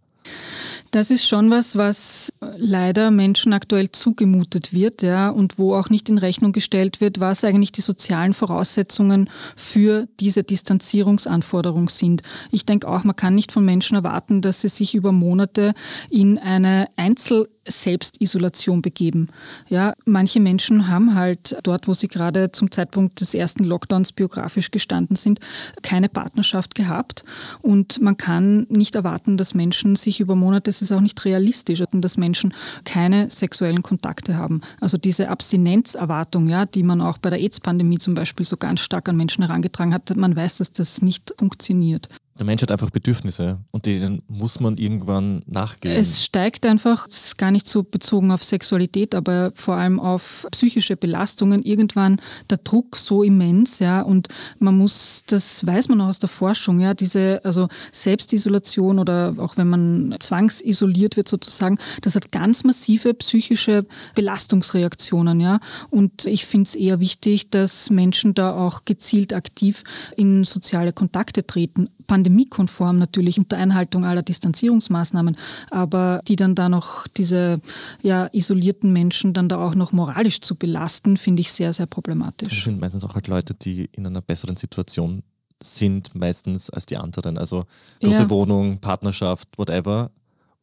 Das 0.90 1.10
ist 1.10 1.26
schon 1.26 1.50
was, 1.50 1.76
was 1.76 2.32
leider 2.56 3.12
Menschen 3.12 3.52
aktuell 3.52 3.92
zugemutet 3.92 4.74
wird, 4.74 5.02
ja, 5.02 5.28
und 5.30 5.56
wo 5.56 5.74
auch 5.74 5.88
nicht 5.88 6.08
in 6.08 6.18
Rechnung 6.18 6.50
gestellt 6.50 7.00
wird, 7.00 7.20
was 7.20 7.44
eigentlich 7.44 7.70
die 7.70 7.80
sozialen 7.80 8.34
Voraussetzungen 8.34 9.30
für 9.54 10.08
diese 10.18 10.42
Distanzierungsanforderung 10.42 11.88
sind. 11.88 12.22
Ich 12.50 12.66
denke 12.66 12.88
auch, 12.88 13.04
man 13.04 13.14
kann 13.14 13.36
nicht 13.36 13.52
von 13.52 13.64
Menschen 13.64 13.94
erwarten, 13.94 14.42
dass 14.42 14.62
sie 14.62 14.68
sich 14.68 14.96
über 14.96 15.12
Monate 15.12 15.74
in 16.10 16.38
eine 16.38 16.88
Einzel 16.96 17.48
Selbstisolation 17.70 18.82
begeben. 18.82 19.28
Ja, 19.68 19.94
manche 20.04 20.40
Menschen 20.40 20.88
haben 20.88 21.14
halt 21.14 21.56
dort, 21.62 21.88
wo 21.88 21.94
sie 21.94 22.08
gerade 22.08 22.52
zum 22.52 22.70
Zeitpunkt 22.70 23.20
des 23.20 23.34
ersten 23.34 23.64
Lockdowns 23.64 24.12
biografisch 24.12 24.70
gestanden 24.70 25.16
sind, 25.16 25.40
keine 25.82 26.08
Partnerschaft 26.08 26.74
gehabt. 26.74 27.24
Und 27.62 28.00
man 28.00 28.16
kann 28.16 28.66
nicht 28.68 28.94
erwarten, 28.94 29.36
dass 29.36 29.54
Menschen 29.54 29.96
sich 29.96 30.20
über 30.20 30.34
Monate, 30.34 30.70
es 30.70 30.82
ist 30.82 30.92
auch 30.92 31.00
nicht 31.00 31.24
realistisch, 31.24 31.82
dass 31.92 32.16
Menschen 32.16 32.54
keine 32.84 33.30
sexuellen 33.30 33.82
Kontakte 33.82 34.36
haben. 34.36 34.60
Also 34.80 34.98
diese 34.98 35.28
Abstinenzerwartung, 35.28 36.48
ja, 36.48 36.66
die 36.66 36.82
man 36.82 37.00
auch 37.00 37.18
bei 37.18 37.30
der 37.30 37.40
AIDS-Pandemie 37.40 37.98
zum 37.98 38.14
Beispiel 38.14 38.46
so 38.46 38.56
ganz 38.56 38.80
stark 38.80 39.08
an 39.08 39.16
Menschen 39.16 39.44
herangetragen 39.44 39.94
hat, 39.94 40.14
man 40.16 40.36
weiß, 40.36 40.58
dass 40.58 40.72
das 40.72 41.02
nicht 41.02 41.34
funktioniert 41.38 42.08
der 42.40 42.46
Mensch 42.46 42.62
hat 42.62 42.72
einfach 42.72 42.88
Bedürfnisse 42.88 43.58
und 43.70 43.84
denen 43.84 44.22
muss 44.26 44.60
man 44.60 44.78
irgendwann 44.78 45.42
nachgehen. 45.44 45.94
Es 45.94 46.24
steigt 46.24 46.64
einfach, 46.64 47.06
es 47.06 47.26
ist 47.26 47.38
gar 47.38 47.50
nicht 47.50 47.68
so 47.68 47.82
bezogen 47.82 48.32
auf 48.32 48.42
Sexualität, 48.42 49.14
aber 49.14 49.52
vor 49.54 49.74
allem 49.74 50.00
auf 50.00 50.46
psychische 50.50 50.96
Belastungen. 50.96 51.62
Irgendwann 51.62 52.18
der 52.48 52.56
Druck 52.56 52.96
so 52.96 53.22
immens, 53.22 53.78
ja, 53.78 54.00
und 54.00 54.28
man 54.58 54.74
muss, 54.74 55.22
das 55.26 55.66
weiß 55.66 55.90
man 55.90 56.00
auch 56.00 56.06
aus 56.08 56.18
der 56.18 56.30
Forschung, 56.30 56.78
ja, 56.78 56.94
diese, 56.94 57.44
also 57.44 57.68
Selbstisolation 57.92 58.98
oder 58.98 59.34
auch 59.36 59.58
wenn 59.58 59.68
man 59.68 60.16
zwangsisoliert 60.18 61.18
wird 61.18 61.28
sozusagen, 61.28 61.76
das 62.00 62.14
hat 62.14 62.32
ganz 62.32 62.64
massive 62.64 63.12
psychische 63.12 63.84
Belastungsreaktionen, 64.14 65.40
ja. 65.40 65.60
Und 65.90 66.24
ich 66.24 66.46
finde 66.46 66.68
es 66.68 66.74
eher 66.74 67.00
wichtig, 67.00 67.50
dass 67.50 67.90
Menschen 67.90 68.32
da 68.32 68.56
auch 68.56 68.86
gezielt 68.86 69.34
aktiv 69.34 69.84
in 70.16 70.44
soziale 70.44 70.94
Kontakte 70.94 71.46
treten 71.46 71.90
pandemiekonform 72.10 72.98
natürlich 72.98 73.38
unter 73.38 73.56
Einhaltung 73.56 74.04
aller 74.04 74.22
Distanzierungsmaßnahmen, 74.22 75.36
aber 75.70 76.20
die 76.26 76.34
dann 76.34 76.56
da 76.56 76.68
noch 76.68 77.06
diese 77.06 77.60
ja, 78.02 78.28
isolierten 78.32 78.92
Menschen 78.92 79.32
dann 79.32 79.48
da 79.48 79.64
auch 79.64 79.76
noch 79.76 79.92
moralisch 79.92 80.40
zu 80.40 80.56
belasten, 80.56 81.16
finde 81.16 81.42
ich 81.42 81.52
sehr, 81.52 81.72
sehr 81.72 81.86
problematisch. 81.86 82.48
Das 82.48 82.64
sind 82.64 82.80
meistens 82.80 83.04
auch 83.04 83.14
halt 83.14 83.28
Leute, 83.28 83.54
die 83.54 83.88
in 83.92 84.08
einer 84.08 84.22
besseren 84.22 84.56
Situation 84.56 85.22
sind, 85.62 86.12
meistens 86.16 86.68
als 86.68 86.86
die 86.86 86.96
anderen. 86.96 87.38
Also 87.38 87.62
große 88.02 88.22
ja. 88.22 88.30
Wohnung, 88.30 88.80
Partnerschaft, 88.80 89.48
whatever 89.56 90.10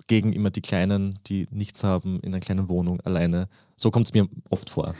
gegen 0.07 0.33
immer 0.33 0.49
die 0.49 0.61
Kleinen, 0.61 1.13
die 1.27 1.47
nichts 1.51 1.83
haben, 1.83 2.19
in 2.21 2.29
einer 2.29 2.39
kleinen 2.39 2.69
Wohnung 2.69 3.01
alleine. 3.01 3.47
So 3.79 3.91
kommt 3.91 4.07
es 4.07 4.13
mir 4.13 4.27
oft 4.49 4.71
vor. 4.71 4.95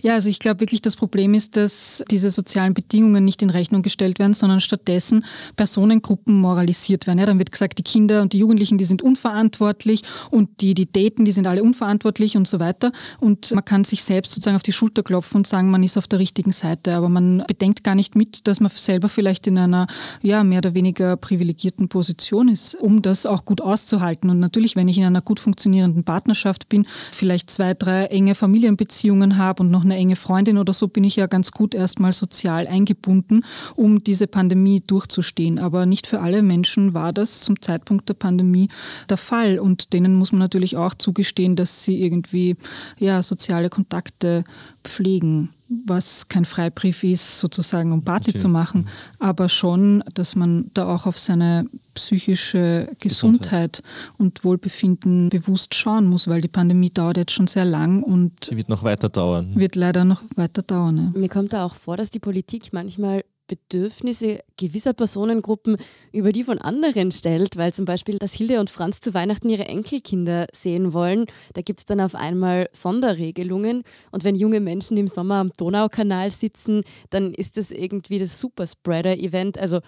Ja, 0.00 0.14
also 0.14 0.30
ich 0.30 0.38
glaube 0.38 0.60
wirklich, 0.60 0.80
das 0.80 0.96
Problem 0.96 1.34
ist, 1.34 1.54
dass 1.58 2.02
diese 2.10 2.30
sozialen 2.30 2.72
Bedingungen 2.72 3.26
nicht 3.26 3.42
in 3.42 3.50
Rechnung 3.50 3.82
gestellt 3.82 4.18
werden, 4.18 4.32
sondern 4.32 4.60
stattdessen 4.60 5.26
Personengruppen 5.54 6.40
moralisiert 6.40 7.06
werden. 7.06 7.18
Ja, 7.18 7.26
dann 7.26 7.38
wird 7.38 7.52
gesagt, 7.52 7.76
die 7.76 7.82
Kinder 7.82 8.22
und 8.22 8.32
die 8.32 8.38
Jugendlichen, 8.38 8.78
die 8.78 8.86
sind 8.86 9.02
unverantwortlich 9.02 10.02
und 10.30 10.62
die, 10.62 10.72
die 10.72 10.90
daten, 10.90 11.26
die 11.26 11.32
sind 11.32 11.46
alle 11.46 11.62
unverantwortlich 11.62 12.38
und 12.38 12.48
so 12.48 12.58
weiter. 12.58 12.92
Und 13.20 13.52
man 13.52 13.66
kann 13.66 13.84
sich 13.84 14.02
selbst 14.02 14.32
sozusagen 14.32 14.56
auf 14.56 14.62
die 14.62 14.72
Schulter 14.72 15.02
klopfen 15.02 15.40
und 15.40 15.46
sagen, 15.46 15.70
man 15.70 15.82
ist 15.82 15.98
auf 15.98 16.08
der 16.08 16.18
richtigen 16.18 16.52
Seite. 16.52 16.94
Aber 16.94 17.10
man 17.10 17.44
bedenkt 17.46 17.84
gar 17.84 17.94
nicht 17.94 18.16
mit, 18.16 18.48
dass 18.48 18.60
man 18.60 18.70
selber 18.70 19.10
vielleicht 19.10 19.46
in 19.46 19.58
einer 19.58 19.88
ja, 20.22 20.42
mehr 20.42 20.58
oder 20.58 20.74
weniger 20.74 21.18
privilegierten 21.18 21.90
Position 21.90 22.48
ist, 22.48 22.76
um 22.76 23.02
das 23.02 23.26
auch 23.26 23.44
gut 23.44 23.60
auszuhalten. 23.60 24.30
Und 24.30 24.40
natürlich, 24.52 24.76
wenn 24.76 24.88
ich 24.88 24.98
in 24.98 25.04
einer 25.04 25.22
gut 25.22 25.40
funktionierenden 25.40 26.04
Partnerschaft 26.04 26.68
bin, 26.68 26.86
vielleicht 27.10 27.48
zwei, 27.48 27.72
drei 27.72 28.04
enge 28.06 28.34
Familienbeziehungen 28.34 29.38
habe 29.38 29.62
und 29.62 29.70
noch 29.70 29.82
eine 29.82 29.96
enge 29.96 30.14
Freundin 30.14 30.58
oder 30.58 30.74
so, 30.74 30.88
bin 30.88 31.04
ich 31.04 31.16
ja 31.16 31.26
ganz 31.26 31.52
gut 31.52 31.74
erstmal 31.74 32.12
sozial 32.12 32.66
eingebunden, 32.66 33.46
um 33.76 34.04
diese 34.04 34.26
Pandemie 34.26 34.82
durchzustehen. 34.86 35.58
Aber 35.58 35.86
nicht 35.86 36.06
für 36.06 36.20
alle 36.20 36.42
Menschen 36.42 36.92
war 36.92 37.14
das 37.14 37.40
zum 37.40 37.62
Zeitpunkt 37.62 38.10
der 38.10 38.14
Pandemie 38.14 38.68
der 39.08 39.16
Fall. 39.16 39.58
Und 39.58 39.94
denen 39.94 40.16
muss 40.16 40.32
man 40.32 40.40
natürlich 40.40 40.76
auch 40.76 40.92
zugestehen, 40.92 41.56
dass 41.56 41.84
sie 41.84 42.02
irgendwie 42.02 42.56
ja, 42.98 43.22
soziale 43.22 43.70
Kontakte 43.70 44.44
pflegen 44.84 45.50
was 45.86 46.28
kein 46.28 46.44
Freibrief 46.44 47.02
ist, 47.04 47.40
sozusagen, 47.40 47.92
um 47.92 48.02
Party 48.02 48.34
zu 48.34 48.48
machen, 48.48 48.88
aber 49.18 49.48
schon, 49.48 50.02
dass 50.14 50.34
man 50.34 50.70
da 50.74 50.86
auch 50.86 51.06
auf 51.06 51.18
seine 51.18 51.66
psychische 51.94 52.88
Gesundheit, 53.00 53.02
Gesundheit, 53.02 53.82
und 54.18 54.44
Wohlbefinden 54.44 55.28
bewusst 55.28 55.74
schauen 55.74 56.06
muss, 56.06 56.28
weil 56.28 56.40
die 56.40 56.48
Pandemie 56.48 56.90
dauert 56.90 57.16
jetzt 57.16 57.32
schon 57.32 57.46
sehr 57.46 57.64
lang 57.64 58.02
und 58.02 58.44
sie 58.44 58.56
wird 58.56 58.68
noch 58.68 58.82
weiter 58.82 59.08
dauern. 59.08 59.52
Wird 59.54 59.76
leider 59.76 60.04
noch 60.04 60.22
weiter 60.36 60.62
dauern. 60.62 61.12
Ja. 61.14 61.20
Mir 61.20 61.28
kommt 61.28 61.52
da 61.52 61.64
auch 61.64 61.74
vor, 61.74 61.96
dass 61.96 62.10
die 62.10 62.18
Politik 62.18 62.72
manchmal 62.72 63.24
Bedürfnisse 63.46 64.40
gewisser 64.56 64.92
Personengruppen 64.92 65.76
über 66.12 66.32
die 66.32 66.44
von 66.44 66.58
anderen 66.58 67.12
stellt, 67.12 67.56
weil 67.56 67.74
zum 67.74 67.84
Beispiel, 67.84 68.18
dass 68.18 68.32
Hilde 68.32 68.60
und 68.60 68.70
Franz 68.70 69.00
zu 69.00 69.14
Weihnachten 69.14 69.48
ihre 69.48 69.66
Enkelkinder 69.66 70.46
sehen 70.52 70.92
wollen, 70.92 71.26
da 71.54 71.62
gibt 71.62 71.80
es 71.80 71.86
dann 71.86 72.00
auf 72.00 72.14
einmal 72.14 72.68
Sonderregelungen 72.72 73.82
und 74.10 74.24
wenn 74.24 74.34
junge 74.34 74.60
Menschen 74.60 74.96
im 74.96 75.08
Sommer 75.08 75.36
am 75.36 75.52
Donaukanal 75.56 76.30
sitzen, 76.30 76.82
dann 77.10 77.34
ist 77.34 77.56
das 77.56 77.70
irgendwie 77.70 78.18
das 78.18 78.40
Superspreader-Event. 78.40 79.58
Also 79.58 79.80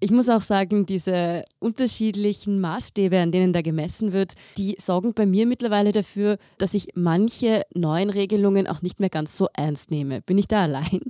ich 0.00 0.10
muss 0.10 0.28
auch 0.28 0.42
sagen, 0.42 0.86
diese 0.86 1.44
unterschiedlichen 1.58 2.60
Maßstäbe, 2.60 3.18
an 3.18 3.32
denen 3.32 3.52
da 3.52 3.62
gemessen 3.62 4.12
wird, 4.12 4.34
die 4.56 4.76
sorgen 4.80 5.12
bei 5.12 5.26
mir 5.26 5.46
mittlerweile 5.46 5.92
dafür, 5.92 6.38
dass 6.58 6.74
ich 6.74 6.88
manche 6.94 7.62
neuen 7.74 8.10
Regelungen 8.10 8.68
auch 8.68 8.82
nicht 8.82 9.00
mehr 9.00 9.10
ganz 9.10 9.36
so 9.36 9.48
ernst 9.54 9.90
nehme. 9.90 10.20
Bin 10.22 10.38
ich 10.38 10.46
da 10.46 10.62
allein? 10.62 11.00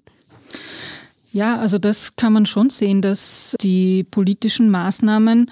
Ja, 1.38 1.56
also 1.56 1.78
das 1.78 2.16
kann 2.16 2.32
man 2.32 2.46
schon 2.46 2.68
sehen, 2.68 3.00
dass 3.00 3.54
die 3.60 4.02
politischen 4.02 4.70
Maßnahmen 4.70 5.48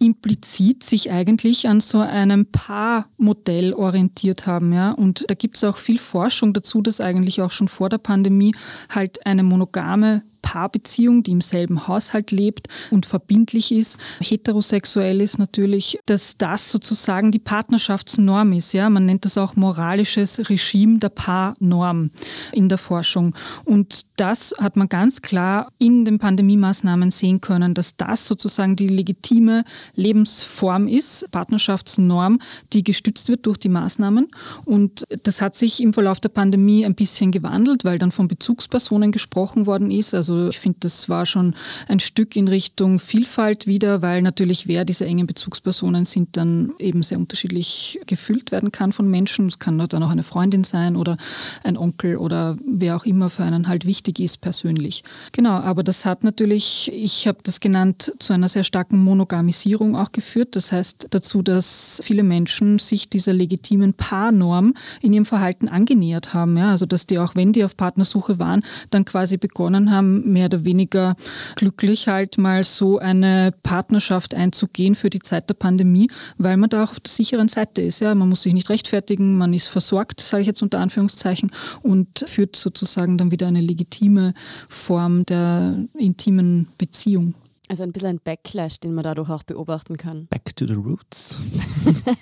implizit 0.00 0.82
sich 0.82 1.12
eigentlich 1.12 1.68
an 1.68 1.80
so 1.80 2.00
einem 2.00 2.46
Paarmodell 2.46 3.72
orientiert 3.72 4.48
haben. 4.48 4.72
Ja? 4.72 4.90
Und 4.90 5.26
da 5.28 5.34
gibt 5.34 5.56
es 5.56 5.62
auch 5.62 5.76
viel 5.76 6.00
Forschung 6.00 6.54
dazu, 6.54 6.82
dass 6.82 7.00
eigentlich 7.00 7.40
auch 7.40 7.52
schon 7.52 7.68
vor 7.68 7.88
der 7.88 7.98
Pandemie 7.98 8.52
halt 8.90 9.24
eine 9.26 9.44
monogame 9.44 10.24
Paarbeziehung, 10.48 11.22
die 11.22 11.32
im 11.32 11.42
selben 11.42 11.86
Haushalt 11.88 12.30
lebt 12.30 12.68
und 12.90 13.04
verbindlich 13.04 13.70
ist, 13.70 13.98
heterosexuell 14.18 15.20
ist 15.20 15.38
natürlich, 15.38 15.98
dass 16.06 16.38
das 16.38 16.72
sozusagen 16.72 17.30
die 17.32 17.38
Partnerschaftsnorm 17.38 18.54
ist. 18.54 18.72
Ja? 18.72 18.88
Man 18.88 19.04
nennt 19.04 19.26
das 19.26 19.36
auch 19.36 19.56
moralisches 19.56 20.48
Regime 20.48 21.00
der 21.00 21.10
Paarnorm 21.10 22.12
in 22.52 22.70
der 22.70 22.78
Forschung. 22.78 23.34
Und 23.66 24.06
das 24.16 24.54
hat 24.58 24.76
man 24.76 24.88
ganz 24.88 25.20
klar 25.20 25.70
in 25.76 26.06
den 26.06 26.18
Pandemiemaßnahmen 26.18 27.10
sehen 27.10 27.42
können, 27.42 27.74
dass 27.74 27.98
das 27.98 28.26
sozusagen 28.26 28.74
die 28.74 28.88
legitime 28.88 29.64
Lebensform 29.96 30.88
ist, 30.88 31.30
Partnerschaftsnorm, 31.30 32.40
die 32.72 32.82
gestützt 32.82 33.28
wird 33.28 33.44
durch 33.44 33.58
die 33.58 33.68
Maßnahmen. 33.68 34.28
Und 34.64 35.04
das 35.24 35.42
hat 35.42 35.56
sich 35.56 35.82
im 35.82 35.92
Verlauf 35.92 36.20
der 36.20 36.30
Pandemie 36.30 36.86
ein 36.86 36.94
bisschen 36.94 37.32
gewandelt, 37.32 37.84
weil 37.84 37.98
dann 37.98 38.12
von 38.12 38.28
Bezugspersonen 38.28 39.12
gesprochen 39.12 39.66
worden 39.66 39.90
ist. 39.90 40.14
Also 40.14 40.37
also 40.38 40.50
ich 40.50 40.58
finde, 40.58 40.78
das 40.80 41.08
war 41.08 41.26
schon 41.26 41.54
ein 41.88 42.00
Stück 42.00 42.36
in 42.36 42.48
Richtung 42.48 42.98
Vielfalt 42.98 43.66
wieder, 43.66 44.02
weil 44.02 44.22
natürlich 44.22 44.66
wer 44.68 44.84
diese 44.84 45.04
engen 45.04 45.26
Bezugspersonen 45.26 46.04
sind, 46.04 46.36
dann 46.36 46.72
eben 46.78 47.02
sehr 47.02 47.18
unterschiedlich 47.18 48.00
gefüllt 48.06 48.52
werden 48.52 48.72
kann 48.72 48.92
von 48.92 49.10
Menschen. 49.10 49.48
Es 49.48 49.58
kann 49.58 49.78
dann 49.78 50.02
auch 50.02 50.10
eine 50.10 50.22
Freundin 50.22 50.64
sein 50.64 50.96
oder 50.96 51.16
ein 51.64 51.76
Onkel 51.76 52.16
oder 52.16 52.56
wer 52.64 52.96
auch 52.96 53.04
immer 53.04 53.30
für 53.30 53.42
einen 53.42 53.68
halt 53.68 53.84
wichtig 53.84 54.20
ist 54.20 54.40
persönlich. 54.40 55.02
Genau, 55.32 55.52
aber 55.52 55.82
das 55.82 56.04
hat 56.04 56.24
natürlich, 56.24 56.90
ich 56.94 57.26
habe 57.26 57.38
das 57.42 57.60
genannt, 57.60 58.12
zu 58.18 58.32
einer 58.32 58.48
sehr 58.48 58.64
starken 58.64 58.98
Monogamisierung 59.02 59.96
auch 59.96 60.12
geführt. 60.12 60.56
Das 60.56 60.72
heißt 60.72 61.08
dazu, 61.10 61.42
dass 61.42 62.00
viele 62.04 62.22
Menschen 62.22 62.78
sich 62.78 63.10
dieser 63.10 63.32
legitimen 63.32 63.94
Paarnorm 63.94 64.74
in 65.02 65.12
ihrem 65.12 65.24
Verhalten 65.24 65.68
angenähert 65.68 66.32
haben. 66.34 66.56
Ja? 66.56 66.70
Also 66.70 66.86
dass 66.86 67.06
die 67.06 67.18
auch, 67.18 67.34
wenn 67.34 67.52
die 67.52 67.64
auf 67.64 67.76
Partnersuche 67.76 68.38
waren, 68.38 68.62
dann 68.90 69.04
quasi 69.04 69.36
begonnen 69.36 69.90
haben, 69.90 70.17
mehr 70.24 70.46
oder 70.46 70.64
weniger 70.64 71.16
glücklich, 71.56 72.08
halt 72.08 72.38
mal 72.38 72.64
so 72.64 72.98
eine 72.98 73.52
Partnerschaft 73.62 74.34
einzugehen 74.34 74.94
für 74.94 75.10
die 75.10 75.20
Zeit 75.20 75.48
der 75.48 75.54
Pandemie, 75.54 76.10
weil 76.36 76.56
man 76.56 76.70
da 76.70 76.84
auch 76.84 76.90
auf 76.90 77.00
der 77.00 77.12
sicheren 77.12 77.48
Seite 77.48 77.82
ist. 77.82 78.00
Ja, 78.00 78.14
man 78.14 78.28
muss 78.28 78.42
sich 78.42 78.54
nicht 78.54 78.70
rechtfertigen, 78.70 79.36
man 79.36 79.52
ist 79.52 79.68
versorgt, 79.68 80.20
sage 80.20 80.42
ich 80.42 80.46
jetzt 80.46 80.62
unter 80.62 80.80
Anführungszeichen, 80.80 81.50
und 81.82 82.24
führt 82.26 82.56
sozusagen 82.56 83.18
dann 83.18 83.30
wieder 83.30 83.46
eine 83.46 83.60
legitime 83.60 84.34
Form 84.68 85.24
der 85.26 85.84
intimen 85.96 86.68
Beziehung. 86.78 87.34
Also 87.68 87.82
ein 87.82 87.92
bisschen 87.92 88.08
ein 88.08 88.20
Backlash, 88.22 88.80
den 88.80 88.94
man 88.94 89.04
dadurch 89.04 89.28
auch 89.28 89.42
beobachten 89.42 89.96
kann. 89.98 90.26
Back 90.28 90.56
to 90.56 90.66
the 90.66 90.74
roots. 90.74 91.38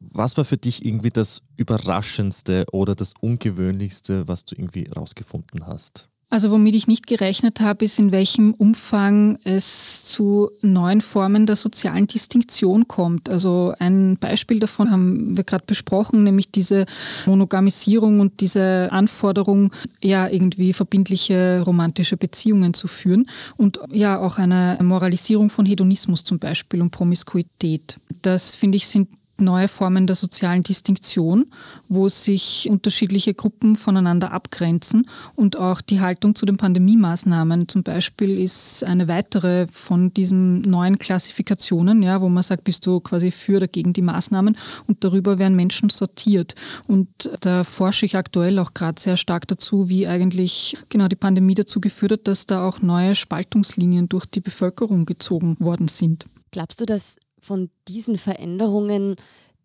was 0.00 0.36
war 0.36 0.44
für 0.44 0.56
dich 0.56 0.84
irgendwie 0.84 1.10
das 1.10 1.42
Überraschendste 1.56 2.66
oder 2.72 2.94
das 2.94 3.14
Ungewöhnlichste, 3.20 4.28
was 4.28 4.44
du 4.44 4.54
irgendwie 4.54 4.88
rausgefunden 4.88 5.66
hast? 5.66 6.09
Also 6.30 6.52
womit 6.52 6.76
ich 6.76 6.86
nicht 6.86 7.08
gerechnet 7.08 7.60
habe, 7.60 7.84
ist, 7.84 7.98
in 7.98 8.12
welchem 8.12 8.54
Umfang 8.54 9.36
es 9.42 10.04
zu 10.04 10.50
neuen 10.62 11.00
Formen 11.00 11.44
der 11.44 11.56
sozialen 11.56 12.06
Distinktion 12.06 12.86
kommt. 12.86 13.28
Also 13.28 13.74
ein 13.80 14.16
Beispiel 14.16 14.60
davon 14.60 14.92
haben 14.92 15.36
wir 15.36 15.42
gerade 15.42 15.64
besprochen, 15.66 16.22
nämlich 16.22 16.52
diese 16.52 16.86
Monogamisierung 17.26 18.20
und 18.20 18.40
diese 18.40 18.88
Anforderung, 18.92 19.72
ja 20.02 20.28
irgendwie 20.28 20.72
verbindliche 20.72 21.62
romantische 21.66 22.16
Beziehungen 22.16 22.74
zu 22.74 22.86
führen 22.86 23.26
und 23.56 23.80
ja 23.90 24.16
auch 24.20 24.38
eine 24.38 24.78
Moralisierung 24.80 25.50
von 25.50 25.66
Hedonismus 25.66 26.22
zum 26.22 26.38
Beispiel 26.38 26.80
und 26.80 26.90
Promiskuität. 26.90 27.98
Das 28.22 28.54
finde 28.54 28.76
ich 28.76 28.86
sind 28.86 29.08
neue 29.40 29.68
Formen 29.68 30.06
der 30.06 30.16
sozialen 30.16 30.62
Distinktion, 30.62 31.46
wo 31.88 32.08
sich 32.08 32.68
unterschiedliche 32.70 33.34
Gruppen 33.34 33.76
voneinander 33.76 34.32
abgrenzen 34.32 35.06
und 35.34 35.58
auch 35.58 35.80
die 35.80 36.00
Haltung 36.00 36.34
zu 36.34 36.46
den 36.46 36.56
Pandemiemaßnahmen 36.56 37.68
zum 37.68 37.82
Beispiel 37.82 38.38
ist 38.38 38.84
eine 38.84 39.08
weitere 39.08 39.66
von 39.72 40.12
diesen 40.12 40.60
neuen 40.62 40.98
Klassifikationen, 40.98 42.02
ja, 42.02 42.20
wo 42.20 42.28
man 42.28 42.42
sagt, 42.42 42.64
bist 42.64 42.86
du 42.86 43.00
quasi 43.00 43.30
für 43.30 43.56
oder 43.56 43.68
gegen 43.68 43.92
die 43.92 44.02
Maßnahmen 44.02 44.56
und 44.86 45.04
darüber 45.04 45.38
werden 45.38 45.56
Menschen 45.56 45.90
sortiert. 45.90 46.54
Und 46.86 47.08
da 47.40 47.64
forsche 47.64 48.06
ich 48.06 48.16
aktuell 48.16 48.58
auch 48.58 48.74
gerade 48.74 49.00
sehr 49.00 49.16
stark 49.16 49.46
dazu, 49.48 49.88
wie 49.88 50.06
eigentlich 50.06 50.76
genau 50.88 51.08
die 51.08 51.16
Pandemie 51.16 51.54
dazu 51.54 51.80
geführt 51.80 52.12
hat, 52.12 52.28
dass 52.28 52.46
da 52.46 52.66
auch 52.66 52.80
neue 52.80 53.14
Spaltungslinien 53.14 54.08
durch 54.08 54.26
die 54.26 54.40
Bevölkerung 54.40 55.06
gezogen 55.06 55.56
worden 55.58 55.88
sind. 55.88 56.26
Glaubst 56.50 56.80
du, 56.80 56.86
dass 56.86 57.16
von 57.50 57.68
diesen 57.88 58.16
Veränderungen 58.16 59.16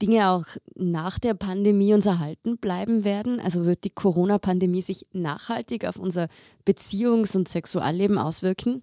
Dinge 0.02 0.32
auch 0.32 0.48
nach 0.74 1.20
der 1.20 1.36
Pandemie 1.36 1.94
uns 1.94 2.08
erhalten 2.08 2.58
bleiben 2.58 3.04
werden? 3.04 3.40
Also 3.40 3.68
wird 3.68 3.84
die 3.84 3.92
Corona-Pandemie 3.92 4.82
sich 4.82 5.04
nachhaltig 5.14 5.86
auf 5.86 6.00
unser 6.00 6.28
Beziehungs- 6.66 7.38
und 7.38 7.48
Sexualleben 7.48 8.18
auswirken? 8.18 8.82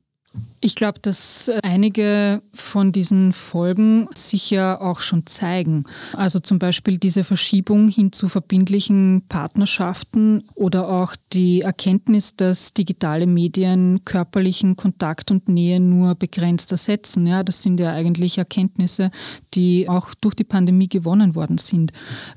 Ich 0.64 0.76
glaube, 0.76 1.00
dass 1.00 1.50
einige 1.64 2.40
von 2.54 2.92
diesen 2.92 3.32
Folgen 3.32 4.08
sich 4.14 4.48
ja 4.48 4.80
auch 4.80 5.00
schon 5.00 5.26
zeigen. 5.26 5.84
Also 6.12 6.38
zum 6.38 6.60
Beispiel 6.60 6.98
diese 6.98 7.24
Verschiebung 7.24 7.88
hin 7.88 8.12
zu 8.12 8.28
verbindlichen 8.28 9.24
Partnerschaften 9.28 10.44
oder 10.54 10.88
auch 10.88 11.16
die 11.32 11.62
Erkenntnis, 11.62 12.36
dass 12.36 12.74
digitale 12.74 13.26
Medien 13.26 14.04
körperlichen 14.04 14.76
Kontakt 14.76 15.32
und 15.32 15.48
Nähe 15.48 15.80
nur 15.80 16.14
begrenzt 16.14 16.70
ersetzen. 16.70 17.26
Ja, 17.26 17.42
das 17.42 17.60
sind 17.60 17.80
ja 17.80 17.92
eigentlich 17.92 18.38
Erkenntnisse, 18.38 19.10
die 19.54 19.88
auch 19.88 20.14
durch 20.14 20.36
die 20.36 20.44
Pandemie 20.44 20.88
gewonnen 20.88 21.34
worden 21.34 21.58
sind. 21.58 21.92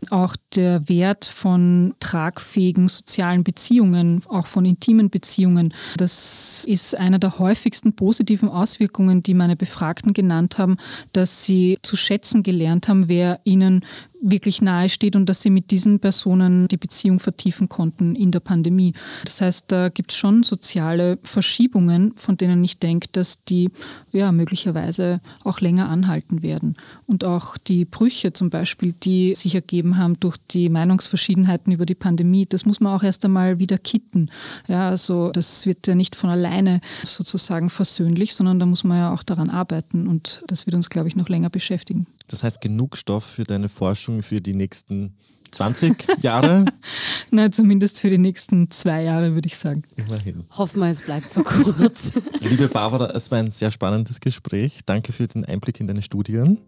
Auch 0.09 0.35
der 0.55 0.89
Wert 0.89 1.25
von 1.25 1.93
tragfähigen 1.99 2.87
sozialen 2.87 3.43
Beziehungen, 3.43 4.23
auch 4.29 4.47
von 4.47 4.65
intimen 4.65 5.11
Beziehungen, 5.11 5.75
das 5.97 6.65
ist 6.67 6.97
einer 6.97 7.19
der 7.19 7.37
häufigsten 7.37 7.84
ersten 7.85 7.95
positiven 7.95 8.49
Auswirkungen, 8.49 9.21
die 9.21 9.33
meine 9.33 9.55
Befragten 9.55 10.13
genannt 10.13 10.57
haben, 10.57 10.77
dass 11.13 11.43
sie 11.43 11.77
zu 11.83 11.95
schätzen 11.95 12.41
gelernt 12.41 12.87
haben, 12.87 13.07
wer 13.07 13.39
ihnen 13.43 13.85
wirklich 14.25 14.61
nahe 14.61 14.89
steht 14.89 15.15
und 15.15 15.27
dass 15.27 15.41
sie 15.41 15.51
mit 15.51 15.69
diesen 15.71 15.99
Personen 15.99 16.67
die 16.67 16.77
Beziehung 16.77 17.19
vertiefen 17.19 17.69
konnten 17.69 18.15
in 18.15 18.31
der 18.31 18.39
Pandemie. 18.39 18.93
Das 19.23 19.39
heißt, 19.39 19.65
da 19.71 19.89
gibt 19.89 20.11
es 20.11 20.17
schon 20.17 20.43
soziale 20.43 21.19
Verschiebungen, 21.23 22.13
von 22.15 22.35
denen 22.35 22.63
ich 22.63 22.79
denke, 22.79 23.07
dass 23.11 23.43
die 23.43 23.69
ja, 24.11 24.31
möglicherweise 24.31 25.21
auch 25.43 25.59
länger 25.59 25.89
anhalten 25.89 26.41
werden. 26.41 26.75
Und 27.05 27.23
auch 27.23 27.57
die 27.57 27.85
Brüche 27.85 28.33
zum 28.33 28.49
Beispiel, 28.49 28.93
die 28.93 29.35
sich 29.35 29.53
ergeben 29.53 29.97
haben 29.97 30.19
durch 30.19 30.37
die 30.51 30.69
Meinungsverschiedenheiten 30.69 31.71
über 31.71 31.85
die 31.85 31.95
Pandemie, 31.95 32.47
das 32.47 32.65
muss 32.65 32.79
man 32.79 32.95
auch 32.95 33.03
erst 33.03 33.23
einmal 33.25 33.59
wieder 33.59 33.77
kitten. 33.77 34.29
Ja, 34.67 34.89
also 34.89 35.31
das 35.31 35.67
wird 35.67 35.85
ja 35.85 35.93
nicht 35.93 36.15
von 36.15 36.31
alleine 36.31 36.81
sozusagen 37.03 37.69
versöhnlich, 37.69 38.33
sondern 38.33 38.59
da 38.59 38.65
muss 38.65 38.83
man 38.83 38.97
ja 38.97 39.13
auch 39.13 39.21
daran 39.21 39.51
arbeiten 39.51 40.07
und 40.07 40.43
das 40.47 40.65
wird 40.65 40.75
uns, 40.75 40.89
glaube 40.89 41.07
ich, 41.07 41.15
noch 41.15 41.29
länger 41.29 41.49
beschäftigen. 41.49 42.07
Das 42.27 42.43
heißt, 42.43 42.61
genug 42.61 42.97
Stoff 42.97 43.23
für 43.23 43.43
deine 43.43 43.69
Forschung 43.69 44.23
für 44.23 44.41
die 44.41 44.53
nächsten 44.53 45.15
20 45.51 46.21
Jahre? 46.21 46.65
Nein, 47.31 47.51
zumindest 47.51 47.99
für 47.99 48.09
die 48.09 48.17
nächsten 48.17 48.69
zwei 48.71 48.99
Jahre, 49.03 49.33
würde 49.33 49.47
ich 49.47 49.57
sagen. 49.57 49.83
Immerhin. 49.95 50.43
Hoffen 50.51 50.81
wir, 50.81 50.89
es 50.89 51.01
bleibt 51.01 51.29
so 51.29 51.43
kurz. 51.43 52.11
Liebe 52.41 52.67
Barbara, 52.67 53.11
es 53.11 53.31
war 53.31 53.39
ein 53.39 53.51
sehr 53.51 53.71
spannendes 53.71 54.19
Gespräch. 54.19 54.79
Danke 54.85 55.13
für 55.13 55.27
den 55.27 55.45
Einblick 55.45 55.79
in 55.79 55.87
deine 55.87 56.01
Studien. 56.01 56.59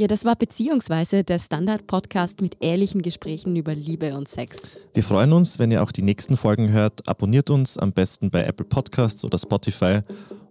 Ja, 0.00 0.06
das 0.06 0.24
war 0.24 0.36
beziehungsweise 0.36 1.24
der 1.24 1.40
Standard-Podcast 1.40 2.40
mit 2.40 2.58
ehrlichen 2.60 3.02
Gesprächen 3.02 3.56
über 3.56 3.74
Liebe 3.74 4.16
und 4.16 4.28
Sex. 4.28 4.78
Wir 4.94 5.02
freuen 5.02 5.32
uns, 5.32 5.58
wenn 5.58 5.72
ihr 5.72 5.82
auch 5.82 5.90
die 5.90 6.02
nächsten 6.02 6.36
Folgen 6.36 6.70
hört. 6.70 7.08
Abonniert 7.08 7.50
uns 7.50 7.76
am 7.76 7.92
besten 7.92 8.30
bei 8.30 8.44
Apple 8.44 8.64
Podcasts 8.64 9.24
oder 9.24 9.38
Spotify. 9.38 10.02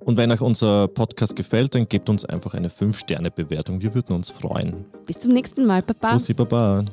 Und 0.01 0.17
wenn 0.17 0.33
euch 0.33 0.41
unser 0.41 0.89
Podcast 0.89 1.37
gefällt, 1.37 1.75
dann 1.75 1.87
gebt 1.87 2.09
uns 2.09 2.25
einfach 2.25 2.55
eine 2.55 2.67
5-Sterne-Bewertung. 2.67 3.81
Wir 3.81 3.95
würden 3.95 4.17
uns 4.17 4.31
freuen. 4.31 4.83
Bis 5.05 5.19
zum 5.19 5.31
nächsten 5.31 5.65
Mal. 5.65 5.81
Baba. 5.81 6.11
Bussi, 6.11 6.33
Baba. 6.33 6.83